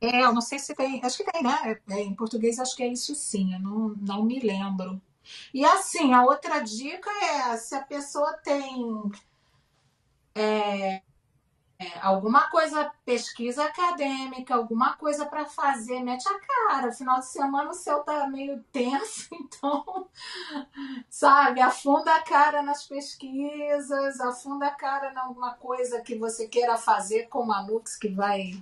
É, 0.00 0.24
eu 0.24 0.32
não 0.32 0.40
sei 0.40 0.58
se 0.58 0.74
tem. 0.74 1.00
Acho 1.02 1.18
que 1.18 1.32
tem, 1.32 1.42
né? 1.42 1.76
É, 1.88 2.00
em 2.00 2.14
português 2.14 2.58
acho 2.58 2.76
que 2.76 2.82
é 2.82 2.88
isso 2.88 3.14
sim, 3.14 3.54
eu 3.54 3.60
não, 3.60 3.94
não 4.00 4.24
me 4.24 4.40
lembro. 4.40 5.00
E 5.54 5.64
assim, 5.64 6.12
a 6.12 6.24
outra 6.24 6.60
dica 6.60 7.10
é 7.10 7.56
se 7.56 7.74
a 7.74 7.80
pessoa 7.80 8.32
tem 8.44 8.84
é, 10.38 11.02
é, 11.80 11.98
alguma 12.00 12.50
coisa, 12.50 12.90
pesquisa 13.04 13.64
acadêmica, 13.64 14.54
alguma 14.54 14.96
coisa 14.96 15.26
para 15.26 15.46
fazer, 15.46 16.00
mete 16.00 16.26
a 16.28 16.38
cara. 16.40 16.92
Final 16.92 17.20
de 17.20 17.26
semana 17.26 17.70
o 17.70 17.74
céu 17.74 18.00
tá 18.02 18.26
meio 18.26 18.62
tenso, 18.72 19.28
então, 19.34 20.08
sabe, 21.08 21.60
afunda 21.60 22.14
a 22.14 22.22
cara 22.22 22.62
nas 22.62 22.84
pesquisas, 22.84 24.20
afunda 24.20 24.66
a 24.66 24.74
cara 24.74 25.12
em 25.12 25.18
alguma 25.18 25.54
coisa 25.54 26.00
que 26.00 26.16
você 26.16 26.48
queira 26.48 26.76
fazer 26.76 27.28
com 27.28 27.50
a 27.52 27.62
Nux, 27.62 27.96
que 27.96 28.08
vai 28.08 28.52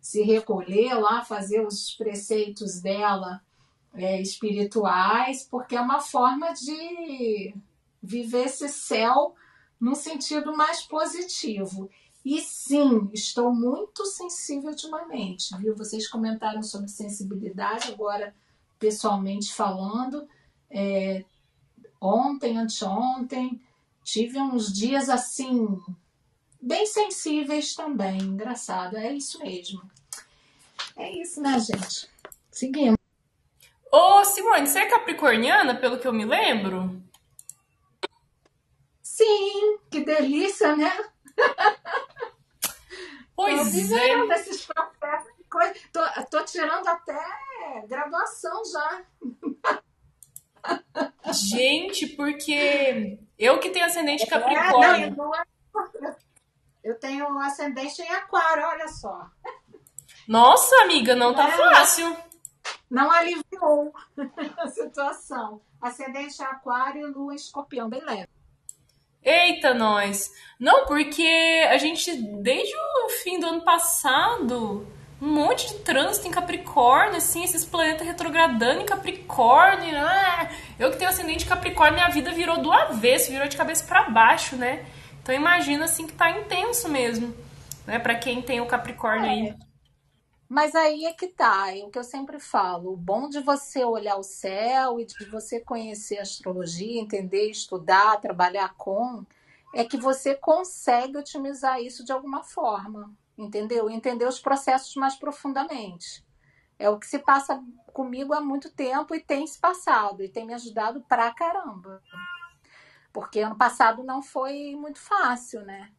se 0.00 0.22
recolher 0.22 0.94
lá, 0.94 1.24
fazer 1.24 1.66
os 1.66 1.94
preceitos 1.94 2.80
dela 2.80 3.42
é, 3.94 4.20
espirituais, 4.20 5.48
porque 5.50 5.74
é 5.74 5.80
uma 5.80 6.00
forma 6.00 6.52
de 6.52 7.54
viver 8.02 8.44
esse 8.44 8.68
céu 8.68 9.34
num 9.80 9.94
sentido 9.94 10.56
mais 10.56 10.82
positivo. 10.82 11.90
E 12.24 12.40
sim, 12.40 13.08
estou 13.12 13.54
muito 13.54 14.04
sensível 14.04 14.70
ultimamente, 14.70 15.56
viu? 15.58 15.76
Vocês 15.76 16.08
comentaram 16.08 16.62
sobre 16.62 16.88
sensibilidade, 16.88 17.92
agora 17.92 18.34
pessoalmente 18.78 19.52
falando. 19.52 20.28
É, 20.68 21.24
ontem, 22.00 22.58
anteontem, 22.58 23.60
tive 24.02 24.40
uns 24.40 24.72
dias 24.72 25.08
assim, 25.08 25.80
bem 26.60 26.84
sensíveis 26.86 27.74
também. 27.74 28.18
Engraçado, 28.18 28.96
é 28.96 29.12
isso 29.12 29.38
mesmo. 29.38 29.82
É 30.96 31.12
isso, 31.20 31.40
né, 31.40 31.58
gente? 31.60 32.08
Seguimos. 32.50 32.96
Ô, 33.92 34.24
Simone, 34.24 34.66
você 34.66 34.80
é 34.80 34.86
capricorniana, 34.86 35.74
pelo 35.74 35.98
que 35.98 36.08
eu 36.08 36.12
me 36.12 36.24
lembro? 36.24 37.00
Sim, 39.16 39.78
que 39.90 40.04
delícia, 40.04 40.76
né? 40.76 40.92
Pois 43.34 43.90
é. 43.90 44.26
desses 44.26 44.66
processos 44.66 45.36
de 45.38 45.44
coisa. 45.44 45.74
Tô, 45.90 46.00
tô 46.30 46.44
tirando 46.44 46.86
até 46.86 47.18
graduação 47.88 48.62
já. 48.66 49.04
Gente, 51.32 52.08
porque 52.08 53.18
eu 53.38 53.58
que 53.58 53.70
tenho 53.70 53.86
ascendente 53.86 54.24
é, 54.24 54.26
Capricórnio. 54.26 55.16
Não, 55.16 55.32
eu, 55.34 56.16
eu 56.84 56.98
tenho 56.98 57.38
ascendente 57.38 58.02
em 58.02 58.08
Aquário, 58.10 58.66
olha 58.66 58.88
só. 58.88 59.30
Nossa, 60.28 60.76
amiga, 60.82 61.14
não 61.14 61.34
tá 61.34 61.48
é, 61.48 61.56
fácil. 61.56 62.14
Não 62.90 63.10
aliviou 63.10 63.94
a 64.58 64.68
situação. 64.68 65.62
Ascendente 65.80 66.42
Aquário, 66.42 67.10
Lua 67.12 67.34
Escorpião, 67.34 67.88
bem 67.88 68.04
leve. 68.04 68.35
Eita, 69.26 69.74
nós! 69.74 70.30
Não, 70.58 70.86
porque 70.86 71.66
a 71.68 71.76
gente, 71.78 72.14
desde 72.40 72.72
o 73.04 73.08
fim 73.24 73.40
do 73.40 73.46
ano 73.46 73.60
passado, 73.62 74.86
um 75.20 75.26
monte 75.26 75.66
de 75.66 75.74
trânsito 75.80 76.28
em 76.28 76.30
Capricórnio, 76.30 77.16
assim, 77.16 77.42
esses 77.42 77.64
planetas 77.64 78.06
retrogradando 78.06 78.82
em 78.82 78.86
Capricórnio. 78.86 79.98
Ah, 79.98 80.48
eu 80.78 80.92
que 80.92 80.96
tenho 80.96 81.10
ascendente 81.10 81.44
Capricórnio, 81.44 81.96
minha 81.96 82.08
vida 82.08 82.30
virou 82.30 82.62
do 82.62 82.72
avesso, 82.72 83.32
virou 83.32 83.48
de 83.48 83.56
cabeça 83.56 83.84
para 83.84 84.08
baixo, 84.08 84.54
né? 84.54 84.86
Então 85.20 85.34
imagina, 85.34 85.86
assim, 85.86 86.06
que 86.06 86.12
tá 86.12 86.30
intenso 86.30 86.88
mesmo, 86.88 87.34
né? 87.84 87.98
Pra 87.98 88.14
quem 88.14 88.40
tem 88.40 88.60
o 88.60 88.66
Capricórnio 88.66 89.26
é. 89.26 89.30
aí. 89.30 89.54
Mas 90.48 90.74
aí 90.76 91.04
é 91.04 91.12
que 91.12 91.26
tá, 91.28 91.76
é 91.76 91.82
o 91.82 91.90
que 91.90 91.98
eu 91.98 92.04
sempre 92.04 92.38
falo. 92.38 92.92
O 92.92 92.96
bom 92.96 93.28
de 93.28 93.40
você 93.40 93.84
olhar 93.84 94.16
o 94.16 94.22
céu 94.22 95.00
e 95.00 95.04
de 95.04 95.24
você 95.26 95.58
conhecer 95.60 96.18
a 96.18 96.22
astrologia, 96.22 97.00
entender, 97.00 97.50
estudar, 97.50 98.20
trabalhar 98.20 98.74
com, 98.74 99.24
é 99.74 99.84
que 99.84 99.96
você 99.96 100.34
consegue 100.36 101.16
otimizar 101.18 101.80
isso 101.80 102.04
de 102.04 102.12
alguma 102.12 102.44
forma, 102.44 103.12
entendeu? 103.36 103.90
Entender 103.90 104.26
os 104.26 104.38
processos 104.38 104.94
mais 104.94 105.16
profundamente. 105.16 106.24
É 106.78 106.88
o 106.88 106.98
que 106.98 107.06
se 107.06 107.18
passa 107.18 107.62
comigo 107.92 108.32
há 108.32 108.40
muito 108.40 108.70
tempo 108.70 109.14
e 109.14 109.20
tem 109.20 109.46
se 109.46 109.58
passado 109.58 110.22
e 110.22 110.28
tem 110.28 110.46
me 110.46 110.54
ajudado 110.54 111.02
pra 111.08 111.32
caramba. 111.34 112.02
Porque 113.12 113.40
ano 113.40 113.56
passado 113.56 114.04
não 114.04 114.22
foi 114.22 114.76
muito 114.76 115.00
fácil, 115.00 115.62
né? 115.62 115.90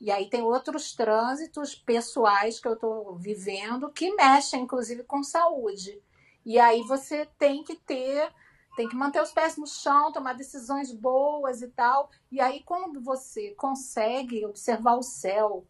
E 0.00 0.10
aí 0.10 0.28
tem 0.28 0.42
outros 0.42 0.94
trânsitos 0.94 1.74
pessoais 1.74 2.60
que 2.60 2.68
eu 2.68 2.74
estou 2.74 3.16
vivendo 3.16 3.90
que 3.90 4.14
mexem, 4.14 4.62
inclusive, 4.62 5.02
com 5.04 5.22
saúde. 5.22 6.00
E 6.44 6.58
aí 6.58 6.82
você 6.82 7.26
tem 7.38 7.64
que 7.64 7.74
ter, 7.74 8.30
tem 8.76 8.88
que 8.88 8.94
manter 8.94 9.22
os 9.22 9.32
pés 9.32 9.56
no 9.56 9.66
chão, 9.66 10.12
tomar 10.12 10.34
decisões 10.34 10.92
boas 10.92 11.62
e 11.62 11.68
tal. 11.68 12.10
E 12.30 12.40
aí, 12.40 12.62
quando 12.62 13.00
você 13.00 13.54
consegue 13.56 14.44
observar 14.44 14.96
o 14.96 15.02
céu 15.02 15.66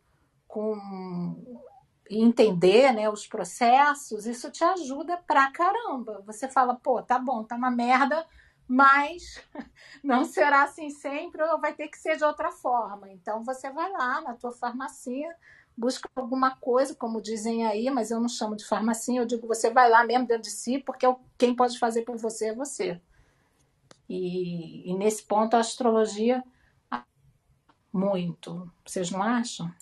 com 0.47 1.61
entender 2.09 2.93
né, 2.93 3.09
os 3.09 3.27
processos, 3.27 4.27
isso 4.27 4.51
te 4.51 4.63
ajuda 4.63 5.17
pra 5.17 5.51
caramba. 5.51 6.23
Você 6.27 6.49
fala, 6.49 6.75
pô, 6.75 7.03
tá 7.03 7.19
bom, 7.19 7.43
tá 7.43 7.57
uma 7.57 7.71
merda, 7.71 8.27
mas 8.69 9.43
não 10.03 10.25
será 10.25 10.65
assim 10.65 10.91
sempre 10.91 11.43
ou 11.43 11.61
vai 11.61 11.73
ter 11.73 11.89
que 11.89 11.99
ser 11.99 12.17
de 12.17 12.25
outra 12.25 12.51
forma. 12.51 13.11
Então 13.11 13.45
você 13.45 13.71
vai 13.71 13.91
lá 13.91 14.21
na 14.21 14.35
tua 14.35 14.53
farmácia, 14.53 15.35
busca 15.77 16.09
alguma 16.15 16.57
coisa, 16.57 16.95
como 16.95 17.21
dizem 17.21 17.67
aí, 17.67 17.91
mas 17.91 18.11
eu 18.11 18.21
não 18.21 18.29
chamo 18.29 18.57
de 18.57 18.65
farmácia, 18.65 19.19
eu 19.19 19.27
digo 19.27 19.47
você 19.47 19.71
vai 19.71 19.89
lá 19.89 20.05
mesmo 20.05 20.27
dentro 20.27 20.43
de 20.43 20.51
si, 20.51 20.79
porque 20.79 21.07
é 21.07 21.17
quem 21.39 21.55
pode 21.55 21.79
fazer 21.79 22.03
por 22.03 22.17
você 22.17 22.49
é 22.49 22.55
você. 22.55 23.01
E, 24.09 24.91
e 24.91 24.95
nesse 24.95 25.23
ponto 25.25 25.55
a 25.55 25.61
astrologia 25.61 26.43
muito. 27.93 28.71
Vocês 28.85 29.11
não 29.11 29.23
acham? 29.23 29.73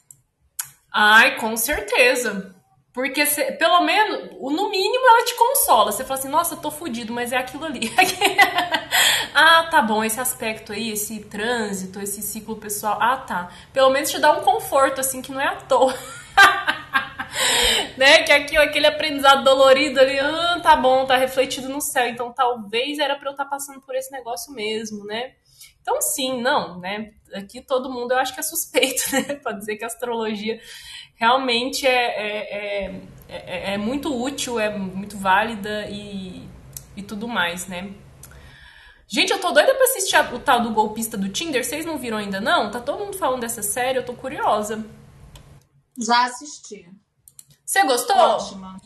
Ai, 0.90 1.36
com 1.36 1.56
certeza. 1.56 2.53
Porque 2.94 3.26
cê, 3.26 3.50
pelo 3.50 3.82
menos, 3.82 4.30
no 4.40 4.70
mínimo 4.70 5.04
ela 5.08 5.24
te 5.24 5.34
consola. 5.34 5.90
Você 5.90 6.04
fala 6.04 6.20
assim, 6.20 6.28
nossa, 6.28 6.54
eu 6.54 6.60
tô 6.60 6.70
fudido, 6.70 7.12
mas 7.12 7.32
é 7.32 7.36
aquilo 7.36 7.64
ali. 7.64 7.90
ah, 9.34 9.66
tá 9.68 9.82
bom, 9.82 10.04
esse 10.04 10.20
aspecto 10.20 10.72
aí, 10.72 10.92
esse 10.92 11.18
trânsito, 11.24 12.00
esse 12.00 12.22
ciclo 12.22 12.54
pessoal. 12.54 12.96
Ah, 13.00 13.16
tá. 13.16 13.50
Pelo 13.72 13.90
menos 13.90 14.12
te 14.12 14.20
dá 14.20 14.30
um 14.30 14.42
conforto, 14.42 15.00
assim, 15.00 15.20
que 15.20 15.32
não 15.32 15.40
é 15.40 15.48
à 15.48 15.56
toa. 15.56 15.92
né? 17.98 18.22
Que 18.22 18.30
aqui, 18.30 18.56
aquele 18.56 18.86
aprendizado 18.86 19.42
dolorido 19.42 19.98
ali, 19.98 20.16
ah, 20.20 20.60
tá 20.62 20.76
bom, 20.76 21.04
tá 21.04 21.16
refletido 21.16 21.68
no 21.68 21.80
céu. 21.80 22.06
Então 22.06 22.32
talvez 22.32 23.00
era 23.00 23.16
pra 23.16 23.30
eu 23.30 23.32
estar 23.32 23.42
tá 23.44 23.50
passando 23.50 23.80
por 23.80 23.96
esse 23.96 24.12
negócio 24.12 24.52
mesmo, 24.54 25.04
né? 25.04 25.32
Então, 25.82 26.00
sim, 26.00 26.40
não, 26.40 26.78
né? 26.78 27.12
Aqui 27.34 27.60
todo 27.60 27.90
mundo 27.90 28.12
eu 28.12 28.18
acho 28.18 28.32
que 28.32 28.40
é 28.40 28.42
suspeito, 28.42 29.02
né? 29.12 29.34
Pra 29.34 29.52
dizer 29.52 29.76
que 29.76 29.84
a 29.84 29.88
astrologia 29.88 30.60
realmente 31.14 31.86
é, 31.86 31.90
é, 31.90 32.86
é, 32.88 33.02
é, 33.28 33.74
é 33.74 33.78
muito 33.78 34.14
útil, 34.14 34.58
é 34.58 34.76
muito 34.76 35.16
válida 35.16 35.86
e, 35.88 36.48
e 36.96 37.02
tudo 37.02 37.28
mais, 37.28 37.66
né? 37.66 37.94
Gente, 39.06 39.32
eu 39.32 39.40
tô 39.40 39.52
doida 39.52 39.74
pra 39.74 39.84
assistir 39.84 40.16
o 40.34 40.38
tal 40.38 40.62
do 40.62 40.72
golpista 40.72 41.16
do 41.16 41.28
Tinder. 41.28 41.64
Vocês 41.64 41.84
não 41.84 41.98
viram 41.98 42.16
ainda, 42.16 42.40
não? 42.40 42.70
Tá 42.70 42.80
todo 42.80 43.04
mundo 43.04 43.16
falando 43.16 43.40
dessa 43.40 43.62
série, 43.62 43.98
eu 43.98 44.04
tô 44.04 44.14
curiosa. 44.14 44.84
Já 45.96 46.24
assisti. 46.24 46.90
Você 47.64 47.84
gostou? 47.84 48.16
Ótima. 48.16 48.76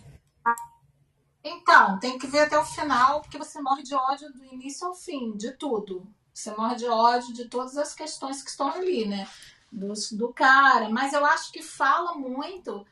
Então, 1.42 1.98
tem 1.98 2.18
que 2.18 2.26
ver 2.26 2.40
até 2.40 2.58
o 2.58 2.64
final, 2.64 3.20
porque 3.22 3.38
você 3.38 3.60
morre 3.62 3.82
de 3.82 3.94
ódio 3.94 4.30
do 4.32 4.44
início 4.44 4.86
ao 4.86 4.94
fim, 4.94 5.36
de 5.36 5.52
tudo. 5.52 6.06
Você 6.34 6.50
morre 6.50 6.76
de 6.76 6.86
ódio 6.86 7.32
de 7.32 7.46
todas 7.46 7.76
as 7.76 7.94
questões 7.94 8.42
que 8.42 8.50
estão 8.50 8.68
ali, 8.68 9.06
né? 9.06 9.26
Do, 9.70 9.92
do 10.12 10.32
cara. 10.32 10.88
Mas 10.88 11.12
eu 11.12 11.24
acho 11.24 11.52
que 11.52 11.62
fala 11.62 12.14
muito. 12.14 12.86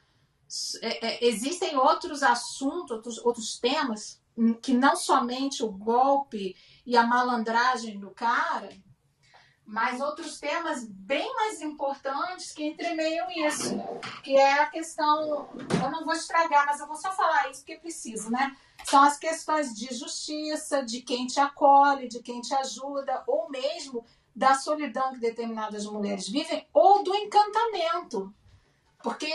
É, 0.80 1.06
é, 1.06 1.26
existem 1.26 1.76
outros 1.76 2.22
assuntos, 2.22 2.90
outros, 2.90 3.18
outros 3.18 3.58
temas, 3.58 4.20
que 4.62 4.74
não 4.74 4.94
somente 4.94 5.62
o 5.62 5.70
golpe 5.70 6.54
e 6.84 6.96
a 6.96 7.06
malandragem 7.06 7.98
do 7.98 8.10
cara, 8.10 8.68
mas 9.66 10.00
outros 10.00 10.38
temas 10.38 10.84
bem 10.84 11.34
mais 11.34 11.60
importantes 11.60 12.52
que 12.52 12.64
entremeiam 12.64 13.26
isso, 13.30 13.74
que 14.22 14.36
é 14.36 14.60
a 14.60 14.66
questão, 14.66 15.48
eu 15.82 15.90
não 15.90 16.04
vou 16.04 16.14
estragar, 16.14 16.64
mas 16.66 16.78
eu 16.78 16.86
vou 16.86 16.94
só 16.94 17.12
falar 17.12 17.50
isso 17.50 17.60
porque 17.60 17.78
preciso, 17.78 18.30
né? 18.30 18.56
São 18.84 19.02
as 19.02 19.18
questões 19.18 19.74
de 19.74 19.92
justiça, 19.92 20.84
de 20.84 21.02
quem 21.02 21.26
te 21.26 21.40
acolhe, 21.40 22.06
de 22.06 22.22
quem 22.22 22.40
te 22.40 22.54
ajuda, 22.54 23.24
ou 23.26 23.50
mesmo 23.50 24.04
da 24.36 24.54
solidão 24.54 25.14
que 25.14 25.20
determinadas 25.20 25.86
mulheres 25.86 26.28
vivem, 26.28 26.68
ou 26.70 27.02
do 27.02 27.14
encantamento. 27.14 28.34
Porque 29.02 29.32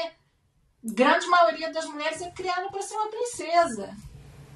grande 0.84 1.26
maioria 1.26 1.72
das 1.72 1.86
mulheres 1.86 2.22
é 2.22 2.30
criada 2.30 2.70
para 2.70 2.84
ser 2.84 2.96
uma 2.96 3.10
princesa, 3.10 3.98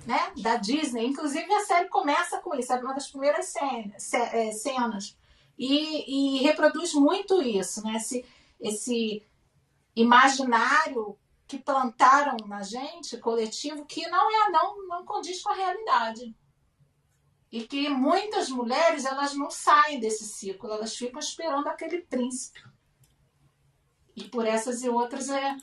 né? 0.05 0.31
Da 0.37 0.57
Disney. 0.57 1.07
Inclusive 1.07 1.51
a 1.51 1.65
série 1.65 1.89
começa 1.89 2.37
com 2.39 2.53
isso, 2.53 2.71
é 2.71 2.79
uma 2.79 2.93
das 2.93 3.07
primeiras 3.07 3.47
cenas. 3.47 4.13
É, 4.13 4.51
cenas 4.51 5.17
e, 5.57 6.37
e 6.37 6.43
reproduz 6.43 6.93
muito 6.93 7.41
isso, 7.41 7.83
né? 7.83 7.95
Esse, 7.95 8.23
esse 8.59 9.25
imaginário 9.95 11.17
que 11.47 11.57
plantaram 11.57 12.37
na 12.45 12.61
gente, 12.61 13.17
coletivo, 13.17 13.85
que 13.85 14.07
não 14.09 14.45
é 14.45 14.51
não, 14.51 14.87
não 14.87 15.05
condiz 15.05 15.41
com 15.41 15.49
a 15.49 15.55
realidade. 15.55 16.35
E 17.51 17.65
que 17.67 17.89
muitas 17.89 18.49
mulheres 18.49 19.05
elas 19.05 19.33
não 19.33 19.49
saem 19.49 19.99
desse 19.99 20.25
ciclo, 20.25 20.71
elas 20.71 20.95
ficam 20.95 21.19
esperando 21.19 21.67
aquele 21.67 22.01
príncipe. 22.01 22.63
E 24.15 24.23
por 24.25 24.45
essas 24.45 24.83
e 24.83 24.89
outras 24.89 25.29
é, 25.29 25.55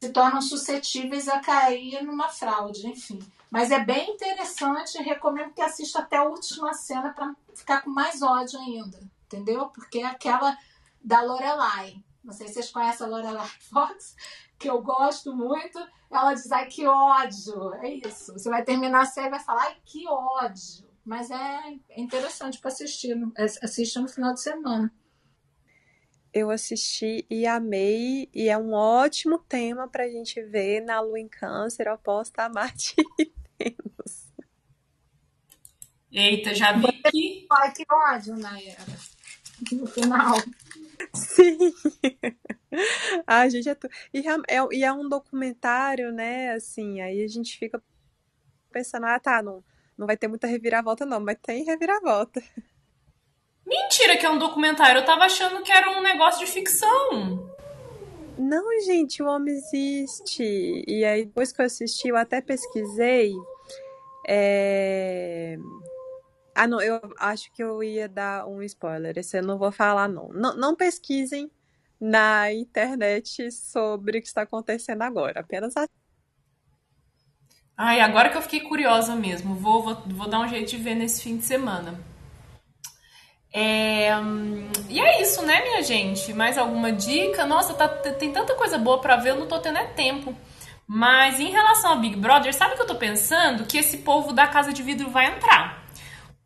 se 0.00 0.10
tornam 0.10 0.40
suscetíveis 0.40 1.28
a 1.28 1.40
cair 1.40 2.02
numa 2.02 2.28
fraude, 2.28 2.86
enfim. 2.86 3.18
Mas 3.50 3.70
é 3.70 3.78
bem 3.84 4.10
interessante, 4.10 5.02
recomendo 5.02 5.52
que 5.52 5.60
assista 5.60 6.00
até 6.00 6.16
a 6.16 6.24
última 6.24 6.72
cena 6.72 7.12
para 7.12 7.34
ficar 7.54 7.82
com 7.82 7.90
mais 7.90 8.22
ódio 8.22 8.58
ainda 8.58 8.98
entendeu? 9.26 9.68
Porque 9.68 9.98
é 9.98 10.06
aquela 10.06 10.56
da 11.02 11.22
Lorelai. 11.22 12.02
Não 12.24 12.32
sei 12.32 12.48
se 12.48 12.54
vocês 12.54 12.70
conhecem 12.70 13.06
a 13.06 13.10
Lorelai 13.10 13.48
Fox, 13.70 14.16
que 14.58 14.68
eu 14.68 14.80
gosto 14.82 15.34
muito. 15.34 15.78
Ela 16.10 16.34
diz, 16.34 16.50
ai, 16.50 16.66
que 16.66 16.86
ódio. 16.86 17.74
É 17.74 17.90
isso. 17.90 18.32
Você 18.32 18.48
vai 18.48 18.64
terminar 18.64 19.02
a 19.02 19.06
série 19.06 19.28
e 19.28 19.30
vai 19.30 19.40
falar, 19.40 19.62
ai, 19.62 19.76
que 19.84 20.08
ódio. 20.08 20.85
Mas 21.06 21.30
é 21.30 21.78
interessante 21.96 22.58
para 22.58 22.68
assistir. 22.68 23.16
Assista 23.62 24.00
no 24.00 24.08
final 24.08 24.34
de 24.34 24.42
semana. 24.42 24.92
Eu 26.34 26.50
assisti 26.50 27.24
e 27.30 27.46
amei, 27.46 28.28
e 28.34 28.48
é 28.50 28.58
um 28.58 28.72
ótimo 28.74 29.38
tema 29.38 29.88
para 29.88 30.04
a 30.04 30.08
gente 30.10 30.42
ver 30.42 30.82
na 30.82 31.00
Lua 31.00 31.18
em 31.18 31.28
Câncer, 31.28 31.88
oposta 31.88 32.42
a 32.42 32.48
Marte 32.50 32.94
e 33.18 33.32
Vênus. 33.58 34.32
Eita, 36.12 36.54
já 36.54 36.72
vi 36.72 36.92
que. 37.10 37.46
Ai, 37.50 37.72
que 37.72 37.84
ódio, 37.90 38.36
Nayara 38.36 38.84
no 39.72 39.86
final. 39.86 40.36
Sim. 41.14 41.56
a 43.26 43.48
gente 43.48 43.68
é, 43.68 43.76
e, 44.12 44.18
é, 44.28 44.68
e 44.72 44.84
é 44.84 44.92
um 44.92 45.08
documentário, 45.08 46.12
né? 46.12 46.52
Assim, 46.52 47.00
aí 47.00 47.22
a 47.22 47.28
gente 47.28 47.58
fica 47.58 47.82
pensando, 48.70 49.06
ah, 49.06 49.18
tá, 49.18 49.42
não, 49.42 49.64
não 49.96 50.06
vai 50.06 50.16
ter 50.16 50.28
muita 50.28 50.46
reviravolta, 50.46 51.06
não, 51.06 51.20
mas 51.20 51.38
tem 51.42 51.64
reviravolta. 51.64 52.42
Mentira 53.66 54.16
que 54.16 54.24
é 54.24 54.30
um 54.30 54.38
documentário, 54.38 55.00
eu 55.00 55.04
tava 55.04 55.24
achando 55.24 55.62
que 55.62 55.72
era 55.72 55.90
um 55.90 56.02
negócio 56.02 56.44
de 56.44 56.50
ficção. 56.50 57.56
Não, 58.38 58.64
gente, 58.82 59.22
o 59.22 59.26
homem 59.26 59.54
existe. 59.54 60.84
E 60.86 61.04
aí, 61.04 61.24
depois 61.24 61.52
que 61.52 61.60
eu 61.60 61.66
assisti, 61.66 62.08
eu 62.08 62.16
até 62.16 62.40
pesquisei. 62.40 63.32
É... 64.28 65.56
Ah, 66.54 66.66
não, 66.66 66.80
eu 66.80 67.00
acho 67.18 67.52
que 67.52 67.62
eu 67.62 67.82
ia 67.82 68.08
dar 68.08 68.46
um 68.46 68.62
spoiler. 68.62 69.16
Esse 69.18 69.38
eu 69.38 69.42
não 69.42 69.58
vou 69.58 69.72
falar, 69.72 70.08
não. 70.08 70.28
Não, 70.28 70.56
não 70.56 70.76
pesquisem 70.76 71.50
na 72.00 72.52
internet 72.52 73.50
sobre 73.50 74.18
o 74.18 74.22
que 74.22 74.28
está 74.28 74.42
acontecendo 74.42 75.02
agora. 75.02 75.40
Apenas 75.40 75.76
a... 75.76 75.88
Ai, 77.76 78.00
agora 78.00 78.30
que 78.30 78.36
eu 78.36 78.42
fiquei 78.42 78.60
curiosa 78.60 79.14
mesmo. 79.14 79.54
Vou, 79.54 79.82
vou, 79.82 80.02
vou 80.06 80.28
dar 80.28 80.40
um 80.40 80.48
jeito 80.48 80.70
de 80.70 80.76
ver 80.76 80.94
nesse 80.94 81.22
fim 81.22 81.36
de 81.36 81.44
semana. 81.44 82.00
É... 83.52 84.10
E 84.88 85.00
é 85.00 85.22
isso, 85.22 85.44
né, 85.44 85.62
minha 85.62 85.82
gente? 85.82 86.32
Mais 86.32 86.56
alguma 86.56 86.92
dica? 86.92 87.46
Nossa, 87.46 87.74
tá, 87.74 87.88
tem 87.88 88.32
tanta 88.32 88.54
coisa 88.54 88.78
boa 88.78 88.98
para 89.00 89.16
ver, 89.16 89.30
eu 89.30 89.36
não 89.36 89.46
tô 89.46 89.58
tendo 89.58 89.78
é 89.78 89.84
tempo. 89.84 90.34
Mas 90.86 91.40
em 91.40 91.50
relação 91.50 91.92
ao 91.92 91.98
Big 91.98 92.16
Brother, 92.16 92.54
sabe 92.54 92.74
o 92.74 92.76
que 92.76 92.82
eu 92.82 92.86
tô 92.86 92.94
pensando? 92.94 93.64
Que 93.64 93.78
esse 93.78 93.98
povo 93.98 94.32
da 94.32 94.46
Casa 94.46 94.72
de 94.72 94.82
Vidro 94.82 95.10
vai 95.10 95.26
entrar 95.26 95.85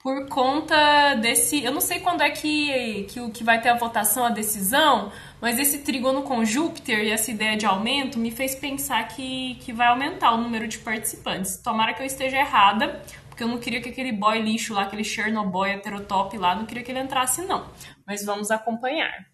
por 0.03 0.27
conta 0.29 1.15
desse. 1.15 1.63
Eu 1.63 1.73
não 1.73 1.81
sei 1.81 2.01
quando 2.01 2.23
é 2.23 2.31
que, 2.31 3.05
que, 3.05 3.31
que 3.31 3.45
vai 3.45 3.61
ter 3.61 3.69
a 3.69 3.77
votação, 3.77 4.25
a 4.25 4.31
decisão, 4.31 5.13
mas 5.41 5.59
esse 5.59 5.79
trígono 5.79 6.23
com 6.23 6.45
Júpiter 6.45 7.01
e 7.01 7.11
essa 7.11 7.31
ideia 7.31 7.57
de 7.57 7.67
aumento 7.67 8.19
me 8.19 8.31
fez 8.31 8.55
pensar 8.55 9.07
que, 9.09 9.57
que 9.57 9.73
vai 9.73 9.89
aumentar 9.89 10.33
o 10.33 10.39
número 10.39 10.67
de 10.67 10.79
participantes. 10.79 11.59
Tomara 11.59 11.93
que 11.93 12.03
eu 12.03 12.07
esteja 12.07 12.39
errada, 12.39 13.03
porque 13.29 13.43
eu 13.43 13.49
não 13.49 13.59
queria 13.59 13.81
que 13.81 13.91
aquele 13.91 14.13
boy 14.13 14.41
lixo 14.41 14.73
lá, 14.73 14.83
aquele 14.83 15.05
Chernobyl 15.05 15.67
heterotop 15.67 16.37
lá, 16.39 16.55
não 16.55 16.67
queria 16.67 16.83
que 16.83 16.91
ele 16.91 17.01
entrasse, 17.01 17.43
não. 17.43 17.71
Mas 18.07 18.25
vamos 18.25 18.51
acompanhar. 18.51 19.27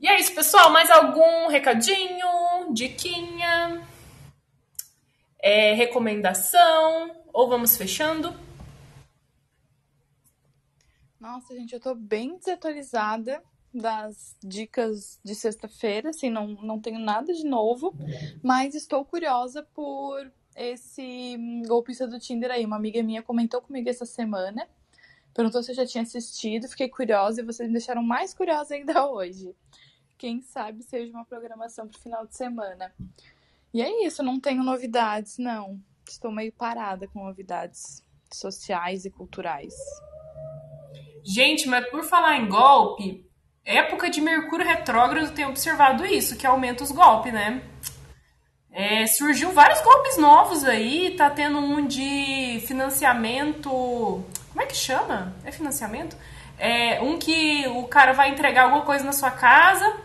E 0.00 0.08
é 0.08 0.18
isso, 0.18 0.34
pessoal. 0.34 0.70
Mais 0.70 0.90
algum 0.90 1.48
recadinho? 1.48 2.72
Diquinha? 2.72 3.80
É, 5.40 5.72
recomendação? 5.74 7.10
Ou 7.32 7.48
vamos 7.48 7.76
fechando? 7.76 8.43
Nossa, 11.24 11.54
gente, 11.54 11.72
eu 11.72 11.80
tô 11.80 11.94
bem 11.94 12.36
desatualizada 12.36 13.42
das 13.72 14.36
dicas 14.44 15.18
de 15.24 15.34
sexta-feira, 15.34 16.10
assim, 16.10 16.28
não, 16.28 16.48
não 16.48 16.78
tenho 16.78 16.98
nada 16.98 17.32
de 17.32 17.46
novo, 17.46 17.94
mas 18.42 18.74
estou 18.74 19.02
curiosa 19.06 19.62
por 19.74 20.30
esse 20.54 21.38
golpista 21.66 22.06
do 22.06 22.18
Tinder 22.18 22.50
aí. 22.50 22.66
Uma 22.66 22.76
amiga 22.76 23.02
minha 23.02 23.22
comentou 23.22 23.62
comigo 23.62 23.88
essa 23.88 24.04
semana, 24.04 24.68
perguntou 25.32 25.62
se 25.62 25.70
eu 25.70 25.76
já 25.76 25.86
tinha 25.86 26.02
assistido, 26.02 26.68
fiquei 26.68 26.90
curiosa 26.90 27.40
e 27.40 27.44
vocês 27.44 27.70
me 27.70 27.72
deixaram 27.72 28.02
mais 28.02 28.34
curiosa 28.34 28.74
ainda 28.74 29.06
hoje. 29.08 29.56
Quem 30.18 30.42
sabe 30.42 30.82
seja 30.82 31.10
uma 31.10 31.24
programação 31.24 31.88
pro 31.88 31.98
final 31.98 32.26
de 32.26 32.36
semana. 32.36 32.94
E 33.72 33.80
é 33.80 34.06
isso, 34.06 34.22
não 34.22 34.38
tenho 34.38 34.62
novidades, 34.62 35.38
não. 35.38 35.80
Estou 36.06 36.30
meio 36.30 36.52
parada 36.52 37.08
com 37.08 37.24
novidades 37.24 38.02
sociais 38.30 39.06
e 39.06 39.10
culturais. 39.10 39.74
Gente, 41.24 41.66
mas 41.68 41.88
por 41.88 42.04
falar 42.04 42.36
em 42.36 42.48
golpe, 42.48 43.24
época 43.64 44.10
de 44.10 44.20
Mercúrio 44.20 44.66
retrógrado 44.66 45.32
tem 45.32 45.46
observado 45.46 46.04
isso, 46.04 46.36
que 46.36 46.46
aumenta 46.46 46.84
os 46.84 46.92
golpes, 46.92 47.32
né? 47.32 47.62
É, 48.70 49.06
surgiu 49.06 49.52
vários 49.52 49.80
golpes 49.80 50.18
novos 50.18 50.64
aí, 50.64 51.14
tá 51.16 51.30
tendo 51.30 51.58
um 51.58 51.86
de 51.86 52.62
financiamento. 52.66 53.70
Como 53.70 54.60
é 54.60 54.66
que 54.66 54.76
chama? 54.76 55.34
É 55.44 55.50
financiamento? 55.50 56.16
É, 56.58 57.00
um 57.00 57.18
que 57.18 57.66
o 57.68 57.84
cara 57.84 58.12
vai 58.12 58.30
entregar 58.30 58.64
alguma 58.64 58.82
coisa 58.82 59.04
na 59.04 59.12
sua 59.12 59.30
casa, 59.30 59.96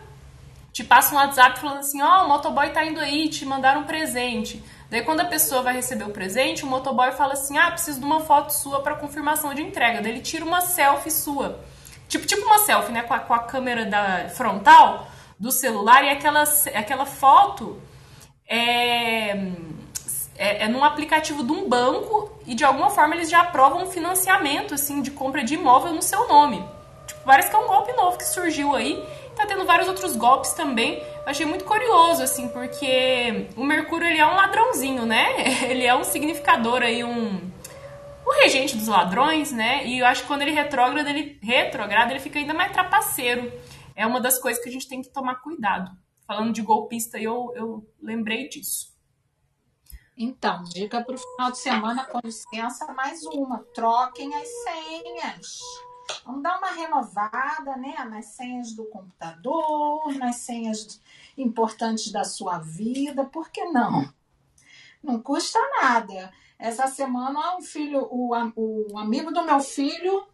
te 0.72 0.82
passa 0.82 1.14
um 1.14 1.18
WhatsApp 1.18 1.60
falando 1.60 1.80
assim, 1.80 2.00
ó, 2.00 2.22
oh, 2.22 2.24
o 2.24 2.28
motoboy 2.28 2.70
tá 2.70 2.84
indo 2.84 3.00
aí, 3.00 3.28
te 3.28 3.44
mandaram 3.44 3.82
um 3.82 3.84
presente. 3.84 4.62
Daí 4.90 5.02
quando 5.02 5.20
a 5.20 5.24
pessoa 5.24 5.62
vai 5.62 5.74
receber 5.74 6.04
o 6.04 6.10
presente, 6.10 6.64
o 6.64 6.66
motoboy 6.66 7.12
fala 7.12 7.34
assim, 7.34 7.56
ah, 7.56 7.70
preciso 7.70 8.00
de 8.00 8.04
uma 8.04 8.20
foto 8.20 8.50
sua 8.50 8.82
para 8.82 8.96
confirmação 8.96 9.54
de 9.54 9.62
entrega. 9.62 10.02
Daí 10.02 10.10
ele 10.10 10.20
tira 10.20 10.44
uma 10.44 10.60
selfie 10.60 11.12
sua. 11.12 11.60
Tipo, 12.08 12.26
tipo 12.26 12.44
uma 12.44 12.58
selfie, 12.58 12.90
né, 12.90 13.02
com 13.02 13.14
a, 13.14 13.20
com 13.20 13.32
a 13.32 13.38
câmera 13.38 13.86
da 13.86 14.28
frontal 14.30 15.06
do 15.38 15.52
celular 15.52 16.04
e 16.04 16.10
aquela, 16.10 16.42
aquela 16.74 17.06
foto 17.06 17.80
é, 18.48 19.30
é, 20.36 20.64
é 20.64 20.68
num 20.68 20.82
aplicativo 20.82 21.44
de 21.44 21.52
um 21.52 21.68
banco 21.68 22.32
e 22.44 22.54
de 22.56 22.64
alguma 22.64 22.90
forma 22.90 23.14
eles 23.14 23.30
já 23.30 23.42
aprovam 23.42 23.84
um 23.84 23.86
financiamento 23.86 24.74
assim 24.74 25.00
de 25.00 25.12
compra 25.12 25.44
de 25.44 25.54
imóvel 25.54 25.94
no 25.94 26.02
seu 26.02 26.26
nome. 26.26 26.64
Tipo, 27.06 27.20
parece 27.24 27.48
que 27.48 27.54
é 27.54 27.58
um 27.58 27.68
golpe 27.68 27.92
novo 27.92 28.18
que 28.18 28.26
surgiu 28.26 28.74
aí. 28.74 29.02
Tá 29.40 29.46
tendo 29.46 29.64
vários 29.64 29.88
outros 29.88 30.14
golpes 30.16 30.52
também. 30.52 31.02
Achei 31.24 31.46
muito 31.46 31.64
curioso, 31.64 32.22
assim, 32.22 32.46
porque 32.48 33.48
o 33.56 33.64
Mercúrio 33.64 34.06
ele 34.06 34.18
é 34.18 34.26
um 34.26 34.34
ladrãozinho, 34.34 35.06
né? 35.06 35.64
Ele 35.70 35.86
é 35.86 35.94
um 35.94 36.04
significador 36.04 36.82
aí, 36.82 37.02
um, 37.02 37.50
o 38.26 38.42
regente 38.42 38.76
dos 38.76 38.86
ladrões, 38.86 39.50
né? 39.50 39.86
E 39.86 40.00
eu 40.00 40.06
acho 40.06 40.22
que 40.22 40.28
quando 40.28 40.42
ele 40.42 40.50
retrograda, 40.50 41.08
ele 41.08 41.38
retrograda, 41.42 42.12
ele 42.12 42.20
fica 42.20 42.38
ainda 42.38 42.52
mais 42.52 42.70
trapaceiro. 42.70 43.50
É 43.96 44.06
uma 44.06 44.20
das 44.20 44.38
coisas 44.38 44.62
que 44.62 44.68
a 44.68 44.72
gente 44.72 44.86
tem 44.86 45.00
que 45.00 45.08
tomar 45.08 45.36
cuidado. 45.36 45.90
Falando 46.26 46.52
de 46.52 46.60
golpista, 46.60 47.18
eu, 47.18 47.50
eu 47.56 47.90
lembrei 47.98 48.46
disso. 48.46 48.94
Então, 50.18 50.64
dica 50.64 51.02
para 51.02 51.14
o 51.14 51.18
final 51.18 51.50
de 51.50 51.58
semana, 51.58 52.04
com 52.04 52.20
licença, 52.22 52.92
mais 52.92 53.24
uma. 53.24 53.64
Troquem 53.72 54.34
as 54.34 54.48
senhas. 54.64 55.60
Vamos 56.24 56.42
dar 56.42 56.58
uma 56.58 56.70
renovada, 56.72 57.76
né? 57.76 58.04
Nas 58.04 58.26
senhas 58.26 58.72
do 58.72 58.84
computador, 58.86 60.12
nas 60.14 60.36
senhas 60.36 61.00
importantes 61.36 62.10
da 62.12 62.24
sua 62.24 62.58
vida. 62.58 63.24
Por 63.24 63.50
que 63.50 63.64
não? 63.66 64.12
Não 65.02 65.20
custa 65.20 65.58
nada. 65.80 66.32
Essa 66.58 66.86
semana, 66.86 67.56
um 67.56 67.62
filho, 67.62 68.06
o, 68.10 68.30
o 68.56 68.98
amigo 68.98 69.32
do 69.32 69.44
meu 69.44 69.60
filho 69.60 70.26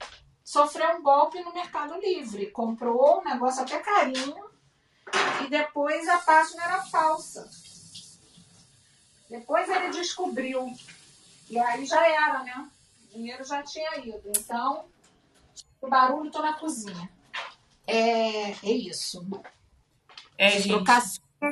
sofreu 0.42 0.96
um 0.96 1.02
golpe 1.02 1.40
no 1.40 1.52
Mercado 1.52 1.98
Livre. 2.00 2.50
Comprou 2.50 3.20
um 3.20 3.24
negócio 3.24 3.62
até 3.62 3.78
carinho 3.78 4.44
e 5.44 5.48
depois 5.48 6.08
a 6.08 6.18
página 6.18 6.64
era 6.64 6.82
falsa. 6.82 7.48
Depois 9.28 9.68
ele 9.68 9.90
descobriu. 9.90 10.72
E 11.48 11.58
aí 11.58 11.84
já 11.84 12.06
era, 12.08 12.42
né? 12.42 12.68
O 13.04 13.14
dinheiro 13.14 13.44
já 13.44 13.62
tinha 13.62 13.98
ido. 13.98 14.22
Então, 14.36 14.84
o 15.86 15.90
barulho 15.90 16.30
tô 16.30 16.42
na 16.42 16.54
cozinha. 16.54 17.08
É, 17.86 18.50
é 18.50 18.70
isso. 18.70 19.26
É, 20.36 20.50
gente. 20.50 20.68
Trocar 20.68 21.02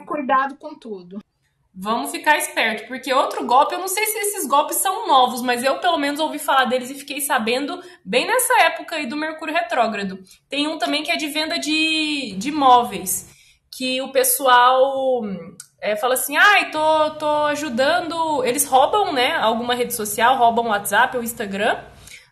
cuidado 0.07 0.57
com 0.57 0.74
tudo. 0.74 1.20
Vamos 1.76 2.12
ficar 2.12 2.39
esperto, 2.39 2.87
porque 2.87 3.12
outro 3.12 3.45
golpe, 3.45 3.74
eu 3.74 3.80
não 3.80 3.89
sei 3.89 4.07
se 4.07 4.16
esses 4.16 4.47
golpes 4.47 4.76
são 4.76 5.09
novos, 5.09 5.43
mas 5.43 5.64
eu 5.64 5.80
pelo 5.80 5.99
menos 5.99 6.20
ouvi 6.20 6.39
falar 6.39 6.66
deles 6.66 6.89
e 6.89 6.95
fiquei 6.95 7.20
sabendo 7.20 7.82
bem 8.05 8.24
nessa 8.24 8.62
época 8.62 8.95
aí 8.95 9.09
do 9.09 9.16
Mercúrio 9.16 9.53
Retrógrado. 9.53 10.22
Tem 10.49 10.68
um 10.68 10.78
também 10.78 11.03
que 11.03 11.11
é 11.11 11.16
de 11.16 11.26
venda 11.26 11.59
de, 11.59 12.37
de 12.39 12.51
imóveis, 12.51 13.28
que 13.72 14.01
o 14.01 14.12
pessoal 14.12 15.24
é, 15.80 15.97
fala 15.97 16.14
assim, 16.14 16.37
ai, 16.37 16.62
ah, 16.62 16.70
tô, 16.70 17.11
tô 17.18 17.45
ajudando. 17.47 18.45
Eles 18.45 18.64
roubam, 18.64 19.12
né, 19.12 19.35
alguma 19.35 19.74
rede 19.74 19.95
social, 19.95 20.39
roubam 20.39 20.66
o 20.66 20.68
WhatsApp 20.68 21.16
ou 21.16 21.24
Instagram, 21.24 21.76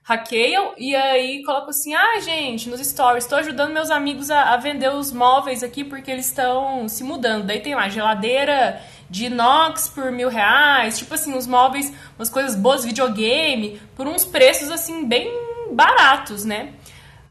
hackeiam 0.02 0.74
e 0.76 0.94
aí 0.96 1.44
colocam 1.44 1.70
assim, 1.70 1.94
ah, 1.94 2.20
gente, 2.20 2.68
nos 2.68 2.80
stories, 2.80 3.26
tô 3.26 3.36
ajudando 3.36 3.72
meus 3.72 3.90
amigos 3.90 4.30
a, 4.30 4.54
a 4.54 4.56
vender 4.56 4.92
os 4.92 5.12
móveis 5.12 5.62
aqui 5.62 5.84
porque 5.84 6.10
eles 6.10 6.26
estão 6.26 6.88
se 6.88 7.04
mudando. 7.04 7.46
Daí 7.46 7.60
tem 7.60 7.74
lá, 7.74 7.88
geladeira 7.88 8.80
de 9.08 9.26
inox 9.26 9.88
por 9.88 10.10
mil 10.10 10.28
reais, 10.28 10.98
tipo 10.98 11.14
assim, 11.14 11.36
os 11.36 11.46
móveis, 11.46 11.92
umas 12.18 12.30
coisas 12.30 12.56
boas, 12.56 12.84
videogame, 12.84 13.80
por 13.94 14.06
uns 14.06 14.24
preços 14.24 14.70
assim, 14.70 15.06
bem 15.06 15.30
baratos, 15.72 16.44
né? 16.44 16.72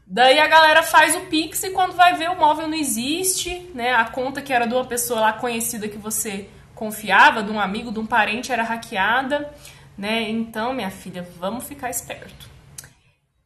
Daí 0.06 0.38
a 0.38 0.46
galera 0.46 0.82
faz 0.82 1.16
o 1.16 1.20
Pix 1.22 1.62
e 1.62 1.70
quando 1.70 1.94
vai 1.94 2.14
ver 2.14 2.30
o 2.30 2.38
móvel 2.38 2.68
não 2.68 2.76
existe, 2.76 3.70
né? 3.74 3.94
A 3.94 4.04
conta 4.04 4.40
que 4.40 4.52
era 4.52 4.66
de 4.66 4.74
uma 4.74 4.84
pessoa 4.84 5.20
lá 5.20 5.32
conhecida 5.32 5.88
que 5.88 5.98
você 5.98 6.48
confiava, 6.74 7.42
de 7.42 7.50
um 7.50 7.60
amigo, 7.60 7.90
de 7.90 7.98
um 7.98 8.06
parente, 8.06 8.52
era 8.52 8.62
hackeada, 8.62 9.52
né? 9.96 10.28
Então, 10.28 10.72
minha 10.72 10.90
filha, 10.90 11.26
vamos 11.38 11.64
ficar 11.64 11.90
esperto. 11.90 12.51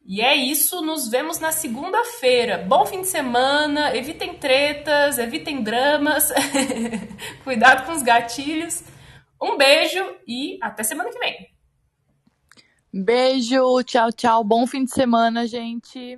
E 0.09 0.21
é 0.21 0.33
isso, 0.33 0.81
nos 0.81 1.09
vemos 1.09 1.37
na 1.37 1.51
segunda-feira. 1.51 2.59
Bom 2.59 2.85
fim 2.85 3.01
de 3.01 3.07
semana, 3.07 3.93
evitem 3.93 4.35
tretas, 4.35 5.19
evitem 5.19 5.61
dramas, 5.61 6.31
cuidado 7.43 7.85
com 7.85 7.91
os 7.91 8.01
gatilhos. 8.01 8.83
Um 9.41 9.57
beijo 9.57 9.99
e 10.25 10.57
até 10.61 10.81
semana 10.81 11.09
que 11.09 11.19
vem. 11.19 11.49
Beijo, 12.93 13.83
tchau, 13.83 14.09
tchau. 14.13 14.45
Bom 14.45 14.65
fim 14.65 14.85
de 14.85 14.91
semana, 14.91 15.45
gente. 15.45 16.15